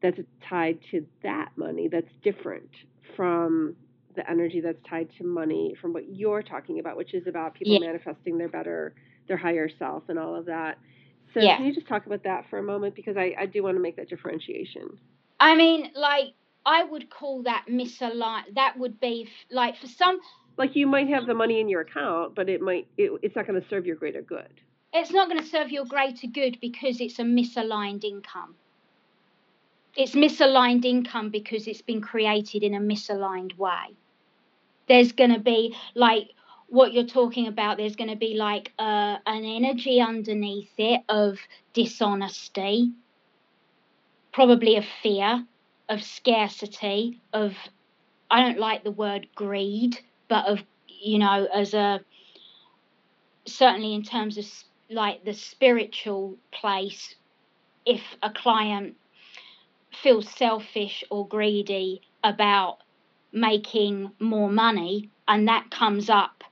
that's 0.01 0.19
tied 0.47 0.79
to 0.91 1.05
that 1.23 1.49
money 1.55 1.87
that's 1.87 2.11
different 2.23 2.69
from 3.15 3.75
the 4.15 4.29
energy 4.29 4.61
that's 4.61 4.81
tied 4.89 5.09
to 5.17 5.23
money 5.23 5.75
from 5.79 5.93
what 5.93 6.13
you're 6.13 6.41
talking 6.41 6.79
about, 6.79 6.97
which 6.97 7.13
is 7.13 7.27
about 7.27 7.53
people 7.53 7.73
yeah. 7.73 7.79
manifesting 7.79 8.37
their 8.37 8.49
better, 8.49 8.93
their 9.27 9.37
higher 9.37 9.69
self, 9.79 10.03
and 10.09 10.19
all 10.19 10.35
of 10.35 10.45
that. 10.45 10.77
So 11.33 11.39
yeah. 11.39 11.57
can 11.57 11.65
you 11.65 11.73
just 11.73 11.87
talk 11.87 12.05
about 12.05 12.23
that 12.23 12.45
for 12.49 12.59
a 12.59 12.63
moment 12.63 12.95
because 12.95 13.15
I, 13.15 13.33
I 13.39 13.45
do 13.45 13.63
want 13.63 13.77
to 13.77 13.81
make 13.81 13.95
that 13.95 14.09
differentiation. 14.09 14.97
I 15.39 15.55
mean, 15.55 15.91
like 15.95 16.33
I 16.65 16.83
would 16.83 17.09
call 17.09 17.43
that 17.43 17.65
misaligned. 17.69 18.55
That 18.55 18.77
would 18.77 18.99
be 18.99 19.29
like 19.49 19.77
for 19.77 19.87
some. 19.87 20.19
Like 20.57 20.75
you 20.75 20.87
might 20.87 21.07
have 21.07 21.25
the 21.25 21.33
money 21.33 21.59
in 21.59 21.69
your 21.69 21.81
account, 21.81 22.35
but 22.35 22.49
it 22.49 22.61
might 22.61 22.87
it, 22.97 23.11
it's 23.23 23.35
not 23.35 23.47
going 23.47 23.61
to 23.61 23.67
serve 23.69 23.85
your 23.85 23.95
greater 23.95 24.21
good. 24.21 24.61
It's 24.93 25.11
not 25.11 25.29
going 25.29 25.41
to 25.41 25.47
serve 25.47 25.71
your 25.71 25.85
greater 25.85 26.27
good 26.27 26.57
because 26.59 26.99
it's 26.99 27.17
a 27.19 27.23
misaligned 27.23 28.03
income. 28.03 28.55
It's 29.95 30.13
misaligned 30.13 30.85
income 30.85 31.29
because 31.29 31.67
it's 31.67 31.81
been 31.81 32.01
created 32.01 32.63
in 32.63 32.73
a 32.73 32.79
misaligned 32.79 33.57
way. 33.57 33.95
There's 34.87 35.11
going 35.11 35.33
to 35.33 35.39
be 35.39 35.75
like 35.95 36.29
what 36.67 36.93
you're 36.93 37.05
talking 37.05 37.47
about. 37.47 37.77
There's 37.77 37.95
going 37.95 38.09
to 38.09 38.15
be 38.15 38.35
like 38.35 38.71
uh, 38.79 39.17
an 39.25 39.43
energy 39.43 39.99
underneath 39.99 40.71
it 40.77 41.01
of 41.09 41.39
dishonesty 41.73 42.91
probably 44.31 44.77
of 44.77 44.85
fear, 45.01 45.45
of 45.89 46.03
scarcity, 46.03 47.21
of 47.33 47.53
I 48.29 48.41
don't 48.41 48.59
like 48.59 48.83
the 48.83 48.91
word 48.91 49.27
greed, 49.35 49.99
but 50.27 50.45
of 50.45 50.59
you 50.87 51.19
know 51.19 51.47
as 51.53 51.73
a 51.73 52.01
certainly 53.45 53.93
in 53.93 54.03
terms 54.03 54.37
of 54.37 54.45
like 54.89 55.23
the 55.25 55.33
spiritual 55.33 56.37
place, 56.51 57.15
if 57.85 58.01
a 58.21 58.29
client 58.29 58.95
feels 59.91 60.29
selfish 60.29 61.03
or 61.09 61.27
greedy 61.27 62.01
about 62.23 62.77
making 63.31 64.11
more 64.19 64.49
money, 64.49 65.09
and 65.27 65.47
that 65.47 65.71
comes 65.71 66.09
up 66.09 66.43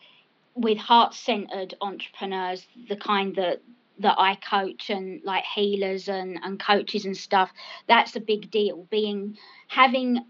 with 0.55 0.77
heart 0.77 1.13
centered 1.13 1.75
entrepreneurs, 1.81 2.65
the 2.87 2.95
kind 2.95 3.35
that 3.35 3.61
that 3.99 4.15
I 4.17 4.35
coach 4.35 4.89
and 4.89 5.21
like 5.25 5.43
healers 5.43 6.07
and, 6.07 6.39
and 6.41 6.57
coaches 6.57 7.03
and 7.03 7.17
stuff, 7.17 7.51
that's 7.87 8.15
a 8.15 8.21
big 8.21 8.49
deal. 8.49 8.87
Being 8.89 9.37
having 9.67 10.25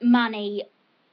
money 0.00 0.64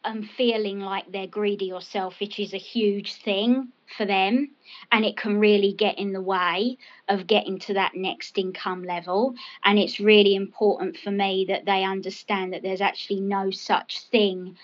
and 0.03 0.29
feeling 0.29 0.79
like 0.79 1.11
they're 1.11 1.27
greedy 1.27 1.71
or 1.71 1.81
selfish 1.81 2.39
is 2.39 2.53
a 2.53 2.57
huge 2.57 3.15
thing 3.15 3.69
for 3.97 4.05
them 4.05 4.51
and 4.91 5.03
it 5.03 5.17
can 5.17 5.39
really 5.39 5.73
get 5.73 5.97
in 5.97 6.13
the 6.13 6.21
way 6.21 6.77
of 7.07 7.27
getting 7.27 7.59
to 7.59 7.73
that 7.73 7.95
next 7.95 8.37
income 8.37 8.83
level. 8.83 9.33
And 9.63 9.77
it's 9.77 9.99
really 9.99 10.35
important 10.35 10.97
for 10.97 11.11
me 11.11 11.45
that 11.49 11.65
they 11.65 11.83
understand 11.83 12.53
that 12.53 12.61
there's 12.61 12.81
actually 12.81 13.21
no 13.21 13.51
such 13.51 14.01
thing 14.11 14.57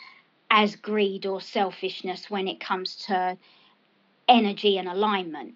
as 0.50 0.76
greed 0.76 1.26
or 1.26 1.42
selfishness 1.42 2.30
when 2.30 2.48
it 2.48 2.60
comes 2.60 2.96
to 3.08 3.38
energy 4.28 4.78
and 4.78 4.88
alignment. 4.88 5.56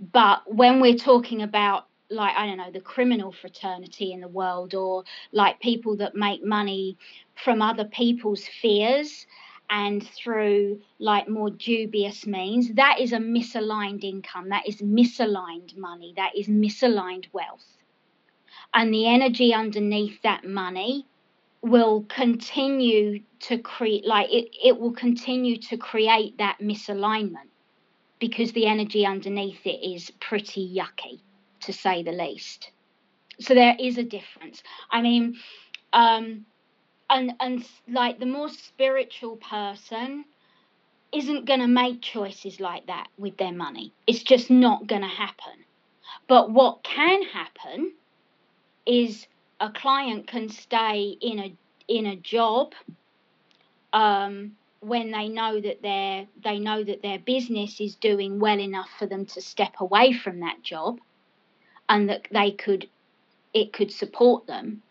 But 0.00 0.42
when 0.52 0.80
we're 0.80 0.96
talking 0.96 1.42
about 1.42 1.86
like 2.10 2.36
I 2.36 2.46
don't 2.46 2.58
know 2.58 2.70
the 2.70 2.80
criminal 2.80 3.32
fraternity 3.32 4.12
in 4.12 4.20
the 4.20 4.28
world 4.28 4.74
or 4.74 5.04
like 5.32 5.60
people 5.60 5.96
that 5.96 6.14
make 6.14 6.44
money 6.44 6.98
from 7.34 7.62
other 7.62 7.84
people's 7.84 8.44
fears 8.60 9.26
and 9.70 10.06
through 10.06 10.80
like 10.98 11.28
more 11.28 11.50
dubious 11.50 12.26
means 12.26 12.72
that 12.74 12.98
is 12.98 13.12
a 13.12 13.18
misaligned 13.18 14.02
income 14.02 14.48
that 14.48 14.66
is 14.66 14.76
misaligned 14.76 15.76
money 15.76 16.12
that 16.16 16.36
is 16.36 16.48
misaligned 16.48 17.26
wealth. 17.32 17.76
And 18.74 18.92
the 18.92 19.06
energy 19.06 19.54
underneath 19.54 20.20
that 20.22 20.44
money 20.44 21.06
will 21.62 22.02
continue 22.08 23.20
to 23.38 23.58
create 23.58 24.04
like 24.04 24.30
it, 24.30 24.48
it 24.64 24.78
will 24.78 24.92
continue 24.92 25.56
to 25.58 25.76
create 25.76 26.38
that 26.38 26.58
misalignment 26.60 27.50
because 28.18 28.52
the 28.52 28.66
energy 28.66 29.06
underneath 29.06 29.60
it 29.64 29.94
is 29.94 30.10
pretty 30.20 30.74
yucky, 30.76 31.20
to 31.60 31.72
say 31.72 32.02
the 32.02 32.12
least. 32.12 32.70
So 33.40 33.54
there 33.54 33.76
is 33.78 33.98
a 33.98 34.04
difference. 34.04 34.62
I 34.90 35.02
mean, 35.02 35.36
um, 35.92 36.46
and 37.08 37.32
and 37.40 37.64
like 37.88 38.18
the 38.18 38.26
more 38.26 38.48
spiritual 38.48 39.36
person 39.36 40.24
isn't 41.12 41.46
going 41.46 41.60
to 41.60 41.66
make 41.66 42.02
choices 42.02 42.60
like 42.60 42.86
that 42.86 43.08
with 43.18 43.36
their 43.36 43.52
money. 43.52 43.92
It's 44.06 44.22
just 44.22 44.50
not 44.50 44.86
going 44.86 45.02
to 45.02 45.08
happen. 45.08 45.64
But 46.28 46.50
what 46.50 46.84
can 46.84 47.22
happen 47.24 47.92
is 48.86 49.26
a 49.58 49.70
client 49.70 50.26
can 50.26 50.48
stay 50.48 51.16
in 51.20 51.38
a 51.38 51.54
in 51.88 52.06
a 52.06 52.16
job 52.16 52.72
um, 53.92 54.52
when 54.80 55.10
they 55.10 55.28
know 55.28 55.60
that 55.60 55.82
their 55.82 56.26
they 56.42 56.58
know 56.58 56.84
that 56.84 57.02
their 57.02 57.18
business 57.18 57.80
is 57.80 57.96
doing 57.96 58.38
well 58.38 58.58
enough 58.58 58.88
for 58.98 59.06
them 59.06 59.26
to 59.26 59.40
step 59.40 59.74
away 59.80 60.12
from 60.12 60.40
that 60.40 60.62
job 60.62 60.98
and 61.90 62.08
that 62.08 62.26
they 62.32 62.50
could 62.52 62.88
it 63.52 63.72
could 63.72 63.90
support 63.90 64.46
them 64.46 64.82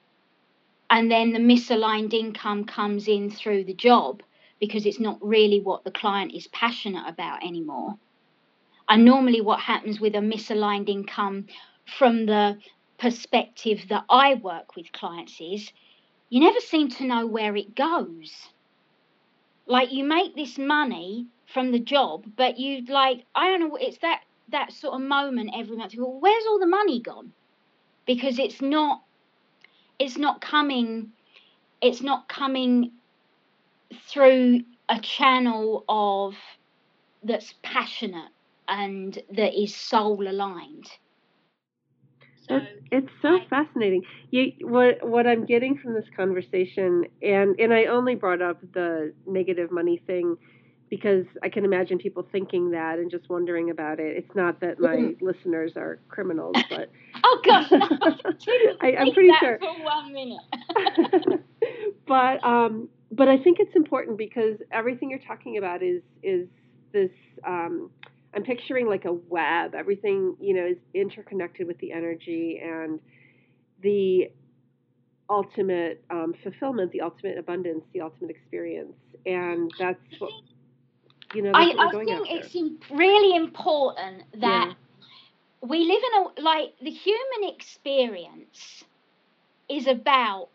and 0.91 1.09
then 1.09 1.31
the 1.31 1.39
misaligned 1.39 2.13
income 2.13 2.65
comes 2.65 3.07
in 3.07 3.31
through 3.31 3.63
the 3.63 3.73
job 3.73 4.21
because 4.59 4.85
it's 4.85 4.99
not 4.99 5.17
really 5.21 5.61
what 5.61 5.83
the 5.83 5.91
client 5.91 6.33
is 6.33 6.47
passionate 6.47 7.07
about 7.07 7.41
anymore 7.43 7.95
and 8.89 9.05
normally 9.05 9.41
what 9.41 9.61
happens 9.61 9.99
with 9.99 10.13
a 10.13 10.19
misaligned 10.19 10.89
income 10.89 11.47
from 11.97 12.27
the 12.27 12.57
perspective 12.99 13.79
that 13.89 14.03
I 14.09 14.35
work 14.35 14.75
with 14.75 14.91
clients 14.91 15.39
is 15.39 15.71
you 16.29 16.41
never 16.41 16.59
seem 16.59 16.89
to 16.89 17.07
know 17.07 17.25
where 17.25 17.55
it 17.55 17.75
goes 17.75 18.49
like 19.69 19.93
you 19.93 20.03
make 20.03 20.35
this 20.35 20.57
money 20.57 21.27
from 21.53 21.71
the 21.71 21.79
job, 21.79 22.25
but 22.35 22.57
you 22.57 22.83
like 22.87 23.23
I 23.35 23.49
don't 23.49 23.69
know. 23.69 23.75
It's 23.75 23.99
that 23.99 24.21
that 24.51 24.71
sort 24.71 24.95
of 24.95 25.01
moment 25.01 25.51
every 25.55 25.77
month. 25.77 25.95
Go, 25.95 26.07
well, 26.09 26.19
where's 26.19 26.45
all 26.47 26.59
the 26.59 26.67
money 26.67 27.01
gone? 27.01 27.33
Because 28.05 28.39
it's 28.39 28.61
not 28.61 29.03
it's 29.99 30.17
not 30.17 30.41
coming 30.41 31.11
it's 31.81 32.01
not 32.01 32.27
coming 32.29 32.91
through 34.07 34.61
a 34.89 34.99
channel 34.99 35.83
of 35.87 36.35
that's 37.23 37.53
passionate 37.63 38.31
and 38.67 39.19
that 39.31 39.59
is 39.59 39.75
soul 39.75 40.27
aligned. 40.27 40.89
So 42.47 42.59
it's 42.91 43.09
so 43.21 43.29
I, 43.29 43.45
fascinating. 43.49 44.03
You, 44.31 44.51
what 44.61 45.07
what 45.07 45.27
I'm 45.27 45.45
getting 45.45 45.77
from 45.77 45.93
this 45.93 46.09
conversation, 46.15 47.05
and 47.21 47.59
and 47.59 47.73
I 47.73 47.85
only 47.85 48.15
brought 48.15 48.41
up 48.41 48.59
the 48.73 49.13
negative 49.27 49.71
money 49.71 50.01
thing 50.07 50.37
because 50.89 51.25
I 51.43 51.49
can 51.49 51.65
imagine 51.65 51.97
people 51.97 52.25
thinking 52.31 52.71
that 52.71 52.99
and 52.99 53.11
just 53.11 53.29
wondering 53.29 53.69
about 53.69 53.99
it. 53.99 54.17
It's 54.17 54.35
not 54.35 54.59
that 54.61 54.79
my 54.79 54.95
mm-hmm. 54.95 55.25
listeners 55.25 55.73
are 55.75 55.99
criminals, 56.09 56.55
but 56.69 56.91
oh 57.23 57.41
gosh, 57.45 57.71
no, 57.71 57.87
I, 58.81 58.91
am 58.97 59.11
pretty 59.13 59.31
sure. 59.39 59.59
For 59.59 59.83
one 59.83 60.13
minute. 60.13 61.41
but 62.07 62.43
um, 62.43 62.89
but 63.11 63.27
I 63.27 63.37
think 63.37 63.59
it's 63.59 63.75
important 63.75 64.17
because 64.17 64.57
everything 64.71 65.09
you're 65.09 65.19
talking 65.19 65.57
about 65.57 65.83
is 65.83 66.01
is 66.23 66.47
this 66.91 67.11
um, 67.45 67.91
I'm 68.33 68.43
picturing 68.43 68.87
like 68.87 69.05
a 69.05 69.13
web. 69.13 69.75
Everything, 69.75 70.35
you 70.39 70.53
know, 70.53 70.65
is 70.65 70.77
interconnected 70.93 71.67
with 71.67 71.77
the 71.79 71.91
energy 71.91 72.61
and 72.63 72.99
the 73.81 74.31
ultimate 75.29 76.03
um, 76.09 76.33
fulfillment, 76.43 76.91
the 76.91 77.01
ultimate 77.01 77.37
abundance, 77.37 77.83
the 77.93 78.01
ultimate 78.01 78.31
experience. 78.31 78.93
And 79.25 79.71
that's 79.77 79.99
what, 80.19 80.31
you 81.33 81.41
know, 81.43 81.51
I, 81.53 81.73
I 81.77 81.91
think 81.91 82.09
after. 82.09 82.25
it's 82.27 82.55
really 82.91 83.35
important 83.35 84.23
that 84.39 84.67
yeah. 84.67 85.67
we 85.67 85.79
live 85.79 86.01
in 86.03 86.21
a, 86.21 86.41
like, 86.41 86.73
the 86.81 86.89
human 86.91 87.53
experience 87.53 88.83
is 89.69 89.87
about 89.87 90.49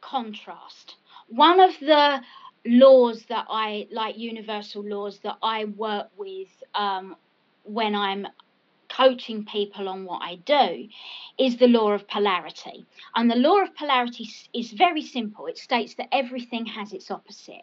contrast. 0.00 0.96
One 1.28 1.60
of 1.60 1.72
the 1.80 2.20
laws 2.66 3.24
that 3.28 3.46
I 3.48 3.86
like 3.90 4.18
universal 4.18 4.82
laws 4.82 5.18
that 5.22 5.36
I 5.42 5.66
work 5.66 6.08
with 6.16 6.48
um, 6.74 7.16
when 7.64 7.94
I'm 7.94 8.26
coaching 8.88 9.44
people 9.44 9.88
on 9.88 10.04
what 10.04 10.22
I 10.22 10.36
do 10.36 10.88
is 11.38 11.56
the 11.56 11.66
law 11.66 11.92
of 11.92 12.06
polarity. 12.06 12.86
And 13.16 13.30
the 13.30 13.36
law 13.36 13.62
of 13.62 13.74
polarity 13.74 14.28
is 14.52 14.72
very 14.72 15.02
simple. 15.02 15.46
It 15.46 15.58
states 15.58 15.94
that 15.96 16.08
everything 16.12 16.66
has 16.66 16.92
its 16.92 17.10
opposite. 17.10 17.62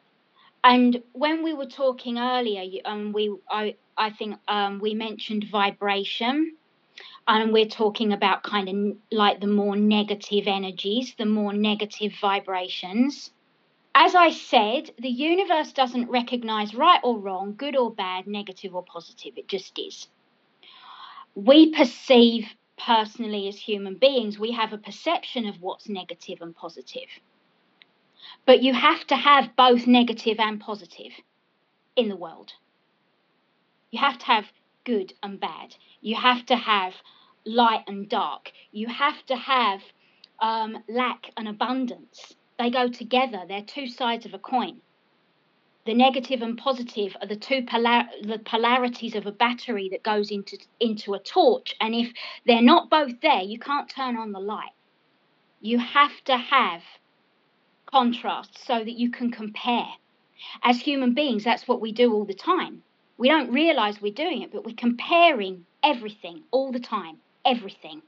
And 0.64 1.02
when 1.14 1.44
we 1.44 1.54
were 1.54 1.66
talking 1.66 2.20
earlier, 2.20 2.82
um, 2.86 3.14
we 3.14 3.36
I 3.50 3.76
I 3.98 4.12
think 4.12 4.38
um, 4.48 4.80
we 4.80 4.94
mentioned 4.94 5.46
vibration, 5.52 6.56
and 7.28 7.54
we're 7.54 7.68
talking 7.68 8.14
about 8.14 8.44
kind 8.44 8.70
of 8.70 8.98
like 9.12 9.42
the 9.42 9.48
more 9.48 9.76
negative 9.76 10.48
energies, 10.48 11.16
the 11.18 11.26
more 11.26 11.54
negative 11.54 12.14
vibrations 12.22 13.32
as 13.94 14.16
I 14.16 14.32
said, 14.32 14.92
the 15.00 15.10
universe 15.10 15.74
doesn't 15.74 16.10
recognize 16.10 16.74
right 16.74 17.00
or 17.04 17.20
wrong, 17.20 17.56
good 17.58 17.76
or 17.76 17.92
bad, 17.92 18.26
negative 18.26 18.74
or 18.74 18.84
positive. 18.84 19.34
It 19.38 19.48
just 19.48 19.78
is. 19.78 20.08
We 21.36 21.74
perceive 21.74 22.48
personally 22.78 23.48
as 23.48 23.60
human 23.60 23.96
beings, 23.96 24.40
we 24.40 24.52
have 24.54 24.74
a 24.74 24.78
perception 24.78 25.46
of 25.46 25.62
what's 25.62 25.90
negative 25.90 26.42
and 26.42 26.56
positive. 26.56 27.10
But 28.46 28.64
you 28.64 28.74
have 28.74 29.06
to 29.08 29.16
have 29.16 29.56
both 29.56 29.88
negative 29.88 30.40
and 30.40 30.60
positive 30.60 31.14
in 31.96 32.10
the 32.10 32.16
world. 32.16 32.54
You 33.92 34.00
have 34.00 34.18
to 34.20 34.26
have 34.26 34.46
good 34.84 35.14
and 35.22 35.40
bad. 35.40 35.76
You 36.02 36.16
have 36.16 36.46
to 36.48 36.56
have 36.56 36.94
light 37.46 37.84
and 37.88 38.10
dark. 38.10 38.52
You 38.72 38.88
have 38.88 39.26
to 39.28 39.36
have 39.36 39.82
um, 40.40 40.84
lack 40.90 41.32
and 41.38 41.48
abundance. 41.48 42.36
They 42.58 42.70
go 42.70 42.90
together, 42.90 43.44
they're 43.48 43.62
two 43.62 43.88
sides 43.88 44.26
of 44.26 44.34
a 44.34 44.40
coin. 44.40 44.82
The 45.86 45.94
negative 45.96 46.44
and 46.44 46.58
positive 46.58 47.18
are 47.20 47.28
the 47.28 47.36
two 47.36 47.64
polar- 47.64 48.10
the 48.22 48.38
polarities 48.38 49.16
of 49.16 49.26
a 49.26 49.32
battery 49.32 49.90
that 49.90 50.04
goes 50.04 50.30
into, 50.30 50.58
into 50.80 51.16
a 51.16 51.20
torch. 51.20 51.76
And 51.82 51.96
if 51.96 52.14
they're 52.46 52.62
not 52.62 52.92
both 52.92 53.20
there, 53.22 53.42
you 53.42 53.58
can't 53.58 53.90
turn 53.90 54.16
on 54.16 54.32
the 54.32 54.40
light. 54.40 54.74
You 55.60 55.80
have 55.80 56.24
to 56.26 56.38
have 56.38 56.84
contrast 57.92 58.58
so 58.66 58.80
that 58.80 58.98
you 58.98 59.12
can 59.12 59.30
compare. 59.30 59.88
As 60.64 60.80
human 60.80 61.14
beings, 61.14 61.44
that's 61.44 61.68
what 61.68 61.82
we 61.82 61.92
do 61.92 62.14
all 62.14 62.24
the 62.24 62.34
time. 62.34 62.84
We 63.18 63.28
don't 63.28 63.52
realize 63.52 64.02
we're 64.02 64.14
doing 64.14 64.42
it, 64.42 64.52
but 64.54 64.66
we're 64.66 64.76
comparing 64.76 65.66
everything 65.84 66.44
all 66.52 66.72
the 66.72 66.80
time. 66.80 67.18
Everything. 67.46 68.02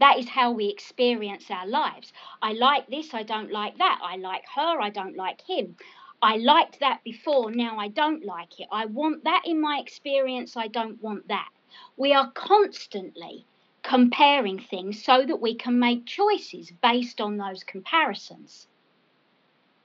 That 0.00 0.18
is 0.18 0.28
how 0.28 0.52
we 0.52 0.68
experience 0.68 1.50
our 1.50 1.66
lives. 1.66 2.12
I 2.40 2.52
like 2.52 2.86
this, 2.86 3.12
I 3.12 3.22
don't 3.22 3.52
like 3.52 3.76
that. 3.78 4.00
I 4.02 4.16
like 4.16 4.44
her, 4.54 4.80
I 4.80 4.90
don't 4.90 5.16
like 5.16 5.42
him. 5.42 5.76
I 6.22 6.36
liked 6.36 6.80
that 6.80 7.04
before, 7.04 7.50
now 7.50 7.78
I 7.78 7.88
don't 7.88 8.24
like 8.24 8.58
it. 8.60 8.68
I 8.72 8.86
want 8.86 9.24
that 9.24 9.42
in 9.44 9.60
my 9.60 9.78
experience, 9.78 10.56
I 10.56 10.68
don't 10.68 11.02
want 11.02 11.28
that. 11.28 11.50
We 11.96 12.14
are 12.14 12.32
constantly 12.32 13.44
comparing 13.82 14.58
things 14.58 15.04
so 15.04 15.24
that 15.26 15.40
we 15.40 15.54
can 15.54 15.78
make 15.78 16.06
choices 16.06 16.72
based 16.82 17.20
on 17.20 17.36
those 17.36 17.62
comparisons. 17.62 18.68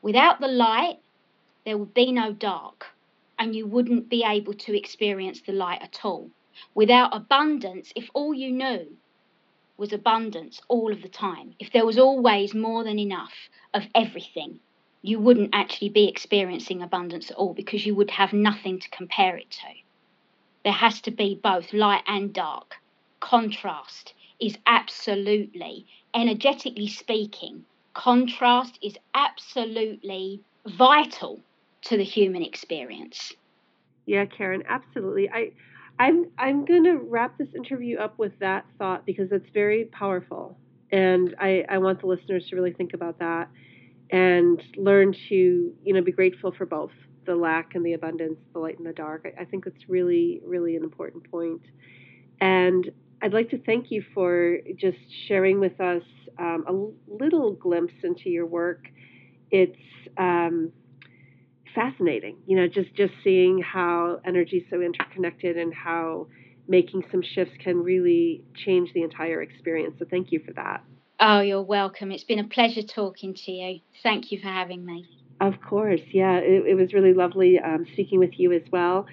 Without 0.04 0.42
the 0.42 0.50
light, 0.50 1.00
there 1.64 1.78
would 1.78 1.94
be 1.94 2.12
no 2.12 2.34
dark 2.34 2.88
and 3.40 3.56
you 3.56 3.66
wouldn't 3.66 4.10
be 4.10 4.22
able 4.22 4.54
to 4.54 4.78
experience 4.78 5.40
the 5.40 5.54
light 5.54 5.82
at 5.82 6.04
all. 6.04 6.30
Without 6.76 7.16
abundance, 7.16 7.94
if 7.96 8.10
all 8.14 8.34
you 8.34 8.52
knew 8.52 8.98
was 9.78 9.94
abundance 9.94 10.62
all 10.68 10.92
of 10.92 11.02
the 11.02 11.08
time, 11.08 11.56
if 11.58 11.72
there 11.72 11.86
was 11.86 11.98
always 11.98 12.54
more 12.54 12.84
than 12.84 13.00
enough 13.00 13.50
of 13.74 13.88
everything, 13.96 14.60
you 15.02 15.20
wouldn't 15.20 15.52
actually 15.54 15.88
be 15.88 16.10
experiencing 16.10 16.82
abundance 16.82 17.32
at 17.32 17.38
all 17.38 17.54
because 17.54 17.86
you 17.86 17.96
would 17.96 18.12
have 18.12 18.34
nothing 18.34 18.80
to 18.80 18.90
compare 18.90 19.38
it 19.38 19.52
to. 19.52 19.68
There 20.66 20.74
has 20.74 21.00
to 21.02 21.12
be 21.12 21.40
both 21.42 21.72
light 21.72 22.04
and 22.08 22.34
dark. 22.34 22.76
Contrast 23.22 24.14
is 24.38 24.58
absolutely, 24.66 25.86
energetically 26.14 26.88
speaking, 26.90 27.64
contrast 27.94 28.80
is 28.82 28.96
absolutely 29.14 30.42
vital 30.66 31.40
to 31.84 31.98
the 31.98 32.04
human 32.04 32.42
experience. 32.44 33.34
Yeah, 34.06 34.26
Karen, 34.26 34.64
absolutely. 34.68 35.30
I 35.30 35.52
I'm 36.00 36.26
I'm 36.38 36.66
going 36.66 36.84
to 36.86 36.98
wrap 36.98 37.38
this 37.38 37.50
interview 37.56 37.98
up 37.98 38.18
with 38.18 38.38
that 38.40 38.66
thought 38.78 39.06
because 39.06 39.32
it's 39.32 39.50
very 39.54 39.86
powerful. 39.86 40.58
And 40.92 41.36
I, 41.40 41.66
I 41.70 41.80
want 41.80 42.02
the 42.02 42.08
listeners 42.08 42.48
to 42.50 42.56
really 42.56 42.74
think 42.74 42.94
about 42.94 43.18
that 43.20 43.50
and 44.12 44.62
learn 44.76 45.16
to, 45.30 45.36
you 45.84 45.94
know, 45.94 46.02
be 46.02 46.12
grateful 46.12 46.52
for 46.52 46.66
both 46.66 46.92
the 47.26 47.36
lack 47.36 47.74
and 47.74 47.86
the 47.86 47.94
abundance, 47.94 48.38
the 48.54 48.60
light 48.60 48.78
and 48.78 48.86
the 48.86 48.94
dark. 48.94 49.26
I, 49.26 49.42
I 49.42 49.46
think 49.46 49.66
it's 49.66 49.90
really, 49.90 50.42
really 50.46 50.76
an 50.76 50.84
important 50.84 51.30
point. 51.32 51.62
And 52.42 52.92
I'd 53.22 53.34
like 53.34 53.50
to 53.52 53.58
thank 53.58 53.90
you 53.90 54.04
for 54.14 54.58
just 54.76 54.98
sharing 55.28 55.60
with 55.60 55.80
us 55.80 56.04
um, 56.38 56.66
a 56.68 57.14
little 57.24 57.54
glimpse 57.54 57.94
into 58.04 58.30
your 58.30 58.46
work. 58.46 58.88
It's 59.52 59.78
um, 60.18 60.72
fascinating, 61.76 62.38
you 62.46 62.58
know, 62.58 62.68
just 62.68 62.94
just 62.96 63.14
seeing 63.24 63.62
how 63.62 64.20
energy 64.26 64.58
is 64.58 64.64
so 64.70 64.82
interconnected 64.82 65.58
and 65.58 65.74
how 65.74 66.28
making 66.68 67.04
some 67.12 67.22
shifts 67.22 67.54
can 67.62 67.78
really 67.78 68.44
change 68.66 68.92
the 68.94 69.04
entire 69.04 69.42
experience. 69.42 69.96
So 70.00 70.06
thank 70.10 70.32
you 70.32 70.42
for 70.46 70.54
that. 70.54 70.84
Oh, 71.20 71.42
you're 71.42 71.62
welcome. 71.62 72.12
It's 72.12 72.24
been 72.24 72.40
a 72.40 72.48
pleasure 72.48 72.82
talking 72.82 73.34
to 73.46 73.52
you. 73.52 73.80
Thank 74.02 74.32
you 74.32 74.40
for 74.40 74.48
having 74.48 74.86
me. 74.86 75.06
Of 75.42 75.54
course, 75.62 76.02
yeah, 76.12 76.38
it, 76.38 76.66
it 76.68 76.76
was 76.76 76.94
really 76.94 77.14
lovely 77.14 77.60
um, 77.60 77.86
speaking 77.94 78.20
with 78.20 78.40
you 78.40 78.54
as 78.54 78.62
well. 78.72 79.06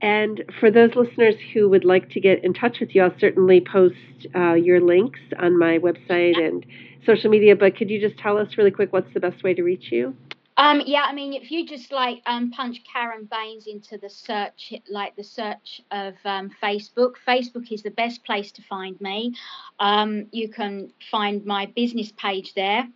And 0.00 0.44
for 0.60 0.70
those 0.70 0.94
listeners 0.94 1.34
who 1.52 1.68
would 1.68 1.84
like 1.84 2.10
to 2.10 2.20
get 2.20 2.44
in 2.44 2.54
touch 2.54 2.78
with 2.80 2.94
you, 2.94 3.02
I'll 3.02 3.18
certainly 3.18 3.60
post 3.60 3.96
uh, 4.34 4.54
your 4.54 4.80
links 4.80 5.20
on 5.38 5.58
my 5.58 5.78
website 5.78 6.38
and 6.38 6.64
social 7.04 7.30
media. 7.30 7.56
But 7.56 7.76
could 7.76 7.90
you 7.90 8.00
just 8.00 8.18
tell 8.18 8.38
us 8.38 8.56
really 8.56 8.70
quick 8.70 8.92
what's 8.92 9.12
the 9.12 9.20
best 9.20 9.42
way 9.42 9.54
to 9.54 9.62
reach 9.62 9.90
you? 9.90 10.14
Um, 10.58 10.82
yeah, 10.84 11.04
I 11.06 11.12
mean, 11.12 11.34
if 11.34 11.52
you 11.52 11.64
just 11.64 11.92
like 11.92 12.20
um, 12.26 12.50
punch 12.50 12.82
Karen 12.92 13.28
Baines 13.30 13.68
into 13.68 13.96
the 13.96 14.10
search, 14.10 14.74
like 14.90 15.14
the 15.14 15.22
search 15.22 15.80
of 15.92 16.14
um, 16.24 16.50
Facebook, 16.60 17.12
Facebook 17.26 17.70
is 17.70 17.84
the 17.84 17.92
best 17.92 18.24
place 18.24 18.50
to 18.52 18.62
find 18.62 19.00
me. 19.00 19.36
Um, 19.78 20.26
you 20.32 20.48
can 20.48 20.92
find 21.12 21.44
my 21.44 21.66
business 21.66 22.10
page 22.10 22.54
there. 22.54 22.88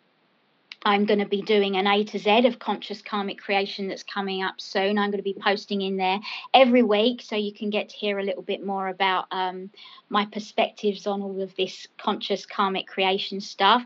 I'm 0.84 1.04
going 1.04 1.20
to 1.20 1.26
be 1.26 1.42
doing 1.42 1.76
an 1.76 1.86
A 1.86 2.04
to 2.04 2.18
Z 2.18 2.46
of 2.46 2.58
conscious 2.58 3.02
karmic 3.02 3.40
creation 3.40 3.88
that's 3.88 4.02
coming 4.02 4.42
up 4.42 4.60
soon. 4.60 4.98
I'm 4.98 5.10
going 5.10 5.18
to 5.18 5.22
be 5.22 5.36
posting 5.40 5.80
in 5.80 5.96
there 5.96 6.18
every 6.52 6.82
week 6.82 7.22
so 7.22 7.36
you 7.36 7.52
can 7.52 7.70
get 7.70 7.90
to 7.90 7.96
hear 7.96 8.18
a 8.18 8.24
little 8.24 8.42
bit 8.42 8.64
more 8.64 8.88
about 8.88 9.26
um, 9.30 9.70
my 10.08 10.26
perspectives 10.26 11.06
on 11.06 11.22
all 11.22 11.40
of 11.40 11.54
this 11.56 11.86
conscious 11.98 12.46
karmic 12.46 12.88
creation 12.88 13.40
stuff. 13.40 13.82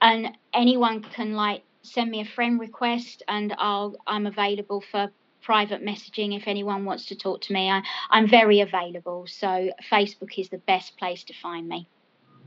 And 0.00 0.36
anyone 0.54 1.02
can 1.02 1.32
like 1.32 1.64
send 1.82 2.10
me 2.10 2.20
a 2.20 2.24
friend 2.24 2.60
request 2.60 3.22
and 3.26 3.54
I'll 3.58 3.96
I'm 4.06 4.26
available 4.26 4.82
for 4.92 5.10
private 5.42 5.84
messaging 5.84 6.36
if 6.36 6.44
anyone 6.46 6.84
wants 6.84 7.06
to 7.06 7.16
talk 7.16 7.40
to 7.40 7.52
me. 7.52 7.70
I, 7.70 7.82
I'm 8.10 8.28
very 8.28 8.60
available, 8.60 9.26
so 9.26 9.70
Facebook 9.90 10.38
is 10.38 10.50
the 10.50 10.58
best 10.58 10.96
place 10.98 11.24
to 11.24 11.34
find 11.34 11.66
me. 11.68 11.88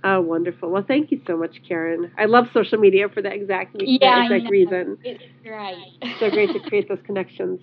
Oh, 0.03 0.19
wonderful. 0.19 0.71
Well, 0.71 0.83
thank 0.87 1.11
you 1.11 1.21
so 1.27 1.37
much, 1.37 1.61
Karen. 1.67 2.11
I 2.17 2.25
love 2.25 2.47
social 2.53 2.79
media 2.79 3.07
for 3.07 3.21
the 3.21 3.31
exact, 3.31 3.75
yeah, 3.79 4.23
exact 4.23 4.49
reason. 4.49 4.97
It's 5.03 5.23
great. 5.43 6.17
so 6.19 6.31
great 6.31 6.51
to 6.53 6.59
create 6.59 6.89
those 6.89 7.01
connections. 7.05 7.61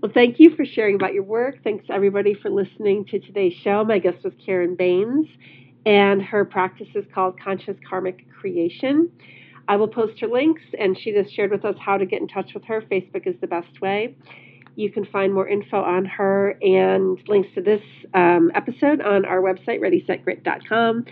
Well, 0.00 0.10
thank 0.12 0.40
you 0.40 0.56
for 0.56 0.64
sharing 0.64 0.96
about 0.96 1.14
your 1.14 1.22
work. 1.22 1.62
Thanks, 1.62 1.84
everybody, 1.88 2.34
for 2.34 2.50
listening 2.50 3.04
to 3.06 3.20
today's 3.20 3.54
show. 3.62 3.84
My 3.84 4.00
guest 4.00 4.24
was 4.24 4.32
Karen 4.44 4.74
Baines, 4.74 5.28
and 5.84 6.20
her 6.22 6.44
practice 6.44 6.88
is 6.96 7.04
called 7.14 7.38
Conscious 7.38 7.76
Karmic 7.88 8.26
Creation. 8.32 9.08
I 9.68 9.76
will 9.76 9.88
post 9.88 10.20
her 10.20 10.28
links, 10.28 10.62
and 10.78 10.98
she 10.98 11.12
just 11.12 11.34
shared 11.34 11.52
with 11.52 11.64
us 11.64 11.76
how 11.78 11.98
to 11.98 12.06
get 12.06 12.20
in 12.20 12.26
touch 12.26 12.52
with 12.52 12.64
her. 12.64 12.80
Facebook 12.82 13.28
is 13.28 13.36
the 13.40 13.46
best 13.46 13.80
way. 13.80 14.16
You 14.76 14.90
can 14.90 15.06
find 15.06 15.32
more 15.32 15.48
info 15.48 15.82
on 15.82 16.04
her 16.04 16.58
and 16.60 17.18
links 17.28 17.48
to 17.54 17.62
this 17.62 17.82
um, 18.12 18.50
episode 18.54 19.00
on 19.00 19.24
our 19.24 19.40
website, 19.40 19.80
readysetgrit.com. 19.80 21.06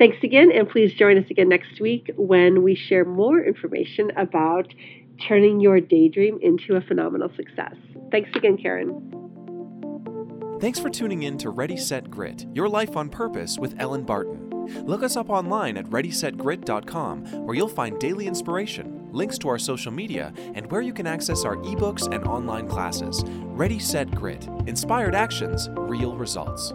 Thanks 0.00 0.16
again, 0.22 0.50
and 0.50 0.66
please 0.66 0.94
join 0.94 1.18
us 1.18 1.26
again 1.28 1.50
next 1.50 1.78
week 1.78 2.10
when 2.16 2.62
we 2.62 2.74
share 2.74 3.04
more 3.04 3.38
information 3.44 4.10
about 4.16 4.72
turning 5.28 5.60
your 5.60 5.78
daydream 5.78 6.38
into 6.40 6.76
a 6.76 6.80
phenomenal 6.80 7.28
success. 7.36 7.74
Thanks 8.10 8.30
again, 8.34 8.56
Karen. 8.56 8.88
Thanks 10.58 10.78
for 10.78 10.88
tuning 10.88 11.24
in 11.24 11.36
to 11.36 11.50
Ready 11.50 11.76
Set 11.76 12.10
Grit 12.10 12.46
Your 12.54 12.66
Life 12.66 12.96
on 12.96 13.10
Purpose 13.10 13.58
with 13.58 13.74
Ellen 13.78 14.04
Barton. 14.04 14.48
Look 14.86 15.02
us 15.02 15.16
up 15.16 15.28
online 15.28 15.76
at 15.76 15.84
ReadySetGrit.com, 15.90 17.44
where 17.44 17.54
you'll 17.54 17.68
find 17.68 17.98
daily 17.98 18.26
inspiration, 18.26 19.06
links 19.12 19.36
to 19.36 19.50
our 19.50 19.58
social 19.58 19.92
media, 19.92 20.32
and 20.54 20.70
where 20.70 20.80
you 20.80 20.94
can 20.94 21.06
access 21.06 21.44
our 21.44 21.56
ebooks 21.56 22.10
and 22.10 22.24
online 22.24 22.68
classes. 22.68 23.22
Ready 23.26 23.78
Set 23.78 24.10
Grit 24.12 24.48
Inspired 24.66 25.14
Actions, 25.14 25.68
Real 25.72 26.16
Results. 26.16 26.72